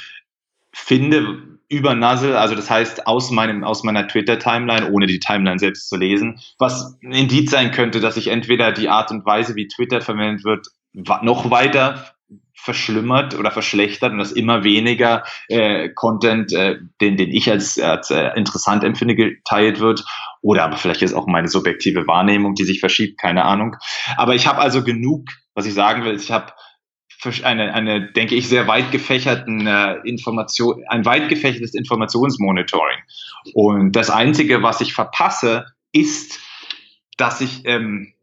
finde 0.72 1.44
über 1.70 1.96
Nuzzle, 1.96 2.38
also 2.38 2.56
das 2.56 2.70
heißt 2.70 3.08
aus 3.08 3.30
meinem 3.32 3.64
aus 3.64 3.84
meiner 3.84 4.08
Twitter 4.08 4.40
Timeline, 4.40 4.90
ohne 4.92 5.06
die 5.06 5.20
Timeline 5.20 5.60
selbst 5.60 5.90
zu 5.90 5.98
lesen, 5.98 6.40
was 6.60 6.98
ein 7.04 7.12
Indiz 7.12 7.52
sein 7.52 7.72
könnte, 7.72 8.00
dass 8.00 8.18
ich 8.18 8.28
entweder 8.28 8.72
die 8.72 8.90
Art 8.90 9.12
und 9.12 9.26
Weise, 9.26 9.56
wie 9.56 9.68
Twitter 9.68 10.02
verwendet 10.02 10.46
wird, 10.46 10.68
noch 10.94 11.52
weiter 11.52 12.14
verschlimmert 12.60 13.36
oder 13.36 13.52
verschlechtert 13.52 14.12
und 14.12 14.18
dass 14.18 14.32
immer 14.32 14.64
weniger 14.64 15.24
äh, 15.48 15.90
Content, 15.90 16.52
äh, 16.52 16.78
den, 17.00 17.16
den 17.16 17.30
ich 17.30 17.50
als, 17.50 17.80
als 17.80 18.10
äh, 18.12 18.32
interessant 18.36 18.84
empfinde, 18.84 19.16
geteilt 19.16 19.80
wird. 19.80 20.04
Oder 20.42 20.64
aber 20.64 20.76
vielleicht 20.76 21.02
ist 21.02 21.14
auch 21.14 21.28
meine 21.28 21.48
subjektive 21.48 22.08
Wahrnehmung, 22.08 22.56
die 22.56 22.66
sich 22.66 22.80
verschiebt, 22.80 23.20
keine 23.20 23.46
Ahnung. 23.46 23.78
Aber 24.18 24.36
ich 24.36 24.48
habe 24.48 24.60
also 24.60 24.84
genug, 24.84 25.30
was 25.54 25.66
ich 25.66 25.74
sagen 25.74 26.04
will, 26.04 26.16
ich 26.16 26.32
habe 26.32 26.52
eine, 27.44 27.74
eine, 27.74 28.12
denke 28.12 28.36
ich, 28.36 28.48
sehr 28.48 28.68
weit 28.68 28.92
gefächerten 28.92 29.66
äh, 29.66 29.96
Information, 30.04 30.84
ein 30.88 31.06
weit 31.06 31.30
gefächertes 31.30 31.74
Informationsmonitoring. 31.74 33.00
Und 33.54 33.96
das 33.96 34.10
Einzige, 34.10 34.64
was 34.64 34.82
ich 34.82 34.94
verpasse, 34.94 35.66
ist, 35.92 36.40
dass 37.18 37.42
ich 37.42 37.62
ähm, 37.66 38.14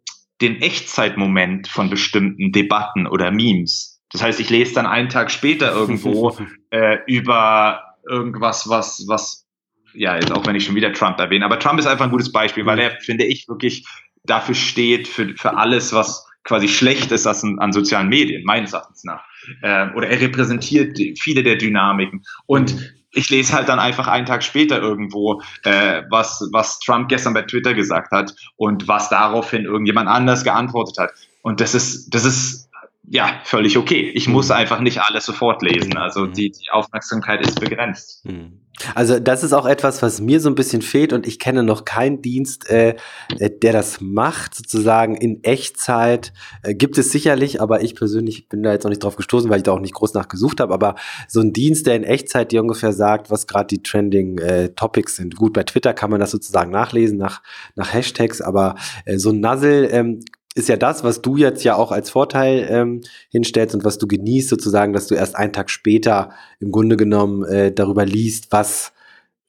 den 0.40 0.61
Echtzeitmoment 0.61 1.68
von 1.68 1.90
bestimmten 1.90 2.53
Debatten 2.53 3.07
oder 3.07 3.30
Memes. 3.30 4.01
Das 4.11 4.22
heißt, 4.22 4.40
ich 4.40 4.51
lese 4.51 4.74
dann 4.74 4.86
einen 4.86 5.09
Tag 5.09 5.30
später 5.30 5.72
irgendwo 5.72 6.36
äh, 6.70 6.99
über 7.07 7.97
irgendwas, 8.09 8.68
was, 8.68 9.05
was, 9.09 9.47
ja, 9.92 10.14
jetzt 10.16 10.32
auch 10.32 10.47
wenn 10.47 10.57
ich 10.57 10.64
schon 10.64 10.74
wieder 10.74 10.92
Trump 10.92 11.18
erwähne, 11.18 11.45
aber 11.45 11.59
Trump 11.59 11.78
ist 11.78 11.86
einfach 11.86 12.05
ein 12.05 12.11
gutes 12.11 12.30
Beispiel, 12.30 12.66
weil 12.66 12.78
er, 12.78 13.01
finde 13.01 13.24
ich, 13.24 13.49
wirklich 13.49 13.86
dafür 14.24 14.55
steht, 14.55 15.09
für, 15.09 15.34
für 15.36 15.57
alles, 15.57 15.92
was 15.92 16.26
quasi 16.45 16.68
schlecht 16.68 17.11
ist 17.11 17.26
an, 17.26 17.59
an 17.59 17.72
sozialen 17.72 18.09
Medien, 18.09 18.45
meines 18.45 18.72
Erachtens 18.72 19.05
nach. 19.05 19.24
Äh, 19.62 19.88
oder 19.95 20.09
er 20.09 20.20
repräsentiert 20.20 20.99
viele 21.18 21.42
der 21.42 21.57
Dynamiken. 21.57 22.22
Und 22.47 22.95
ich 23.14 23.30
lese 23.30 23.53
halt 23.53 23.68
dann 23.68 23.78
einfach 23.78 24.09
einen 24.09 24.26
Tag 24.26 24.42
später 24.42 24.80
irgendwo, 24.80 25.40
äh, 25.62 26.03
was, 26.11 26.49
was 26.53 26.78
Trump 26.80 27.09
gestern 27.09 27.34
bei 27.34 27.42
Twitter 27.42 27.74
gesagt 27.74 28.11
hat 28.12 28.34
und 28.57 28.88
was 28.88 29.09
daraufhin 29.09 29.64
irgendjemand 29.64 30.09
anders 30.09 30.45
geantwortet 30.45 30.99
hat. 30.99 31.12
Und 31.42 31.61
das 31.61 31.74
ist, 31.74 32.11
das 32.14 32.24
ist 32.24 32.64
ja, 33.07 33.40
völlig 33.44 33.76
okay. 33.76 34.11
Ich 34.14 34.28
muss 34.28 34.48
mhm. 34.48 34.55
einfach 34.55 34.80
nicht 34.80 35.00
alles 35.00 35.26
sofort 35.26 35.62
lesen. 35.62 35.96
Also 35.96 36.26
mhm. 36.26 36.32
die, 36.32 36.50
die 36.50 36.70
Aufmerksamkeit 36.70 37.40
ist 37.46 37.61
begrenzt. 37.61 38.24
Mhm. 38.24 38.61
Also 38.94 39.20
das 39.20 39.44
ist 39.44 39.52
auch 39.52 39.66
etwas, 39.66 40.02
was 40.02 40.20
mir 40.20 40.40
so 40.40 40.48
ein 40.48 40.57
bisschen 40.57 40.82
fehlt 40.82 41.12
und 41.12 41.28
ich 41.28 41.38
kenne 41.38 41.62
noch 41.62 41.84
keinen 41.84 42.22
Dienst, 42.22 42.68
äh, 42.68 42.96
äh, 43.38 43.50
der 43.50 43.72
das 43.72 44.00
macht, 44.00 44.55
sozusagen 44.55 45.14
in 45.16 45.44
Echtzeit. 45.44 46.32
Äh, 46.62 46.74
gibt 46.74 46.98
es 46.98 47.12
sicherlich, 47.12 47.61
aber 47.61 47.82
ich 47.82 47.94
persönlich 47.94 48.48
bin 48.48 48.62
da 48.62 48.72
jetzt 48.72 48.82
noch 48.82 48.90
nicht 48.90 49.05
drauf 49.05 49.16
gestoßen, 49.16 49.48
weil 49.48 49.59
ich 49.59 49.62
da 49.62 49.72
auch 49.72 49.80
nicht 49.80 49.94
groß 49.94 50.14
nachgesucht 50.14 50.61
habe. 50.61 50.74
Aber 50.74 50.96
so 51.28 51.40
ein 51.40 51.52
Dienst, 51.52 51.86
der 51.86 51.94
in 51.94 52.05
Echtzeit 52.05 52.50
dir 52.50 52.62
ungefähr 52.62 52.92
sagt, 52.92 53.30
was 53.30 53.46
gerade 53.46 53.68
die 53.68 53.82
Trending 53.82 54.38
äh, 54.38 54.70
Topics 54.70 55.16
sind. 55.16 55.36
Gut, 55.36 55.52
bei 55.52 55.62
Twitter 55.62 55.94
kann 55.94 56.11
man 56.11 56.18
das 56.18 56.32
sozusagen 56.32 56.72
nachlesen 56.72 57.16
nach, 57.16 57.42
nach 57.76 57.92
Hashtags, 57.92 58.40
aber 58.40 58.74
äh, 59.05 59.18
so 59.18 59.30
ein 59.30 59.40
Nuzzle 59.40 59.88
ähm, 59.92 60.20
ist 60.55 60.68
ja 60.68 60.76
das, 60.76 61.02
was 61.02 61.20
du 61.20 61.36
jetzt 61.36 61.64
ja 61.64 61.74
auch 61.74 61.90
als 61.90 62.11
Vorteil 62.11 62.66
ähm, 62.70 63.02
hinstellst 63.30 63.74
und 63.74 63.84
was 63.84 63.98
du 63.98 64.07
genießt, 64.07 64.48
sozusagen, 64.48 64.92
dass 64.92 65.09
du 65.09 65.16
erst 65.16 65.36
einen 65.36 65.52
Tag 65.52 65.68
später 65.68 66.30
im 66.61 66.70
Grunde 66.70 66.96
genommen 66.96 67.44
äh, 67.44 67.72
darüber 67.72 68.07
liest, 68.07 68.52
was 68.52 68.92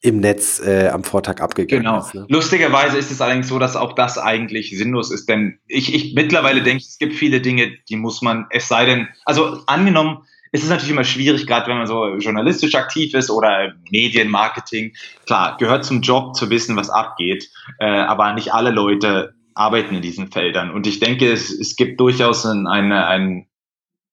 im 0.01 0.19
Netz 0.19 0.61
äh, 0.63 0.89
am 0.89 1.03
Vortag 1.03 1.41
abgegangen 1.41 1.83
genau. 1.83 1.99
ist. 1.99 2.11
Genau. 2.11 2.25
Ne? 2.25 2.27
Lustigerweise 2.31 2.97
ist 2.97 3.11
es 3.11 3.21
allerdings 3.21 3.47
so, 3.47 3.59
dass 3.59 3.75
auch 3.75 3.93
das 3.93 4.17
eigentlich 4.17 4.77
sinnlos 4.77 5.11
ist, 5.11 5.29
denn 5.29 5.59
ich, 5.67 5.93
ich 5.93 6.13
mittlerweile 6.13 6.61
denke, 6.61 6.83
es 6.87 6.97
gibt 6.97 7.13
viele 7.13 7.41
Dinge, 7.41 7.71
die 7.89 7.95
muss 7.95 8.21
man, 8.21 8.45
es 8.49 8.67
sei 8.67 8.85
denn, 8.85 9.07
also 9.25 9.63
angenommen, 9.67 10.19
es 10.51 10.63
ist 10.63 10.69
natürlich 10.69 10.91
immer 10.91 11.03
schwierig, 11.03 11.47
gerade 11.47 11.67
wenn 11.67 11.77
man 11.77 11.87
so 11.87 12.15
journalistisch 12.15 12.75
aktiv 12.75 13.13
ist 13.13 13.29
oder 13.29 13.73
Medienmarketing. 13.91 14.93
Klar, 15.25 15.57
gehört 15.57 15.83
zum 15.83 16.01
Job 16.01 16.35
zu 16.35 16.49
wissen, 16.49 16.77
was 16.77 16.89
abgeht, 16.89 17.49
äh, 17.79 17.85
aber 17.85 18.33
nicht 18.33 18.53
alle 18.53 18.71
Leute 18.71 19.34
arbeiten 19.55 19.95
in 19.95 20.01
diesen 20.01 20.31
Feldern. 20.31 20.69
Und 20.71 20.85
ich 20.85 20.99
denke, 20.99 21.31
es, 21.31 21.49
es 21.51 21.75
gibt 21.75 21.99
durchaus 21.99 22.45
ein, 22.45 22.67
eine, 22.67 23.07
ein, 23.07 23.47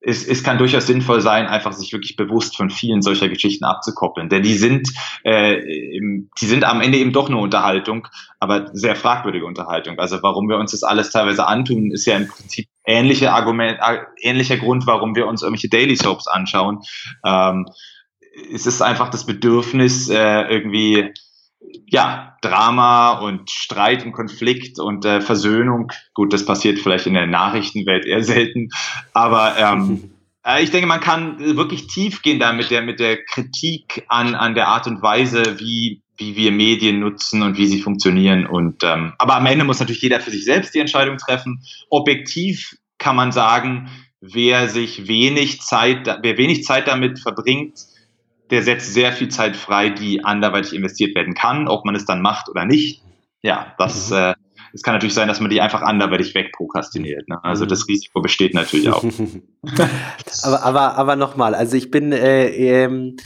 es, 0.01 0.27
es 0.27 0.43
kann 0.43 0.59
durchaus 0.59 0.87
sinnvoll 0.87 1.21
sein, 1.21 1.47
einfach 1.47 1.73
sich 1.73 1.93
wirklich 1.93 2.17
bewusst 2.17 2.57
von 2.57 2.71
vielen 2.71 3.03
solcher 3.03 3.29
Geschichten 3.29 3.65
abzukoppeln. 3.65 4.29
Denn 4.29 4.43
die 4.43 4.55
sind, 4.55 4.89
äh, 5.25 5.61
die 5.61 6.47
sind 6.47 6.65
am 6.65 6.81
Ende 6.81 6.99
eben 6.99 7.13
doch 7.13 7.29
eine 7.29 7.39
Unterhaltung, 7.39 8.09
aber 8.39 8.71
sehr 8.73 8.97
fragwürdige 8.97 9.45
Unterhaltung. 9.45 9.99
Also 9.99 10.23
warum 10.23 10.49
wir 10.49 10.59
uns 10.59 10.71
das 10.71 10.85
alles 10.85 11.11
teilweise 11.11 11.47
antun, 11.47 11.91
ist 11.91 12.07
ja 12.07 12.17
im 12.17 12.29
Prinzip 12.29 12.69
ähnliche 12.87 13.33
Argument, 13.33 13.79
äh, 13.81 13.99
ähnlicher 14.21 14.57
Grund, 14.57 14.87
warum 14.87 15.17
wir 15.17 15.27
uns 15.27 15.43
irgendwelche 15.43 15.69
Daily 15.69 15.97
Soaps 15.97 16.29
anschauen. 16.29 16.81
Ähm, 17.25 17.67
es 18.53 18.67
ist 18.67 18.81
einfach 18.81 19.11
das 19.11 19.27
Bedürfnis, 19.27 20.09
äh, 20.09 20.43
irgendwie 20.49 21.13
ja, 21.87 22.37
Drama 22.41 23.19
und 23.21 23.51
Streit 23.51 24.05
und 24.05 24.13
Konflikt 24.13 24.79
und 24.79 25.05
äh, 25.05 25.21
Versöhnung. 25.21 25.93
Gut, 26.15 26.33
das 26.33 26.45
passiert 26.45 26.79
vielleicht 26.79 27.07
in 27.07 27.15
der 27.15 27.27
Nachrichtenwelt 27.27 28.05
eher 28.05 28.23
selten, 28.23 28.71
aber 29.13 29.57
ähm, 29.59 30.11
äh, 30.47 30.63
ich 30.63 30.71
denke, 30.71 30.87
man 30.87 31.01
kann 31.01 31.39
wirklich 31.57 31.87
tief 31.87 32.23
gehen 32.23 32.39
da 32.39 32.53
mit 32.53 32.71
der, 32.71 32.83
mit 32.83 33.01
der 33.01 33.23
Kritik 33.25 34.05
an, 34.09 34.35
an 34.35 34.55
der 34.55 34.69
Art 34.69 34.87
und 34.87 35.03
Weise, 35.03 35.59
wie, 35.59 36.03
wie 36.17 36.37
wir 36.37 36.53
Medien 36.53 37.01
nutzen 37.01 37.43
und 37.43 37.59
wie 37.59 37.67
sie 37.67 37.81
funktionieren. 37.81 38.47
Und 38.47 38.83
ähm, 38.85 39.13
aber 39.19 39.37
am 39.37 39.47
Ende 39.47 39.65
muss 39.65 39.81
natürlich 39.81 40.03
jeder 40.03 40.21
für 40.21 40.31
sich 40.31 40.45
selbst 40.45 40.75
die 40.75 40.81
Entscheidung 40.81 41.17
treffen. 41.17 41.63
Objektiv 41.91 42.77
kann 42.99 43.17
man 43.17 43.33
sagen, 43.33 43.89
wer 44.21 44.69
sich 44.69 45.09
wenig 45.09 45.61
Zeit, 45.61 46.07
wer 46.23 46.39
wenig 46.39 46.65
Zeit 46.65 46.87
damit 46.87 47.19
verbringt, 47.19 47.79
der 48.53 48.63
setzt 48.63 48.93
sehr 48.93 49.13
viel 49.13 49.31
Zeit 49.31 49.57
frei, 49.57 49.89
die 49.89 50.25
anderweitig 50.25 50.75
investiert 50.75 51.17
werden 51.17 51.35
kann, 51.35 51.69
ob 51.69 51.87
man 51.87 51.97
es 51.97 52.05
dann 52.05 52.21
macht 52.21 52.51
oder 52.51 52.67
nicht. 52.67 53.03
Ja, 53.41 53.75
das, 53.79 54.11
mhm. 54.11 54.17
äh, 54.17 54.35
es 54.75 54.83
kann 54.83 54.95
natürlich 54.95 55.15
sein, 55.15 55.27
dass 55.27 55.41
man 55.41 55.51
die 55.51 55.63
einfach 55.63 55.81
anderweitig 55.81 56.35
wegprokrastiniert. 56.35 57.29
Ne? 57.29 57.43
Also 57.43 57.65
das 57.65 57.81
mhm. 57.81 57.95
Risiko 57.95 58.21
besteht 58.21 58.53
natürlich 58.53 58.91
auch. 58.91 59.03
aber 60.43 60.63
aber, 60.65 60.99
aber 60.99 61.17
nochmal, 61.17 61.55
also 61.55 61.79
ich 61.79 61.91
bin, 61.91 62.13
äh, 62.13 62.49
ähm, 62.49 63.17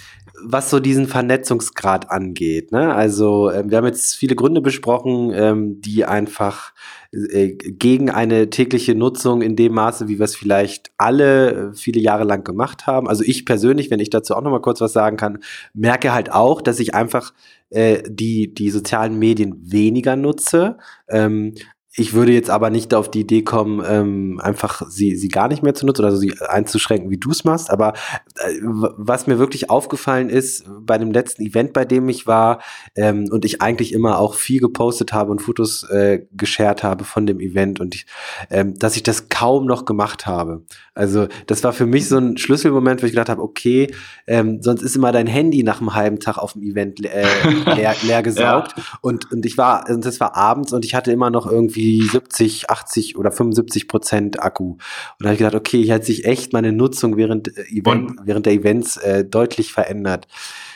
was 0.42 0.70
so 0.70 0.80
diesen 0.80 1.06
Vernetzungsgrad 1.06 2.10
angeht. 2.10 2.72
Ne? 2.72 2.94
Also 2.94 3.50
äh, 3.50 3.64
wir 3.66 3.78
haben 3.78 3.86
jetzt 3.86 4.16
viele 4.16 4.36
Gründe 4.36 4.60
besprochen, 4.60 5.32
ähm, 5.34 5.80
die 5.80 6.04
einfach 6.04 6.72
äh, 7.12 7.52
gegen 7.52 8.10
eine 8.10 8.50
tägliche 8.50 8.94
Nutzung 8.94 9.42
in 9.42 9.56
dem 9.56 9.74
Maße, 9.74 10.08
wie 10.08 10.18
wir 10.18 10.24
es 10.24 10.36
vielleicht 10.36 10.90
alle 10.98 11.70
äh, 11.70 11.74
viele 11.74 12.00
Jahre 12.00 12.24
lang 12.24 12.44
gemacht 12.44 12.86
haben. 12.86 13.08
Also 13.08 13.24
ich 13.24 13.46
persönlich, 13.46 13.90
wenn 13.90 14.00
ich 14.00 14.10
dazu 14.10 14.34
auch 14.34 14.42
noch 14.42 14.50
mal 14.50 14.60
kurz 14.60 14.80
was 14.80 14.92
sagen 14.92 15.16
kann, 15.16 15.38
merke 15.72 16.12
halt 16.12 16.32
auch, 16.32 16.60
dass 16.60 16.80
ich 16.80 16.94
einfach 16.94 17.32
äh, 17.70 18.02
die 18.08 18.52
die 18.52 18.70
sozialen 18.70 19.18
Medien 19.18 19.54
weniger 19.60 20.16
nutze. 20.16 20.78
Ähm, 21.08 21.54
ich 21.98 22.12
würde 22.12 22.32
jetzt 22.32 22.50
aber 22.50 22.68
nicht 22.68 22.92
auf 22.92 23.10
die 23.10 23.20
Idee 23.20 23.42
kommen, 23.42 23.82
ähm, 23.88 24.38
einfach 24.42 24.82
sie, 24.88 25.16
sie 25.16 25.28
gar 25.28 25.48
nicht 25.48 25.62
mehr 25.62 25.74
zu 25.74 25.86
nutzen 25.86 26.04
oder 26.04 26.14
sie 26.14 26.34
einzuschränken, 26.46 27.10
wie 27.10 27.16
du 27.16 27.30
es 27.30 27.44
machst. 27.44 27.70
Aber 27.70 27.94
äh, 28.36 28.60
was 28.62 29.26
mir 29.26 29.38
wirklich 29.38 29.70
aufgefallen 29.70 30.28
ist 30.28 30.66
bei 30.80 30.98
dem 30.98 31.10
letzten 31.10 31.42
Event, 31.42 31.72
bei 31.72 31.86
dem 31.86 32.06
ich 32.10 32.26
war 32.26 32.60
ähm, 32.96 33.28
und 33.30 33.46
ich 33.46 33.62
eigentlich 33.62 33.94
immer 33.94 34.18
auch 34.18 34.34
viel 34.34 34.60
gepostet 34.60 35.14
habe 35.14 35.30
und 35.30 35.40
Fotos 35.40 35.84
äh, 35.84 36.26
geshared 36.36 36.82
habe 36.82 37.04
von 37.04 37.26
dem 37.26 37.40
Event 37.40 37.80
und 37.80 37.94
ich, 37.94 38.06
ähm, 38.50 38.74
dass 38.78 38.96
ich 38.96 39.02
das 39.02 39.30
kaum 39.30 39.64
noch 39.64 39.86
gemacht 39.86 40.26
habe. 40.26 40.64
Also 40.94 41.28
das 41.46 41.64
war 41.64 41.72
für 41.72 41.86
mich 41.86 42.08
so 42.08 42.18
ein 42.18 42.36
Schlüsselmoment, 42.36 43.02
wo 43.02 43.06
ich 43.06 43.12
gedacht 43.12 43.30
habe, 43.30 43.42
okay, 43.42 43.86
ähm, 44.26 44.60
sonst 44.60 44.82
ist 44.82 44.96
immer 44.96 45.12
dein 45.12 45.26
Handy 45.26 45.62
nach 45.62 45.80
einem 45.80 45.94
halben 45.94 46.20
Tag 46.20 46.36
auf 46.36 46.52
dem 46.52 46.62
Event 46.62 47.02
äh, 47.02 47.24
leer, 47.74 47.94
leer 48.02 48.22
gesaugt 48.22 48.74
ja. 48.76 48.84
und, 49.00 49.32
und 49.32 49.46
ich 49.46 49.56
war, 49.56 49.88
und 49.88 50.04
das 50.04 50.20
war 50.20 50.36
abends 50.36 50.74
und 50.74 50.84
ich 50.84 50.94
hatte 50.94 51.10
immer 51.10 51.30
noch 51.30 51.50
irgendwie 51.50 51.85
70, 52.02 52.70
80 52.70 53.16
oder 53.16 53.32
75 53.32 53.88
Prozent 53.88 54.42
Akku. 54.42 54.72
Und 54.72 54.80
da 55.20 55.26
habe 55.26 55.34
ich 55.34 55.38
gedacht, 55.38 55.54
okay, 55.54 55.82
hier 55.82 55.94
hat 55.94 56.04
sich 56.04 56.24
echt 56.24 56.52
meine 56.52 56.72
Nutzung 56.72 57.16
während, 57.16 57.56
äh, 57.56 57.62
Event, 57.70 58.12
während 58.24 58.46
der 58.46 58.52
Events 58.52 58.96
äh, 58.96 59.24
deutlich 59.24 59.72
verändert. 59.72 60.26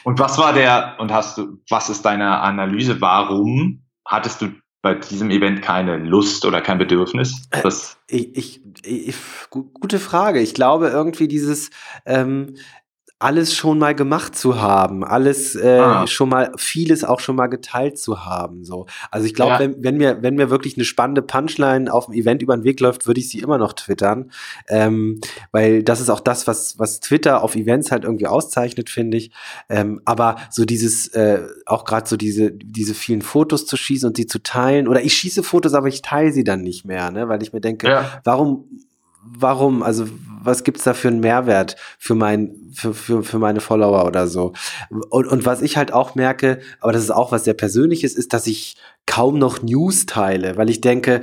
Und 0.05 0.19
was 0.19 0.39
war 0.39 0.53
der, 0.53 0.97
und 0.99 1.13
hast 1.13 1.39
du, 1.39 1.59
was 1.69 1.91
ist 1.91 2.03
deine 2.05 2.41
Analyse? 2.41 3.01
Warum 3.01 3.83
hattest 4.05 4.43
du 4.43 4.49
bei 4.83 4.95
diesem 4.95 5.31
Event 5.31 5.63
keine 5.63 5.99
Lust 5.99 6.47
oder 6.47 6.61
kein 6.61 6.79
Bedürfnis? 6.79 7.49
Äh, 7.51 7.63
das 7.63 7.99
ich, 8.09 8.37
ich, 8.37 8.61
ich, 8.85 9.15
gute 9.51 9.99
Frage. 9.99 10.41
Ich 10.41 10.55
glaube 10.55 10.89
irgendwie 10.89 11.29
dieses, 11.29 11.71
ähm, 12.07 12.55
alles 13.21 13.55
schon 13.55 13.79
mal 13.79 13.95
gemacht 13.95 14.35
zu 14.35 14.63
haben, 14.63 15.05
alles 15.05 15.55
äh, 15.55 15.79
ah. 15.79 16.07
schon 16.07 16.31
mal, 16.31 16.53
vieles 16.57 17.05
auch 17.05 17.21
schon 17.21 17.37
mal 17.37 17.49
geteilt 17.49 17.99
zu 17.99 18.25
haben. 18.25 18.65
So. 18.65 18.87
Also 19.11 19.27
ich 19.27 19.35
glaube, 19.35 19.53
ja. 19.53 19.59
wenn, 19.59 19.85
wenn, 19.85 19.97
mir, 19.99 20.23
wenn 20.23 20.37
mir 20.37 20.49
wirklich 20.49 20.77
eine 20.77 20.87
spannende 20.87 21.21
Punchline 21.21 21.93
auf 21.93 22.07
dem 22.07 22.15
Event 22.15 22.41
über 22.41 22.57
den 22.57 22.65
Weg 22.65 22.81
läuft, 22.81 23.07
würde 23.07 23.21
ich 23.21 23.29
sie 23.29 23.41
immer 23.41 23.59
noch 23.59 23.75
twittern. 23.75 24.31
Ähm, 24.69 25.21
weil 25.53 25.83
das 25.83 26.01
ist 26.01 26.09
auch 26.09 26.21
das, 26.21 26.47
was, 26.47 26.79
was 26.79 27.01
Twitter 27.01 27.45
auf 27.45 27.57
Events 27.57 27.93
halt 27.93 28.05
irgendwie 28.05 28.27
auszeichnet, 28.27 28.89
finde 28.89 29.19
ich. 29.19 29.33
Ähm, 29.69 30.01
aber 30.07 30.37
so 30.51 30.65
dieses, 30.65 31.09
äh, 31.09 31.43
auch 31.67 31.85
gerade 31.85 32.09
so 32.09 32.17
diese, 32.17 32.51
diese 32.53 32.95
vielen 32.95 33.21
Fotos 33.21 33.67
zu 33.67 33.77
schießen 33.77 34.09
und 34.09 34.17
sie 34.17 34.27
zu 34.27 34.43
teilen, 34.43 34.89
oder 34.89 35.05
ich 35.05 35.13
schieße 35.13 35.43
Fotos, 35.43 35.75
aber 35.75 35.89
ich 35.89 36.01
teile 36.01 36.33
sie 36.33 36.43
dann 36.43 36.63
nicht 36.63 36.87
mehr, 36.87 37.11
ne? 37.11 37.29
Weil 37.29 37.43
ich 37.43 37.53
mir 37.53 37.61
denke, 37.61 37.87
ja. 37.87 38.21
warum 38.25 38.65
warum? 39.23 39.83
Also 39.83 40.07
was 40.43 40.65
gibt's 40.65 40.85
da 40.85 40.95
für 40.95 41.09
einen 41.09 41.21
Mehrwert 41.21 41.77
für 41.99 42.15
mein, 42.15 42.55
für, 42.73 42.95
für, 42.95 43.23
für 43.23 43.39
meine 43.39 43.61
Follower 43.61 44.07
oder 44.07 44.27
so? 44.27 44.53
Und, 44.91 45.27
und 45.27 45.47
was 45.47 45.63
ich 45.63 45.77
halt 45.77 45.93
auch 45.93 46.15
merke, 46.15 46.61
aber 46.81 46.93
das 46.93 47.03
ist 47.03 47.11
auch 47.11 47.33
was 47.33 47.45
sehr 47.45 47.55
Persönliches, 47.55 48.15
ist, 48.15 48.33
dass 48.33 48.47
ich 48.47 48.77
kaum 49.07 49.39
noch 49.39 49.63
News 49.63 50.07
teile, 50.07 50.57
weil 50.57 50.71
ich 50.71 50.81
denke, 50.81 51.23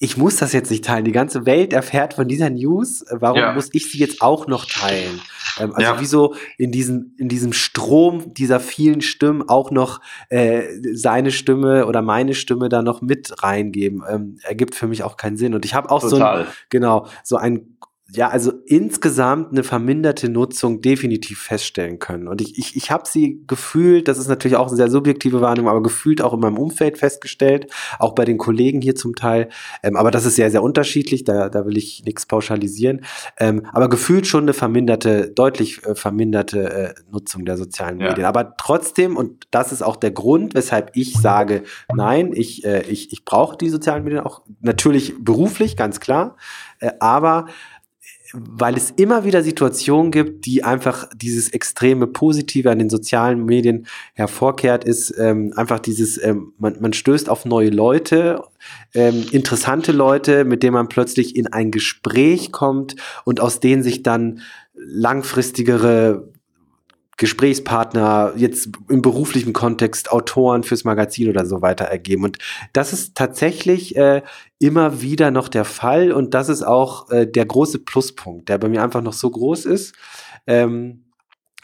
ich 0.00 0.16
muss 0.16 0.36
das 0.36 0.52
jetzt 0.52 0.70
nicht 0.70 0.84
teilen. 0.84 1.04
Die 1.04 1.12
ganze 1.12 1.44
Welt 1.44 1.72
erfährt 1.72 2.14
von 2.14 2.28
dieser 2.28 2.50
News. 2.50 3.04
Warum 3.10 3.40
ja. 3.40 3.52
muss 3.52 3.68
ich 3.72 3.90
sie 3.90 3.98
jetzt 3.98 4.22
auch 4.22 4.46
noch 4.46 4.64
teilen? 4.64 5.20
Ähm, 5.58 5.72
also 5.74 5.92
ja. 5.92 6.00
wieso 6.00 6.34
in 6.56 6.70
diesem, 6.70 7.14
in 7.18 7.28
diesem 7.28 7.52
Strom 7.52 8.32
dieser 8.34 8.60
vielen 8.60 9.00
Stimmen 9.00 9.48
auch 9.48 9.72
noch 9.72 10.00
äh, 10.28 10.62
seine 10.92 11.32
Stimme 11.32 11.86
oder 11.86 12.00
meine 12.00 12.34
Stimme 12.34 12.68
da 12.68 12.82
noch 12.82 13.02
mit 13.02 13.42
reingeben? 13.42 14.04
Ähm, 14.08 14.38
ergibt 14.44 14.76
für 14.76 14.86
mich 14.86 15.02
auch 15.02 15.16
keinen 15.16 15.36
Sinn. 15.36 15.52
Und 15.52 15.64
ich 15.64 15.74
habe 15.74 15.90
auch 15.90 16.00
Total. 16.00 16.44
so 16.44 16.44
ein, 16.44 16.54
genau, 16.70 17.06
so 17.24 17.36
ein 17.36 17.76
ja, 18.10 18.30
also 18.30 18.52
insgesamt 18.64 19.52
eine 19.52 19.62
verminderte 19.62 20.30
Nutzung 20.30 20.80
definitiv 20.80 21.42
feststellen 21.42 21.98
können. 21.98 22.26
Und 22.26 22.40
ich, 22.40 22.56
ich, 22.56 22.74
ich 22.74 22.90
habe 22.90 23.06
sie 23.06 23.42
gefühlt, 23.46 24.08
das 24.08 24.16
ist 24.16 24.28
natürlich 24.28 24.56
auch 24.56 24.68
eine 24.68 24.76
sehr 24.76 24.90
subjektive 24.90 25.42
Wahrnehmung, 25.42 25.70
aber 25.70 25.82
gefühlt 25.82 26.22
auch 26.22 26.32
in 26.32 26.40
meinem 26.40 26.56
Umfeld 26.56 26.96
festgestellt, 26.96 27.70
auch 27.98 28.14
bei 28.14 28.24
den 28.24 28.38
Kollegen 28.38 28.80
hier 28.80 28.94
zum 28.94 29.14
Teil. 29.14 29.50
Ähm, 29.82 29.94
aber 29.94 30.10
das 30.10 30.24
ist 30.24 30.36
sehr, 30.36 30.50
sehr 30.50 30.62
unterschiedlich, 30.62 31.24
da, 31.24 31.50
da 31.50 31.66
will 31.66 31.76
ich 31.76 32.02
nichts 32.06 32.24
pauschalisieren. 32.24 33.04
Ähm, 33.38 33.66
aber 33.72 33.90
gefühlt 33.90 34.26
schon 34.26 34.44
eine 34.44 34.54
verminderte, 34.54 35.30
deutlich 35.30 35.84
äh, 35.84 35.94
verminderte 35.94 36.72
äh, 36.72 36.94
Nutzung 37.10 37.44
der 37.44 37.58
sozialen 37.58 37.98
Medien. 37.98 38.20
Ja. 38.20 38.28
Aber 38.28 38.54
trotzdem, 38.56 39.18
und 39.18 39.46
das 39.50 39.70
ist 39.70 39.82
auch 39.82 39.96
der 39.96 40.12
Grund, 40.12 40.54
weshalb 40.54 40.92
ich 40.94 41.12
sage, 41.12 41.62
nein, 41.94 42.32
ich, 42.32 42.64
äh, 42.64 42.84
ich, 42.88 43.12
ich 43.12 43.26
brauche 43.26 43.58
die 43.58 43.68
sozialen 43.68 44.04
Medien 44.04 44.22
auch 44.22 44.40
natürlich 44.62 45.14
beruflich, 45.22 45.76
ganz 45.76 46.00
klar. 46.00 46.36
Äh, 46.80 46.92
aber 47.00 47.48
weil 48.32 48.76
es 48.76 48.90
immer 48.90 49.24
wieder 49.24 49.42
Situationen 49.42 50.10
gibt, 50.10 50.46
die 50.46 50.62
einfach 50.64 51.08
dieses 51.14 51.50
extreme 51.50 52.06
Positive 52.06 52.70
an 52.70 52.78
den 52.78 52.90
sozialen 52.90 53.44
Medien 53.44 53.86
hervorkehrt, 54.14 54.84
ist 54.84 55.14
ähm, 55.18 55.52
einfach 55.56 55.78
dieses, 55.78 56.22
ähm, 56.22 56.52
man, 56.58 56.76
man 56.80 56.92
stößt 56.92 57.28
auf 57.28 57.44
neue 57.44 57.70
Leute, 57.70 58.42
ähm, 58.94 59.26
interessante 59.30 59.92
Leute, 59.92 60.44
mit 60.44 60.62
denen 60.62 60.74
man 60.74 60.88
plötzlich 60.88 61.36
in 61.36 61.46
ein 61.46 61.70
Gespräch 61.70 62.52
kommt 62.52 62.96
und 63.24 63.40
aus 63.40 63.60
denen 63.60 63.82
sich 63.82 64.02
dann 64.02 64.40
langfristigere 64.74 66.28
Gesprächspartner, 67.18 68.32
jetzt 68.36 68.70
im 68.88 69.02
beruflichen 69.02 69.52
Kontext 69.52 70.10
Autoren 70.10 70.62
fürs 70.62 70.84
Magazin 70.84 71.28
oder 71.28 71.44
so 71.44 71.60
weiter 71.60 71.84
ergeben. 71.84 72.24
Und 72.24 72.38
das 72.72 72.92
ist 72.92 73.16
tatsächlich 73.16 73.96
äh, 73.96 74.22
immer 74.60 75.02
wieder 75.02 75.32
noch 75.32 75.48
der 75.48 75.64
Fall 75.64 76.12
und 76.12 76.32
das 76.32 76.48
ist 76.48 76.62
auch 76.62 77.10
äh, 77.10 77.26
der 77.26 77.44
große 77.44 77.80
Pluspunkt, 77.80 78.48
der 78.48 78.58
bei 78.58 78.68
mir 78.68 78.84
einfach 78.84 79.02
noch 79.02 79.12
so 79.12 79.30
groß 79.30 79.64
ist. 79.66 79.94
Ähm, 80.46 81.04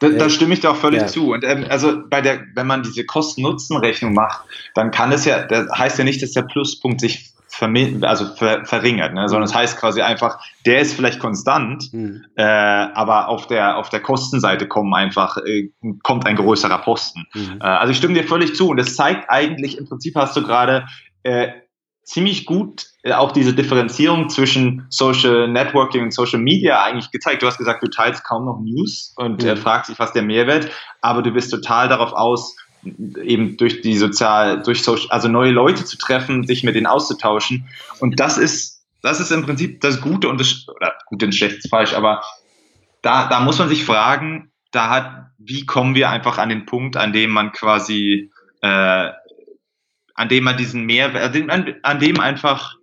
da, 0.01 0.09
da, 0.09 0.27
äh, 0.27 0.31
stimme 0.31 0.55
ich 0.55 0.61
dir 0.61 0.73
auch 0.73 0.77
völlig 0.77 1.03
ja. 1.03 1.07
zu. 1.07 1.33
Und 1.33 1.45
ähm, 1.45 1.67
also 1.69 2.03
bei 2.11 2.21
der, 2.21 2.43
wenn 2.57 2.67
man 2.67 2.83
diese 2.83 3.05
Kosten-Nutzen-Rechnung 3.05 4.13
macht, 4.13 4.45
dann 4.75 4.91
kann 4.91 5.13
es 5.13 5.25
ja, 5.25 5.47
das 5.47 5.69
heißt 5.71 5.99
ja 5.99 6.05
nicht, 6.05 6.21
dass 6.21 6.33
der 6.33 6.43
Pluspunkt 6.43 7.01
sich 7.01 7.34
also 7.61 8.27
ver 8.35 8.65
verringert, 8.65 9.15
ne? 9.15 9.29
sondern 9.29 9.45
es 9.45 9.53
das 9.53 9.61
heißt 9.61 9.79
quasi 9.79 10.03
einfach, 10.03 10.39
der 10.67 10.81
ist 10.81 10.95
vielleicht 10.95 11.21
konstant, 11.21 11.93
mhm. 11.93 12.25
äh, 12.37 12.43
aber 12.43 13.29
auf 13.29 13.47
der, 13.47 13.77
auf 13.77 13.89
der 13.89 14.01
Kostenseite 14.01 14.67
kommen 14.69 14.95
einfach, 14.95 15.37
äh, 15.39 15.71
kommt 16.03 16.27
ein 16.27 16.37
größerer 16.37 16.79
Posten. 16.79 17.27
Mhm. 17.35 17.59
Äh, 17.61 17.65
also 17.65 17.91
ich 17.93 17.99
stimme 17.99 18.15
dir 18.15 18.25
völlig 18.25 18.55
zu 18.55 18.69
und 18.69 18.77
das 18.77 18.97
zeigt 18.97 19.31
eigentlich, 19.31 19.79
im 19.79 19.89
Prinzip 19.89 20.15
hast 20.17 20.37
du 20.37 20.43
gerade 20.43 20.87
äh, 21.23 21.49
ziemlich 22.05 22.47
gut 22.47 22.87
äh, 23.03 23.13
auch 23.13 23.33
diese 23.33 23.55
Differenzierung 23.55 24.29
zwischen 24.29 24.87
Social 24.91 25.49
Networking 25.49 26.03
und 26.03 26.15
Social 26.15 26.41
Media 26.41 26.83
eigentlich 26.83 27.11
gezeigt. 27.11 27.43
Du 27.43 27.47
hast 27.47 27.59
gesagt, 27.59 27.83
du 27.83 27.89
teilst 27.89 28.25
kaum 28.25 28.45
noch 28.45 28.61
News 28.61 29.15
und 29.17 29.43
mhm. 29.43 29.57
fragst 29.57 29.91
dich, 29.91 29.99
was 29.99 30.13
der 30.13 30.23
Mehrwert, 30.23 30.71
aber 31.01 31.23
du 31.23 31.31
bist 31.31 31.51
total 31.51 31.89
darauf 31.89 32.13
aus, 32.13 32.57
eben 33.23 33.57
durch 33.57 33.81
die 33.81 33.97
sozial, 33.97 34.63
durch 34.63 34.83
Social, 34.83 35.09
also 35.11 35.29
neue 35.29 35.51
Leute 35.51 35.85
zu 35.85 35.97
treffen, 35.97 36.47
sich 36.47 36.65
mit 36.65 36.75
denen 36.75 36.87
auszutauschen. 36.87 37.69
Und 38.01 38.21
das 38.21 38.39
ist, 38.39 38.85
das 39.03 39.21
ist 39.21 39.31
im 39.31 39.45
Prinzip 39.45 39.81
das 39.81 40.01
Gute 40.01 40.29
und 40.29 40.41
das, 40.41 40.67
oder 40.69 40.95
gut 41.07 41.23
und 41.23 41.35
schlecht 41.35 41.59
ist 41.59 41.71
falsch, 41.71 41.95
aber 41.95 42.23
da, 43.03 43.27
da 43.29 43.41
muss 43.41 43.59
man 43.59 43.69
sich 43.69 43.85
fragen, 43.85 44.51
da 44.71 44.89
hat, 44.89 45.27
wie 45.39 45.67
kommen 45.67 45.95
wir 45.95 46.11
einfach 46.11 46.39
an 46.39 46.49
den 46.49 46.67
Punkt, 46.67 46.97
an 46.97 47.13
dem 47.13 47.31
man 47.31 47.53
quasi, 47.53 48.31
äh, 48.63 49.11
an 50.15 50.29
dem 50.29 50.45
man 50.45 50.57
diesen 50.57 50.85
Mehrwert, 50.85 51.37
an, 51.51 51.75
an 51.83 52.01
dem 52.01 52.19
einfach, 52.19 52.75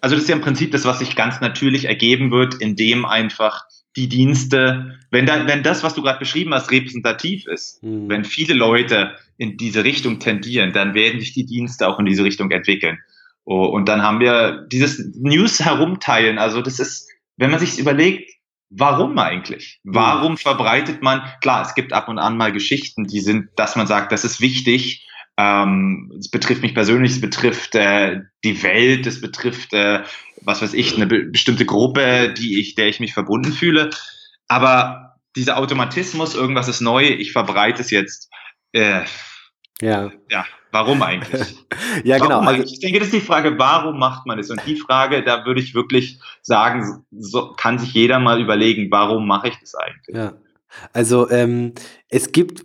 also 0.00 0.14
das 0.14 0.24
ist 0.24 0.28
ja 0.28 0.36
im 0.36 0.42
Prinzip 0.42 0.70
das, 0.72 0.84
was 0.84 1.00
sich 1.00 1.16
ganz 1.16 1.40
natürlich 1.40 1.86
ergeben 1.86 2.30
wird, 2.30 2.54
indem 2.54 3.04
einfach 3.04 3.64
die 3.96 4.08
Dienste, 4.08 4.98
wenn, 5.10 5.26
da, 5.26 5.46
wenn 5.46 5.62
das, 5.62 5.82
was 5.82 5.94
du 5.94 6.02
gerade 6.02 6.18
beschrieben 6.18 6.52
hast, 6.52 6.70
repräsentativ 6.70 7.46
ist, 7.46 7.82
mhm. 7.82 8.08
wenn 8.08 8.24
viele 8.24 8.54
Leute 8.54 9.14
in 9.36 9.56
diese 9.56 9.84
Richtung 9.84 10.18
tendieren, 10.18 10.72
dann 10.72 10.94
werden 10.94 11.20
sich 11.20 11.32
die 11.32 11.46
Dienste 11.46 11.88
auch 11.88 11.98
in 11.98 12.06
diese 12.06 12.24
Richtung 12.24 12.50
entwickeln. 12.50 12.98
Oh, 13.44 13.66
und 13.66 13.88
dann 13.88 14.02
haben 14.02 14.20
wir 14.20 14.66
dieses 14.72 15.12
News 15.16 15.60
herumteilen. 15.60 16.38
Also 16.38 16.62
das 16.62 16.80
ist, 16.80 17.08
wenn 17.36 17.50
man 17.50 17.60
sich 17.60 17.78
überlegt, 17.78 18.30
warum 18.70 19.18
eigentlich? 19.18 19.80
Mhm. 19.84 19.94
Warum 19.94 20.36
verbreitet 20.36 21.02
man, 21.02 21.22
klar, 21.40 21.64
es 21.66 21.74
gibt 21.74 21.92
ab 21.92 22.08
und 22.08 22.18
an 22.18 22.36
mal 22.36 22.52
Geschichten, 22.52 23.04
die 23.04 23.20
sind, 23.20 23.50
dass 23.56 23.76
man 23.76 23.86
sagt, 23.86 24.12
das 24.12 24.24
ist 24.24 24.40
wichtig, 24.40 25.06
ähm, 25.36 26.12
es 26.18 26.30
betrifft 26.30 26.62
mich 26.62 26.74
persönlich, 26.74 27.12
es 27.12 27.20
betrifft 27.20 27.74
äh, 27.74 28.20
die 28.44 28.62
Welt, 28.62 29.06
es 29.06 29.20
betrifft, 29.20 29.72
äh, 29.72 30.02
was 30.44 30.62
weiß 30.62 30.74
ich, 30.74 30.96
eine 30.96 31.06
be 31.06 31.24
bestimmte 31.24 31.64
Gruppe, 31.64 32.32
die 32.36 32.60
ich, 32.60 32.74
der 32.74 32.88
ich 32.88 33.00
mich 33.00 33.14
verbunden 33.14 33.52
fühle. 33.52 33.90
Aber 34.48 35.16
dieser 35.36 35.56
Automatismus, 35.58 36.34
irgendwas 36.34 36.68
ist 36.68 36.80
neu, 36.80 37.04
ich 37.04 37.32
verbreite 37.32 37.82
es 37.82 37.90
jetzt. 37.90 38.30
Äh, 38.72 39.02
ja. 39.80 40.12
Ja, 40.30 40.46
warum 40.70 41.02
eigentlich? 41.02 41.56
ja, 42.04 42.20
warum 42.20 42.28
genau. 42.28 42.40
Also, 42.40 42.62
ich 42.62 42.80
denke, 42.80 42.98
das 42.98 43.08
ist 43.08 43.14
die 43.14 43.26
Frage, 43.26 43.58
warum 43.58 43.98
macht 43.98 44.26
man 44.26 44.38
es? 44.38 44.50
Und 44.50 44.60
die 44.66 44.76
Frage, 44.76 45.22
da 45.24 45.44
würde 45.44 45.60
ich 45.60 45.74
wirklich 45.74 46.18
sagen, 46.42 47.04
so 47.10 47.52
kann 47.52 47.78
sich 47.78 47.92
jeder 47.92 48.18
mal 48.20 48.40
überlegen, 48.40 48.90
warum 48.90 49.26
mache 49.26 49.48
ich 49.48 49.56
das 49.60 49.74
eigentlich? 49.74 50.16
Ja. 50.16 50.34
Also 50.92 51.30
ähm, 51.30 51.72
es 52.08 52.32
gibt 52.32 52.64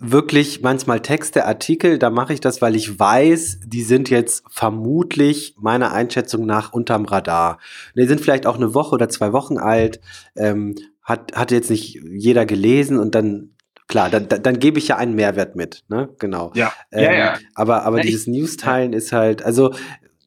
wirklich 0.00 0.62
manchmal 0.62 1.00
Texte, 1.00 1.44
Artikel, 1.44 1.98
da 1.98 2.10
mache 2.10 2.32
ich 2.32 2.40
das, 2.40 2.62
weil 2.62 2.76
ich 2.76 2.98
weiß, 2.98 3.60
die 3.64 3.82
sind 3.82 4.10
jetzt 4.10 4.44
vermutlich 4.48 5.54
meiner 5.58 5.92
Einschätzung 5.92 6.46
nach 6.46 6.72
unterm 6.72 7.04
Radar. 7.04 7.58
Die 7.94 8.06
sind 8.06 8.20
vielleicht 8.20 8.46
auch 8.46 8.56
eine 8.56 8.74
Woche 8.74 8.94
oder 8.94 9.08
zwei 9.08 9.32
Wochen 9.32 9.58
alt, 9.58 10.00
ähm, 10.36 10.74
hat, 11.02 11.32
hat 11.34 11.50
jetzt 11.50 11.70
nicht 11.70 12.00
jeder 12.10 12.46
gelesen 12.46 12.98
und 12.98 13.14
dann 13.14 13.54
klar, 13.88 14.10
dann, 14.10 14.28
dann, 14.28 14.42
dann 14.42 14.58
gebe 14.58 14.78
ich 14.78 14.88
ja 14.88 14.96
einen 14.96 15.14
Mehrwert 15.14 15.56
mit, 15.56 15.84
ne? 15.88 16.10
Genau. 16.18 16.52
Ja. 16.54 16.72
Ähm, 16.92 17.04
ja, 17.04 17.12
ja. 17.12 17.38
Aber, 17.54 17.84
aber 17.84 17.98
ja, 17.98 18.02
dieses 18.04 18.26
News-Teilen 18.26 18.92
ist 18.92 19.12
halt, 19.12 19.42
also 19.42 19.74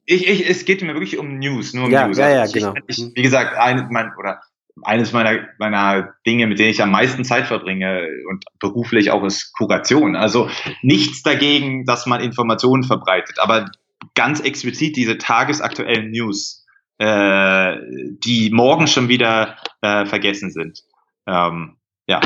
ich, 0.04 0.28
ich, 0.28 0.50
es 0.50 0.64
geht 0.64 0.82
mir 0.82 0.94
wirklich 0.94 1.16
um 1.18 1.38
News, 1.38 1.72
nur 1.74 1.84
um 1.84 1.90
ja, 1.90 2.06
News. 2.06 2.18
Ja, 2.18 2.28
ja, 2.28 2.40
also 2.42 2.52
genau. 2.52 2.74
Ich, 2.86 2.98
ich, 2.98 3.12
wie 3.14 3.22
gesagt, 3.22 3.56
eine, 3.56 3.86
mein, 3.90 4.10
oder 4.18 4.40
eines 4.82 5.12
meiner, 5.12 5.48
meiner 5.58 6.14
Dinge, 6.26 6.46
mit 6.46 6.58
denen 6.58 6.70
ich 6.70 6.82
am 6.82 6.90
meisten 6.90 7.24
Zeit 7.24 7.46
verbringe 7.46 8.08
und 8.28 8.44
beruflich 8.58 9.10
auch 9.10 9.22
ist 9.24 9.52
Kuration. 9.52 10.16
Also 10.16 10.48
nichts 10.82 11.22
dagegen, 11.22 11.84
dass 11.84 12.06
man 12.06 12.20
Informationen 12.20 12.82
verbreitet, 12.82 13.38
aber 13.38 13.70
ganz 14.14 14.40
explizit 14.40 14.96
diese 14.96 15.18
tagesaktuellen 15.18 16.10
News, 16.10 16.64
äh, 16.98 17.76
die 18.24 18.50
morgen 18.52 18.86
schon 18.86 19.08
wieder 19.08 19.56
äh, 19.82 20.06
vergessen 20.06 20.50
sind. 20.50 20.82
Ähm, 21.26 21.76
ja, 22.06 22.20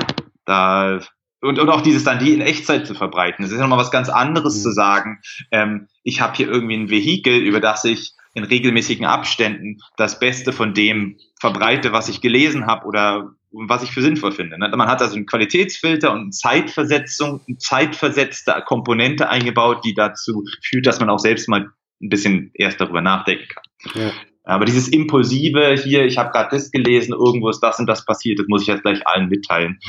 da 0.45 1.01
und, 1.43 1.59
und 1.59 1.69
auch 1.69 1.83
dieses 1.83 2.05
dann 2.05 2.19
die 2.19 2.33
in 2.33 2.41
Echtzeit 2.41 2.87
zu 2.87 2.95
verbreiten. 2.95 3.45
Es 3.45 3.51
ist 3.51 3.59
ja 3.59 3.63
nochmal 3.63 3.79
was 3.79 3.91
ganz 3.91 4.09
anderes 4.09 4.57
mhm. 4.57 4.63
zu 4.63 4.73
sagen. 4.73 5.21
Ähm, 5.51 5.89
ich 6.03 6.21
habe 6.21 6.35
hier 6.35 6.49
irgendwie 6.49 6.77
ein 6.77 6.91
Vehikel, 6.91 7.37
über 7.37 7.61
das 7.61 7.85
ich 7.85 8.15
in 8.37 8.45
regelmäßigen 8.45 9.07
Abständen 9.07 9.79
das 9.97 10.21
Beste 10.21 10.53
von 10.53 10.75
dem 10.75 11.17
verbreite, 11.41 11.93
was 11.93 12.11
ich 12.11 12.21
gelesen 12.21 12.67
habe 12.67 12.87
oder 12.87 13.31
was 13.51 13.83
ich 13.83 13.91
für 13.93 14.03
sinnvoll 14.03 14.33
finde. 14.33 14.59
Ne? 14.59 14.71
Man 14.77 14.89
hat 14.89 15.01
also 15.01 15.17
einen 15.17 15.25
Qualitätsfilter 15.25 16.13
und 16.13 16.21
eine 16.21 16.31
Zeitversetzung, 16.31 17.41
eine 17.49 17.57
zeitversetzte 17.57 18.63
Komponente 18.67 19.31
eingebaut, 19.31 19.85
die 19.87 19.95
dazu 19.95 20.45
führt, 20.63 20.87
dass 20.87 21.01
man 21.01 21.09
auch 21.09 21.19
selbst 21.19 21.49
mal 21.49 21.71
ein 22.03 22.11
bisschen 22.11 22.51
erst 22.53 22.79
darüber 22.79 23.01
nachdenken 23.01 23.49
kann. 23.49 24.03
Ja. 24.03 24.13
Aber 24.45 24.67
dieses 24.67 24.89
Impulsive 24.89 25.75
hier, 25.83 26.05
ich 26.05 26.19
habe 26.19 26.31
gerade 26.31 26.51
das 26.51 26.71
gelesen, 26.71 27.15
irgendwo 27.15 27.49
ist 27.49 27.61
das 27.61 27.79
und 27.79 27.87
das 27.87 28.05
passiert, 28.05 28.39
das 28.39 28.47
muss 28.49 28.63
ich 28.63 28.69
jetzt 28.69 28.83
gleich 28.83 29.07
allen 29.07 29.31
mitteilen. 29.31 29.81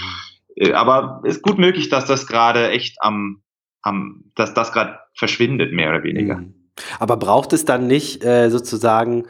Äh, 0.56 0.72
aber 0.72 1.22
es 1.26 1.36
ist 1.36 1.44
gut 1.44 1.58
möglich, 1.58 1.90
dass 1.90 2.06
das 2.06 2.28
gerade 2.28 2.70
echt 2.70 2.96
am, 3.02 3.42
am 3.82 4.32
dass 4.36 4.54
das 4.54 4.72
gerade 4.72 5.00
verschwindet, 5.14 5.74
mehr 5.74 5.90
oder 5.90 6.04
weniger. 6.04 6.38
Mhm. 6.38 6.57
Aber 7.00 7.18
braucht 7.18 7.54
es 7.54 7.66
dann 7.66 7.88
nicht 7.88 8.24
äh, 8.24 8.50
sozusagen 8.50 9.26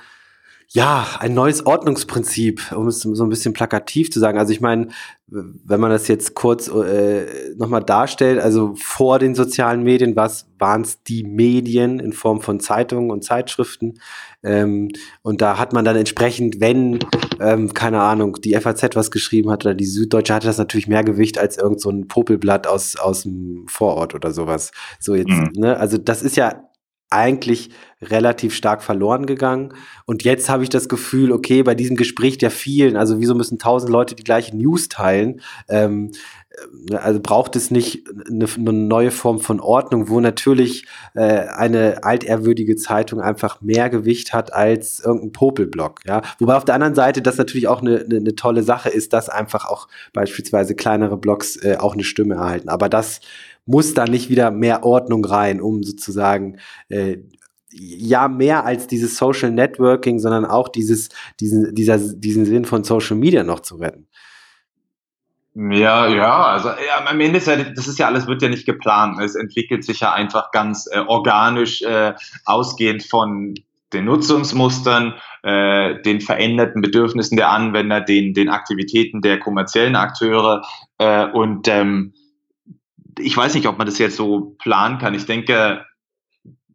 ja, 0.70 1.08
ein 1.20 1.34
neues 1.34 1.66
Ordnungsprinzip, 1.66 2.74
um 2.74 2.88
es 2.88 3.00
so 3.00 3.24
ein 3.24 3.30
bisschen 3.30 3.54
plakativ 3.54 4.12
zu 4.12 4.20
sagen. 4.20 4.38
Also 4.38 4.52
ich 4.52 4.60
meine, 4.60 4.89
wenn 5.28 5.80
man 5.80 5.91
das 5.91 6.10
jetzt 6.10 6.36
kurz 6.36 6.68
äh, 6.68 7.54
nochmal 7.56 7.84
darstellt, 7.84 8.39
also 8.39 8.74
vor 8.76 9.18
den 9.18 9.34
sozialen 9.34 9.84
Medien 9.84 10.16
waren 10.18 10.82
es 10.82 11.04
die 11.04 11.24
Medien 11.24 12.00
in 12.02 12.12
Form 12.12 12.41
von 12.41 12.60
Zeitungen 12.60 13.12
und 13.12 13.24
Zeitschriften. 13.24 14.00
Ähm, 14.43 14.89
und 15.22 15.41
da 15.41 15.58
hat 15.58 15.72
man 15.72 15.86
dann 15.86 15.95
entsprechend, 15.95 16.60
wenn, 16.60 17.00
ähm, 17.39 17.74
keine 17.74 18.02
Ahnung, 18.02 18.38
die 18.43 18.54
FAZ 18.54 18.95
was 18.95 19.10
geschrieben 19.10 19.50
hat 19.50 19.66
oder 19.66 19.74
die 19.74 19.86
Süddeutsche, 19.86 20.34
hatte 20.34 20.48
das 20.48 20.58
natürlich 20.58 20.88
mehr 20.88 21.04
Gewicht 21.06 21.38
als 21.38 21.58
irgend 21.58 21.80
so 21.80 21.89
ein 21.89 22.10
Popelblatt 22.10 22.68
aus, 22.68 22.98
aus 22.98 23.24
dem 23.24 23.66
Vorort 23.70 24.16
oder 24.16 24.32
sowas. 24.32 24.72
So 25.00 25.16
jetzt, 25.16 25.30
mhm. 25.30 25.52
ne? 25.56 25.78
Also 25.78 25.98
das 25.98 26.22
ist 26.22 26.36
ja 26.36 26.66
eigentlich 27.10 27.70
relativ 28.01 28.53
stark 28.53 28.84
verloren 28.84 29.26
gegangen. 29.26 29.74
Und 30.05 30.24
jetzt 30.24 30.49
habe 30.49 30.64
ich 30.64 30.70
das 30.70 30.89
Gefühl, 30.89 31.32
okay, 31.32 31.64
bei 31.64 31.74
diesem 31.74 31.95
Gespräch 31.95 32.38
der 32.38 32.51
vielen, 32.51 32.95
also 32.95 33.20
wieso 33.20 33.34
müssen 33.34 33.60
tausend 33.60 33.91
Leute 33.91 34.16
die 34.16 34.24
gleiche 34.24 34.55
News 34.55 34.89
teilen? 34.89 35.41
Ähm, 35.68 36.12
äh, 36.91 36.95
also 36.95 37.20
braucht 37.20 37.55
es 37.55 37.72
nicht 37.72 38.03
eine, 38.30 38.45
eine, 38.45 38.74
neue 38.74 39.12
Form 39.12 39.39
von 39.39 39.60
Ordnung, 39.60 40.10
wo 40.10 40.20
natürlich 40.20 40.86
äh, 41.16 41.22
eine 41.22 42.03
altehrwürdige 42.03 42.76
Zeitung 42.76 43.22
einfach 43.22 43.62
mehr 43.62 43.89
Gewicht 43.89 44.34
hat 44.34 44.53
als 44.53 44.99
irgendein 44.99 45.32
Popelblock. 45.32 46.01
Ja? 46.05 46.22
Wobei 46.39 46.55
auf 46.55 46.66
der 46.66 46.76
anderen 46.76 46.95
Seite 46.95 47.22
das 47.22 47.38
natürlich 47.38 47.68
auch 47.68 47.82
eine, 47.82 47.99
eine, 47.99 48.18
eine 48.18 48.36
tolle 48.36 48.64
Sache 48.64 48.89
ist, 48.89 49.14
dass 49.14 49.30
einfach 49.30 49.66
auch 49.66 49.88
beispielsweise 50.14 50.76
kleinere 50.76 51.18
Blogs 51.18 51.55
äh, 51.58 51.78
auch 51.80 51.93
eine 51.93 52.03
Stimme 52.03 52.36
erhalten. 52.36 52.70
Aber 52.70 52.89
das 52.89 53.22
muss 53.68 53.93
da 53.93 54.05
nicht 54.05 54.30
wieder 54.30 54.49
mehr 54.49 54.84
Ordnung 54.84 55.24
rein, 55.24 55.61
um 55.61 55.84
sozusagen 55.84 56.57
äh, 56.89 57.18
ja 57.72 58.28
mehr 58.28 58.65
als 58.65 58.88
dieses 58.88 59.18
Social 59.18 59.51
Networking, 59.51 60.20
sondern 60.20 60.45
auch 60.45 60.70
dieses, 60.70 61.09
diesen, 61.39 61.76
dieser, 61.76 61.97
diesen 61.97 62.45
Sinn 62.45 62.65
von 62.65 62.84
Social 62.84 63.18
Media 63.18 63.43
noch 63.43 63.59
zu 63.59 63.76
retten. 63.76 64.07
Ja, 65.59 66.07
ja, 66.07 66.45
also 66.45 66.70
ja, 66.70 67.03
am 67.03 67.20
Ende 67.20 67.39
ist 67.39 67.47
ja, 67.47 67.55
das 67.55 67.88
ist 67.88 67.97
ja 67.97 68.05
alles, 68.05 68.28
wird 68.28 68.43
ja 68.43 68.49
nicht 68.49 68.68
geplant. 68.68 69.20
Es 69.20 69.34
entwickelt 69.34 69.84
sich 69.84 70.01
ja 70.01 70.13
einfach 70.13 70.51
ganz 70.51 70.88
äh, 70.91 70.99
organisch, 70.99 71.82
äh, 71.82 72.13
ausgehend 72.45 73.03
von 73.03 73.55
den 73.91 74.05
Nutzungsmustern, 74.05 75.15
äh, 75.41 75.99
den 76.03 76.22
veränderten 76.22 76.82
Bedürfnissen 76.82 77.38
der 77.38 77.49
Anwender, 77.49 78.01
den, 78.01 78.36
den 78.36 78.49
Aktivitäten 78.49 79.22
der 79.22 79.39
kommerziellen 79.39 79.95
Akteure 79.95 80.61
äh, 80.99 81.26
und 81.26 81.68
ähm, 81.68 82.13
ich 83.20 83.36
weiß 83.36 83.53
nicht, 83.55 83.68
ob 83.68 83.78
man 83.78 83.88
das 83.88 83.99
jetzt 83.99 84.18
so 84.18 84.55
planen 84.59 84.97
kann. 84.97 85.13
Ich 85.13 85.26
denke, 85.26 85.86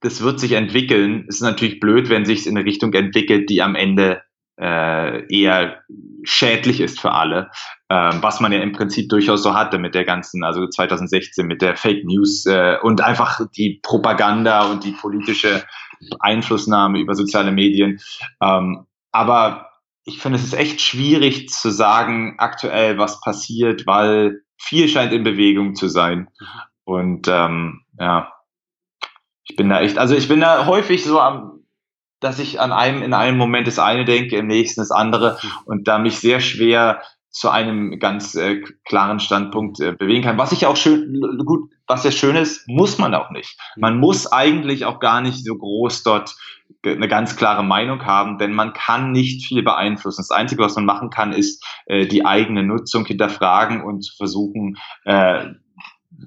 das 0.01 0.23
wird 0.23 0.41
sich 0.41 0.53
entwickeln. 0.53 1.27
Es 1.29 1.37
ist 1.37 1.43
natürlich 1.43 1.81
blöd, 1.81 2.09
wenn 2.09 2.25
sich 2.25 2.47
in 2.47 2.57
eine 2.57 2.67
Richtung 2.67 2.93
entwickelt, 2.93 3.49
die 3.49 3.63
am 3.63 3.75
Ende 3.75 4.23
äh, 4.61 5.27
eher 5.35 5.83
schädlich 6.25 6.81
ist 6.81 7.01
für 7.01 7.13
alle, 7.13 7.51
ähm, 7.89 8.19
was 8.23 8.41
man 8.41 8.53
ja 8.53 8.61
im 8.61 8.73
Prinzip 8.73 9.09
durchaus 9.09 9.43
so 9.43 9.55
hatte 9.55 9.79
mit 9.79 9.95
der 9.95 10.05
ganzen, 10.05 10.45
also 10.45 10.67
2016 10.67 11.47
mit 11.47 11.63
der 11.63 11.77
Fake 11.77 12.05
News 12.05 12.47
äh, 12.47 12.77
und 12.83 13.01
einfach 13.01 13.41
die 13.57 13.81
Propaganda 13.83 14.71
und 14.71 14.85
die 14.85 14.93
politische 14.93 15.65
Einflussnahme 16.21 16.99
über 16.99 17.15
soziale 17.15 17.53
Medien. 17.53 18.01
Ähm, 18.43 18.87
aber 19.11 19.71
ich 20.05 20.19
finde, 20.19 20.39
es 20.39 20.45
ist 20.45 20.55
echt 20.55 20.81
schwierig 20.81 21.49
zu 21.49 21.71
sagen 21.71 22.35
aktuell, 22.39 22.99
was 22.99 23.21
passiert, 23.21 23.87
weil 23.87 24.43
viel 24.63 24.89
scheint 24.89 25.13
in 25.13 25.25
Bewegung 25.25 25.75
zu 25.75 25.89
sein. 25.89 26.29
Und 26.85 27.29
ähm, 27.29 27.83
ja, 27.99 28.33
ich 29.45 29.57
bin 29.57 29.69
da 29.69 29.81
echt, 29.81 29.99
also 29.99 30.15
ich 30.15 30.29
bin 30.29 30.41
da 30.41 30.67
häufig 30.67 31.05
so 31.05 31.21
am, 31.21 31.65
dass 32.21 32.39
ich 32.39 32.61
an 32.61 32.73
einem, 32.73 33.03
in 33.03 33.13
einem 33.13 33.37
Moment 33.37 33.67
das 33.67 33.79
eine 33.79 34.05
denke, 34.05 34.37
im 34.37 34.47
nächsten 34.47 34.81
das 34.81 34.93
andere 34.93 35.39
und 35.65 35.89
da 35.89 35.99
mich 35.99 36.21
sehr 36.21 36.41
schwer 36.41 37.03
zu 37.31 37.51
einem 37.51 37.99
ganz 37.99 38.35
äh, 38.35 38.63
klaren 38.85 39.19
Standpunkt 39.19 39.81
äh, 39.81 39.93
bewegen 39.93 40.23
kann. 40.23 40.39
Was 40.39 40.53
ich 40.53 40.67
auch 40.67 40.77
schön, 40.77 41.21
gut, 41.45 41.72
was 41.87 42.05
ja 42.05 42.11
schön 42.11 42.37
ist, 42.37 42.69
muss 42.69 42.99
man 42.99 43.15
auch 43.15 43.31
nicht. 43.31 43.59
Man 43.77 43.99
muss 43.99 44.31
eigentlich 44.31 44.85
auch 44.85 45.01
gar 45.01 45.21
nicht 45.21 45.45
so 45.45 45.57
groß 45.57 46.03
dort 46.03 46.35
eine 46.85 47.09
ganz 47.09 47.37
klare 47.37 47.63
Meinung 47.63 48.05
haben, 48.05 48.39
denn 48.39 48.53
man 48.53 48.73
kann 48.73 49.13
nicht 49.13 49.47
viel 49.47 49.63
beeinflussen. 49.63 50.21
Das 50.21 50.31
Einzige, 50.31 50.63
was 50.63 50.75
man 50.75 50.85
machen 50.85 51.11
kann, 51.11 51.33
ist 51.33 51.65
äh, 51.87 52.07
die 52.07 52.25
eigene 52.25 52.63
Nutzung 52.63 53.05
hinterfragen 53.05 53.83
und 53.83 54.03
zu 54.03 54.17
versuchen, 54.17 54.79
äh, 55.05 55.47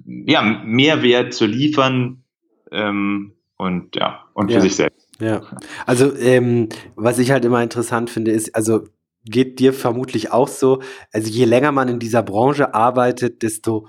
ja, 0.06 0.42
Mehrwert 0.42 1.34
zu 1.34 1.46
liefern 1.46 2.24
ähm, 2.72 3.34
und 3.58 3.96
ja, 3.96 4.26
und 4.34 4.48
für 4.50 4.56
ja. 4.56 4.62
sich 4.62 4.76
selbst. 4.76 5.10
Ja, 5.20 5.42
also 5.86 6.16
ähm, 6.16 6.70
was 6.96 7.20
ich 7.20 7.32
halt 7.32 7.46
immer 7.46 7.64
interessant 7.64 8.10
finde, 8.10 8.32
ist, 8.32 8.56
also 8.56 8.84
geht 9.26 9.60
dir 9.60 9.74
vermutlich 9.74 10.32
auch 10.32 10.48
so, 10.48 10.82
also 11.12 11.30
je 11.30 11.46
länger 11.46 11.72
man 11.72 11.88
in 11.88 12.00
dieser 12.00 12.22
Branche 12.22 12.74
arbeitet, 12.74 13.42
desto 13.42 13.88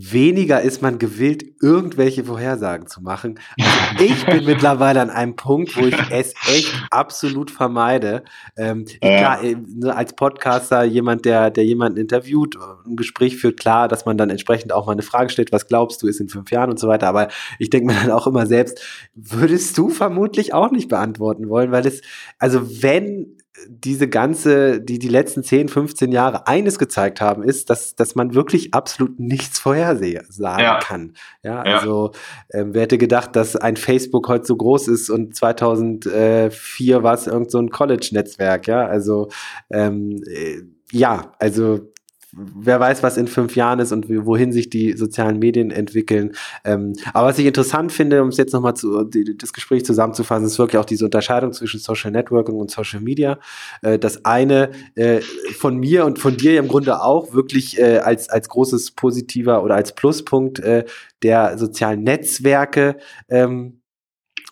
weniger 0.00 0.60
ist 0.60 0.80
man 0.80 0.98
gewillt, 0.98 1.44
irgendwelche 1.60 2.24
Vorhersagen 2.24 2.86
zu 2.86 3.02
machen. 3.02 3.40
Also 3.58 4.04
ich 4.04 4.24
bin 4.26 4.44
mittlerweile 4.44 5.00
an 5.00 5.10
einem 5.10 5.34
Punkt, 5.34 5.76
wo 5.76 5.86
ich 5.86 5.96
es 6.10 6.34
echt 6.46 6.72
absolut 6.90 7.50
vermeide. 7.50 8.22
Ähm, 8.56 8.84
ja. 9.02 9.18
Klar, 9.18 9.44
äh, 9.44 9.56
ne, 9.56 9.94
als 9.94 10.14
Podcaster 10.14 10.84
jemand, 10.84 11.24
der, 11.24 11.50
der 11.50 11.64
jemanden 11.64 11.98
interviewt, 11.98 12.56
ein 12.86 12.96
Gespräch 12.96 13.38
führt, 13.38 13.58
klar, 13.58 13.88
dass 13.88 14.04
man 14.04 14.16
dann 14.16 14.30
entsprechend 14.30 14.72
auch 14.72 14.86
mal 14.86 14.92
eine 14.92 15.02
Frage 15.02 15.30
stellt, 15.30 15.52
was 15.52 15.66
glaubst 15.66 16.00
du, 16.02 16.06
ist 16.06 16.20
in 16.20 16.28
fünf 16.28 16.50
Jahren 16.52 16.70
und 16.70 16.78
so 16.78 16.86
weiter. 16.86 17.08
Aber 17.08 17.28
ich 17.58 17.70
denke 17.70 17.88
mir 17.92 18.00
dann 18.00 18.12
auch 18.12 18.28
immer 18.28 18.46
selbst, 18.46 18.80
würdest 19.14 19.76
du 19.76 19.88
vermutlich 19.88 20.54
auch 20.54 20.70
nicht 20.70 20.88
beantworten 20.88 21.48
wollen, 21.48 21.72
weil 21.72 21.86
es, 21.86 22.02
also 22.38 22.82
wenn 22.82 23.38
diese 23.68 24.08
ganze, 24.08 24.80
die 24.80 24.98
die 24.98 25.08
letzten 25.08 25.42
10, 25.42 25.68
15 25.68 26.12
Jahre 26.12 26.46
eines 26.46 26.78
gezeigt 26.78 27.20
haben, 27.20 27.42
ist, 27.42 27.70
dass, 27.70 27.94
dass 27.96 28.14
man 28.14 28.34
wirklich 28.34 28.74
absolut 28.74 29.18
nichts 29.18 29.58
vorhersagen 29.58 30.64
ja. 30.64 30.78
kann. 30.78 31.14
Ja, 31.42 31.64
ja. 31.64 31.78
also 31.78 32.12
ähm, 32.52 32.74
wer 32.74 32.82
hätte 32.82 32.98
gedacht, 32.98 33.36
dass 33.36 33.56
ein 33.56 33.76
Facebook 33.76 34.28
heute 34.28 34.46
so 34.46 34.56
groß 34.56 34.88
ist 34.88 35.10
und 35.10 35.34
2004 35.34 37.02
war 37.02 37.14
es 37.14 37.26
irgend 37.26 37.50
so 37.50 37.58
ein 37.58 37.70
College-Netzwerk, 37.70 38.66
ja, 38.66 38.86
also 38.86 39.28
ähm, 39.70 40.22
äh, 40.26 40.62
ja, 40.90 41.32
also 41.38 41.92
wer 42.32 42.78
weiß, 42.78 43.02
was 43.02 43.16
in 43.16 43.26
fünf 43.26 43.56
Jahren 43.56 43.78
ist 43.78 43.92
und 43.92 44.06
wohin 44.26 44.52
sich 44.52 44.68
die 44.70 44.92
sozialen 44.92 45.38
Medien 45.38 45.70
entwickeln. 45.70 46.32
Ähm, 46.64 46.92
aber 47.14 47.28
was 47.28 47.38
ich 47.38 47.46
interessant 47.46 47.92
finde, 47.92 48.22
um 48.22 48.28
es 48.28 48.36
jetzt 48.36 48.52
nochmal 48.52 48.74
zu, 48.74 49.04
die, 49.04 49.36
das 49.36 49.52
Gespräch 49.52 49.84
zusammenzufassen, 49.84 50.46
ist 50.46 50.58
wirklich 50.58 50.78
auch 50.78 50.84
diese 50.84 51.04
Unterscheidung 51.04 51.52
zwischen 51.52 51.80
Social 51.80 52.10
Networking 52.10 52.56
und 52.56 52.70
Social 52.70 53.00
Media. 53.00 53.38
Äh, 53.82 53.98
das 53.98 54.24
eine 54.24 54.70
äh, 54.94 55.20
von 55.58 55.76
mir 55.76 56.04
und 56.04 56.18
von 56.18 56.36
dir 56.36 56.58
im 56.58 56.68
Grunde 56.68 57.00
auch 57.02 57.32
wirklich 57.32 57.78
äh, 57.78 57.98
als, 57.98 58.28
als 58.28 58.48
großes 58.48 58.92
positiver 58.92 59.62
oder 59.62 59.74
als 59.76 59.94
Pluspunkt 59.94 60.60
äh, 60.60 60.84
der 61.22 61.58
sozialen 61.58 62.02
Netzwerke 62.02 62.96
ähm, 63.28 63.77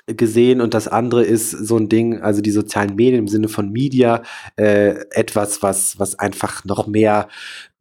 gesehen 0.06 0.60
und 0.60 0.74
das 0.74 0.86
andere 0.88 1.24
ist 1.24 1.50
so 1.50 1.76
ein 1.76 1.88
Ding, 1.88 2.20
also 2.20 2.40
die 2.40 2.52
sozialen 2.52 2.94
Medien 2.94 3.20
im 3.20 3.28
Sinne 3.28 3.48
von 3.48 3.70
Media, 3.70 4.22
äh, 4.56 4.94
etwas, 5.10 5.62
was, 5.62 5.98
was 5.98 6.18
einfach 6.18 6.64
noch 6.64 6.86
mehr, 6.86 7.28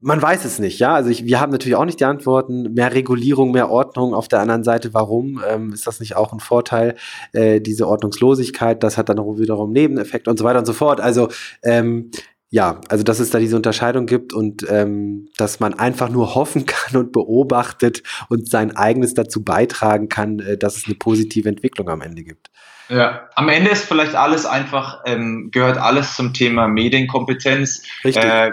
man 0.01 0.21
weiß 0.21 0.45
es 0.45 0.59
nicht, 0.59 0.79
ja. 0.79 0.93
Also 0.93 1.09
ich, 1.09 1.25
wir 1.25 1.39
haben 1.39 1.51
natürlich 1.51 1.75
auch 1.75 1.85
nicht 1.85 1.99
die 1.99 2.05
Antworten. 2.05 2.73
Mehr 2.73 2.93
Regulierung, 2.93 3.51
mehr 3.51 3.71
Ordnung. 3.71 4.13
Auf 4.13 4.27
der 4.27 4.39
anderen 4.39 4.63
Seite, 4.63 4.93
warum 4.93 5.41
ähm, 5.49 5.73
ist 5.73 5.87
das 5.87 5.99
nicht 5.99 6.15
auch 6.15 6.31
ein 6.31 6.39
Vorteil? 6.39 6.95
Äh, 7.33 7.59
diese 7.59 7.87
Ordnungslosigkeit, 7.87 8.83
das 8.83 8.99
hat 8.99 9.09
dann 9.09 9.17
wiederum 9.17 9.71
Nebeneffekte 9.71 10.29
und 10.29 10.37
so 10.37 10.45
weiter 10.45 10.59
und 10.59 10.65
so 10.65 10.73
fort. 10.73 11.01
Also 11.01 11.29
ähm, 11.63 12.11
ja, 12.49 12.79
also 12.89 13.03
dass 13.03 13.19
es 13.19 13.31
da 13.31 13.39
diese 13.39 13.55
Unterscheidung 13.55 14.05
gibt 14.05 14.33
und 14.33 14.65
ähm, 14.69 15.29
dass 15.37 15.59
man 15.59 15.73
einfach 15.73 16.09
nur 16.09 16.35
hoffen 16.35 16.65
kann 16.65 16.97
und 16.97 17.11
beobachtet 17.11 18.03
und 18.29 18.49
sein 18.49 18.75
eigenes 18.75 19.13
dazu 19.13 19.43
beitragen 19.43 20.09
kann, 20.09 20.39
äh, 20.39 20.57
dass 20.57 20.77
es 20.77 20.85
eine 20.85 20.95
positive 20.95 21.49
Entwicklung 21.49 21.89
am 21.89 22.01
Ende 22.01 22.23
gibt. 22.23 22.51
Ja, 22.89 23.29
am 23.35 23.49
Ende 23.49 23.71
ist 23.71 23.85
vielleicht 23.85 24.15
alles 24.15 24.45
einfach, 24.45 25.01
ähm, 25.05 25.49
gehört 25.51 25.77
alles 25.77 26.15
zum 26.15 26.33
Thema 26.33 26.67
Medienkompetenz, 26.67 27.83
äh, 28.03 28.51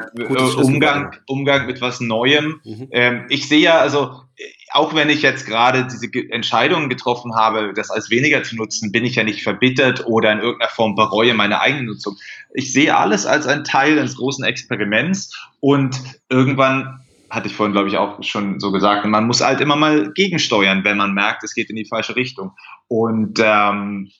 Umgang, 0.57 1.16
Umgang 1.26 1.66
mit 1.66 1.80
was 1.80 2.01
Neuem. 2.01 2.61
Mhm. 2.64 2.89
Ähm, 2.93 3.26
ich 3.28 3.49
sehe 3.49 3.61
ja, 3.61 3.78
also 3.78 4.22
auch 4.72 4.95
wenn 4.95 5.11
ich 5.11 5.22
jetzt 5.22 5.47
gerade 5.47 5.87
diese 5.87 6.09
Entscheidungen 6.30 6.89
getroffen 6.89 7.35
habe, 7.35 7.74
das 7.74 7.91
als 7.91 8.11
weniger 8.11 8.43
zu 8.43 8.57
nutzen, 8.57 8.91
bin 8.91 9.05
ich 9.05 9.16
ja 9.16 9.24
nicht 9.24 9.43
verbittert 9.43 10.07
oder 10.07 10.33
in 10.33 10.39
irgendeiner 10.39 10.70
Form 10.70 10.95
bereue 10.95 11.35
meine 11.35 11.61
eigene 11.61 11.85
Nutzung. 11.85 12.16
Ich 12.55 12.72
sehe 12.72 12.97
alles 12.97 13.26
als 13.26 13.47
ein 13.47 13.64
Teil 13.64 13.99
eines 13.99 14.16
großen 14.16 14.45
Experiments 14.45 15.37
und 15.61 16.01
irgendwann 16.30 17.01
hatte 17.33 17.49
ich 17.49 17.57
vorhin, 17.57 17.72
glaube 17.72 17.89
ich, 17.89 17.97
auch 17.97 18.22
schon 18.22 18.61
so 18.61 18.72
gesagt, 18.72 19.07
man 19.07 19.26
muss 19.26 19.41
halt 19.41 19.62
immer 19.62 19.74
mal 19.74 20.12
gegensteuern, 20.12 20.85
wenn 20.85 20.99
man 20.99 21.14
merkt, 21.14 21.43
es 21.43 21.55
geht 21.55 21.70
in 21.70 21.76
die 21.76 21.87
falsche 21.87 22.14
Richtung. 22.14 22.53
Und 22.89 23.41
ähm, 23.43 24.11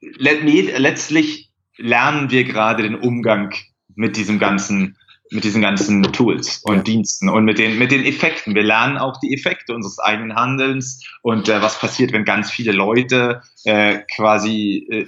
letztlich 0.00 1.52
lernen 1.76 2.30
wir 2.30 2.44
gerade 2.44 2.84
den 2.84 2.94
Umgang 2.94 3.52
mit 3.94 4.16
diesem 4.16 4.38
ganzen 4.38 4.96
mit 5.32 5.42
diesen 5.42 5.60
ganzen 5.60 6.04
Tools 6.04 6.62
und 6.64 6.76
ja. 6.76 6.82
Diensten 6.82 7.28
und 7.28 7.44
mit 7.44 7.58
den, 7.58 7.80
mit 7.80 7.90
den 7.90 8.04
Effekten. 8.04 8.54
Wir 8.54 8.62
lernen 8.62 8.96
auch 8.96 9.18
die 9.18 9.34
Effekte 9.34 9.74
unseres 9.74 9.98
eigenen 9.98 10.36
Handelns 10.36 11.04
und 11.20 11.48
äh, 11.48 11.60
was 11.60 11.80
passiert, 11.80 12.12
wenn 12.12 12.24
ganz 12.24 12.48
viele 12.48 12.70
Leute 12.70 13.42
äh, 13.64 14.02
quasi 14.14 14.86
äh, 14.88 15.06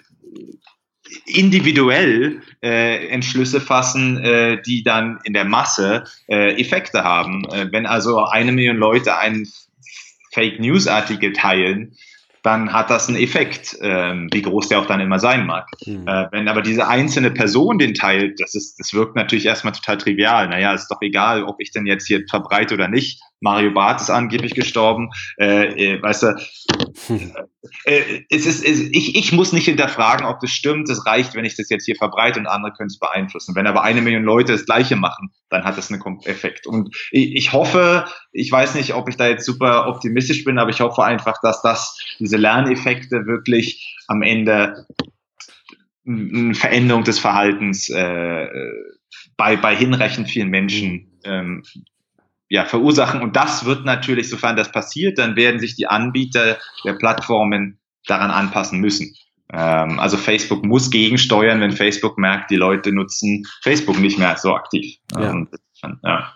individuell 1.26 2.42
äh, 2.62 3.09
Entschlüsse 3.09 3.61
fassen, 3.61 4.18
äh, 4.18 4.61
die 4.62 4.82
dann 4.82 5.18
in 5.24 5.32
der 5.32 5.44
Masse 5.44 6.04
äh, 6.28 6.61
Effekte 6.61 7.04
haben. 7.04 7.44
Äh, 7.50 7.68
wenn 7.70 7.86
also 7.86 8.24
eine 8.24 8.52
Million 8.52 8.76
Leute 8.76 9.16
einen 9.16 9.48
Fake 10.32 10.61
News 10.61 10.86
Artikel 10.86 11.32
teilen, 11.32 11.96
dann 12.42 12.72
hat 12.72 12.88
das 12.90 13.09
einen 13.09 13.18
Effekt, 13.18 13.76
ähm, 13.82 14.28
wie 14.32 14.42
groß 14.42 14.68
der 14.68 14.80
auch 14.80 14.86
dann 14.86 15.00
immer 15.00 15.18
sein 15.18 15.44
mag. 15.44 15.66
Mhm. 15.84 16.06
Wenn 16.30 16.48
aber 16.48 16.62
diese 16.62 16.86
einzelne 16.86 17.32
Person 17.32 17.78
den 17.78 17.94
teilt, 17.94 18.40
das 18.40 18.54
ist, 18.54 18.78
das 18.78 18.94
wirkt 18.94 19.16
natürlich 19.16 19.46
erstmal 19.46 19.72
total 19.72 19.98
trivial. 19.98 20.48
Naja, 20.48 20.72
ist 20.72 20.88
doch 20.88 21.02
egal, 21.02 21.42
ob 21.42 21.56
ich 21.59 21.72
denn 21.72 21.84
jetzt 21.84 22.06
hier 22.06 22.24
verbreite 22.30 22.74
oder 22.74 22.88
nicht. 22.88 23.20
Mario 23.41 23.72
Barth 23.72 24.01
ist 24.01 24.11
angeblich 24.11 24.55
gestorben. 24.55 25.11
Äh, 25.39 25.95
äh, 25.95 26.03
weißt 26.03 26.22
du, 26.24 26.26
äh, 27.84 28.22
es 28.30 28.47
ist, 28.47 28.64
es, 28.64 28.80
ich, 28.80 29.14
ich 29.16 29.32
muss 29.32 29.53
nicht 29.53 29.66
hinterfragen, 29.66 30.26
ob 30.26 30.41
das 30.41 30.51
stimmt. 30.51 30.89
Es 30.89 31.07
reicht, 31.07 31.34
wenn 31.34 31.45
ich 31.45 31.57
das 31.57 31.68
jetzt 31.68 31.84
hier 31.84 31.97
verbreite 31.97 32.41
und 32.41 32.47
andere 32.47 32.72
können 32.72 32.89
es 32.89 32.99
beeinflussen. 32.99 33.55
Wenn 33.55 33.66
aber 33.66 33.82
eine 33.82 34.03
Million 34.03 34.24
Leute 34.24 34.53
das 34.53 34.66
Gleiche 34.66 34.97
machen, 34.97 35.30
dann 35.51 35.64
hat 35.64 35.78
das 35.78 35.91
einen 35.91 36.03
Effekt. 36.24 36.66
Und 36.66 36.95
ich, 37.11 37.34
ich 37.34 37.53
hoffe, 37.53 38.07
ich 38.32 38.51
weiß 38.51 38.74
nicht, 38.74 38.95
ob 38.95 39.09
ich 39.09 39.16
da 39.16 39.28
jetzt 39.28 39.45
super 39.45 39.89
optimistisch 39.89 40.45
bin, 40.45 40.59
aber 40.59 40.70
ich 40.70 40.80
hoffe 40.80 41.05
einfach, 41.05 41.36
dass 41.43 41.62
das, 41.62 41.97
diese 42.18 42.36
Lerneffekte 42.36 43.26
wirklich 43.26 43.97
am 44.09 44.22
Ende 44.22 44.86
eine 46.07 46.55
Veränderung 46.55 47.05
des 47.05 47.18
Verhaltens 47.18 47.91
äh, 47.91 48.47
bei, 49.36 49.57
bei 49.57 49.76
hinreichend 49.76 50.30
vielen 50.30 50.49
Menschen 50.49 51.20
ähm, 51.24 51.62
ja, 52.49 52.64
verursachen. 52.64 53.22
Und 53.22 53.36
das 53.36 53.64
wird 53.64 53.84
natürlich, 53.84 54.28
sofern 54.28 54.57
das 54.57 54.72
passiert, 54.72 55.18
dann 55.18 55.36
werden 55.36 55.61
sich 55.61 55.76
die 55.76 55.86
Anbieter 55.86 56.59
der 56.84 56.94
Plattformen 56.94 57.78
daran 58.07 58.30
anpassen 58.30 58.80
müssen. 58.80 59.14
Ähm, 59.53 59.99
also 59.99 60.16
Facebook 60.16 60.64
muss 60.64 60.90
gegensteuern, 60.90 61.61
wenn 61.61 61.72
Facebook 61.72 62.18
merkt, 62.18 62.51
die 62.51 62.57
Leute 62.57 62.92
nutzen 62.92 63.46
Facebook 63.62 63.99
nicht 63.99 64.18
mehr 64.18 64.36
so 64.36 64.55
aktiv. 64.55 64.96
Ja. 65.14 65.30
Und, 65.30 65.49
ja. 66.03 66.32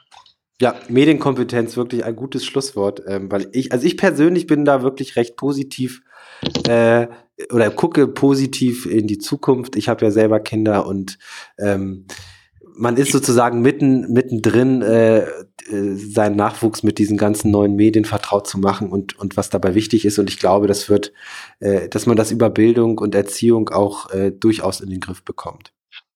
Ja, 0.60 0.76
Medienkompetenz 0.88 1.76
wirklich 1.76 2.04
ein 2.04 2.14
gutes 2.14 2.44
Schlusswort, 2.44 3.02
ähm, 3.08 3.32
weil 3.32 3.48
ich, 3.52 3.72
also 3.72 3.84
ich 3.84 3.96
persönlich 3.96 4.46
bin 4.46 4.64
da 4.64 4.82
wirklich 4.82 5.16
recht 5.16 5.36
positiv 5.36 6.02
äh, 6.68 7.08
oder 7.50 7.70
gucke 7.70 8.06
positiv 8.06 8.86
in 8.86 9.08
die 9.08 9.18
Zukunft. 9.18 9.74
Ich 9.74 9.88
habe 9.88 10.04
ja 10.04 10.10
selber 10.12 10.38
Kinder 10.38 10.86
und 10.86 11.18
ähm, 11.58 12.06
man 12.74 12.96
ist 12.96 13.12
sozusagen 13.12 13.60
mitten 13.60 14.12
mittendrin, 14.12 14.82
äh, 14.82 15.20
äh, 15.20 15.26
seinen 15.96 16.36
Nachwuchs 16.36 16.82
mit 16.82 16.98
diesen 16.98 17.16
ganzen 17.16 17.50
neuen 17.50 17.76
Medien 17.76 18.04
vertraut 18.04 18.46
zu 18.46 18.58
machen 18.58 18.90
und 18.90 19.18
und 19.18 19.36
was 19.36 19.50
dabei 19.50 19.74
wichtig 19.74 20.04
ist. 20.04 20.18
Und 20.18 20.30
ich 20.30 20.38
glaube, 20.38 20.66
das 20.66 20.88
wird, 20.88 21.12
äh, 21.60 21.88
dass 21.88 22.06
man 22.06 22.16
das 22.16 22.30
über 22.30 22.50
Bildung 22.50 22.98
und 22.98 23.14
Erziehung 23.14 23.68
auch 23.70 24.10
äh, 24.10 24.30
durchaus 24.30 24.80
in 24.80 24.90
den 24.90 25.00
Griff 25.00 25.22
bekommt. 25.24 25.72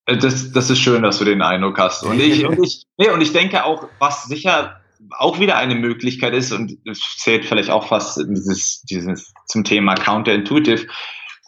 Äh, 0.06 0.16
das, 0.16 0.52
das 0.52 0.70
ist 0.70 0.78
schön, 0.78 1.02
dass 1.02 1.18
du 1.18 1.24
den 1.24 1.42
Eindruck 1.42 1.78
hast. 1.78 2.02
Und 2.04 2.20
ich, 2.20 2.46
und 2.46 2.58
ich, 2.64 2.84
nee, 2.96 3.10
und 3.10 3.20
ich 3.20 3.32
denke 3.32 3.64
auch, 3.64 3.88
was 3.98 4.24
sicher 4.24 4.80
auch 5.18 5.38
wieder 5.40 5.56
eine 5.56 5.74
Möglichkeit 5.74 6.34
ist, 6.34 6.52
und 6.52 6.78
es 6.86 7.00
zählt 7.18 7.44
vielleicht 7.44 7.70
auch 7.70 7.88
fast 7.88 8.18
dieses, 8.28 8.82
dieses 8.82 9.32
zum 9.46 9.62
Thema 9.64 9.94
Counterintuitive, 9.94 10.86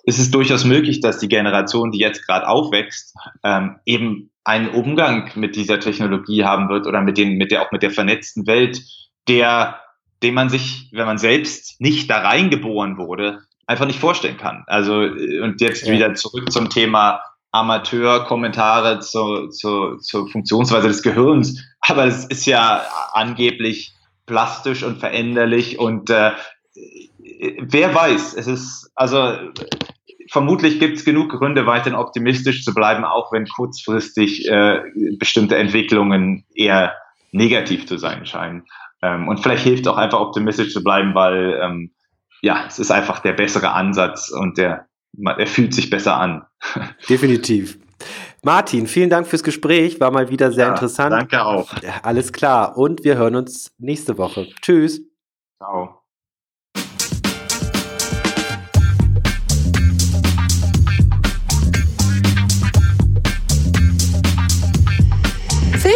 ist 0.05 0.19
es 0.19 0.31
durchaus 0.31 0.65
möglich, 0.65 1.01
dass 1.01 1.19
die 1.19 1.29
Generation, 1.29 1.91
die 1.91 1.99
jetzt 1.99 2.27
gerade 2.27 2.49
aufwächst, 2.49 3.15
ähm, 3.45 3.77
eben 3.85 4.31
einen 4.49 4.71
Umgang 4.71 5.31
mit 5.35 5.57
dieser 5.57 5.79
Technologie 5.79 6.43
haben 6.43 6.71
wird 6.71 6.87
oder 6.87 7.03
mit 7.03 7.19
den, 7.19 7.37
mit 7.37 7.51
der, 7.51 7.61
auch 7.61 7.71
mit 7.71 7.83
der 7.83 7.91
vernetzten 7.91 8.47
Welt, 8.47 8.81
der, 9.29 9.79
den 10.23 10.33
man 10.33 10.49
sich, 10.49 10.89
wenn 10.91 11.05
man 11.05 11.19
selbst 11.19 11.79
nicht 11.83 12.09
da 12.09 12.23
reingeboren 12.23 12.97
wurde, 12.97 13.41
einfach 13.67 13.85
nicht 13.85 13.99
vorstellen 13.99 14.39
kann. 14.39 14.65
Also, 14.67 15.03
äh, 15.03 15.41
und 15.41 15.61
jetzt 15.61 15.87
ja. 15.87 15.93
wieder 15.93 16.15
zurück 16.15 16.51
zum 16.51 16.71
Thema 16.71 17.21
Amateur-Kommentare 17.53 19.01
zur, 19.01 19.51
zur, 19.51 19.99
zur 19.99 20.27
Funktionsweise 20.31 20.89
des 20.89 21.03
Gehirns. 21.03 21.63
Aber 21.83 22.07
es 22.07 22.25
ist 22.25 22.47
ja 22.47 22.87
angeblich 23.13 23.93
plastisch 24.25 24.83
und 24.83 24.99
veränderlich 24.99 25.79
und 25.79 26.09
äh, 26.09 26.33
wer 27.61 27.95
weiß, 27.95 28.33
es 28.33 28.47
ist, 28.47 28.91
also 28.95 29.37
vermutlich 30.31 30.81
gibt 30.81 30.99
es 30.99 31.05
genug 31.05 31.31
Gründe, 31.31 31.67
weiterhin 31.67 31.95
optimistisch 31.95 32.65
zu 32.65 32.75
bleiben, 32.75 33.05
auch 33.05 33.33
wenn 33.33 33.47
kurzfristig 33.47 34.49
äh, 34.49 34.83
bestimmte 35.19 35.57
Entwicklungen 35.57 36.45
eher 36.55 36.95
negativ 37.33 37.87
zu 37.87 37.99
sein 37.99 38.27
scheinen. 38.27 38.65
Ähm, 39.03 39.29
und 39.29 39.41
vielleicht 39.41 39.65
hilft 39.65 39.87
auch 39.89 39.97
einfach 39.97 40.21
optimistisch 40.21 40.73
zu 40.73 40.83
bleiben, 40.83 41.15
weil 41.15 41.59
ähm, 41.63 41.91
ja, 42.43 42.65
es 42.67 42.79
ist 42.79 42.91
einfach 42.91 43.21
der 43.21 43.33
bessere 43.33 43.73
Ansatz 43.73 44.31
und 44.31 44.59
der, 44.59 44.87
er 45.17 45.47
fühlt 45.47 45.75
sich 45.75 45.91
besser 45.91 46.17
an. 46.17 46.45
Definitiv. 47.09 47.79
Martin, 48.43 48.87
vielen 48.87 49.11
Dank 49.11 49.27
fürs 49.27 49.43
Gespräch. 49.43 50.01
War 50.01 50.11
mal 50.11 50.31
wieder 50.31 50.53
sehr 50.53 50.67
ja, 50.67 50.71
interessant. 50.73 51.13
Danke 51.13 51.45
auch. 51.45 51.73
Alles 52.03 52.33
klar. 52.33 52.77
Und 52.79 53.03
wir 53.05 53.17
hören 53.17 53.35
uns 53.35 53.73
nächste 53.79 54.17
Woche. 54.17 54.47
Tschüss. 54.63 55.03
Ciao. 55.57 55.98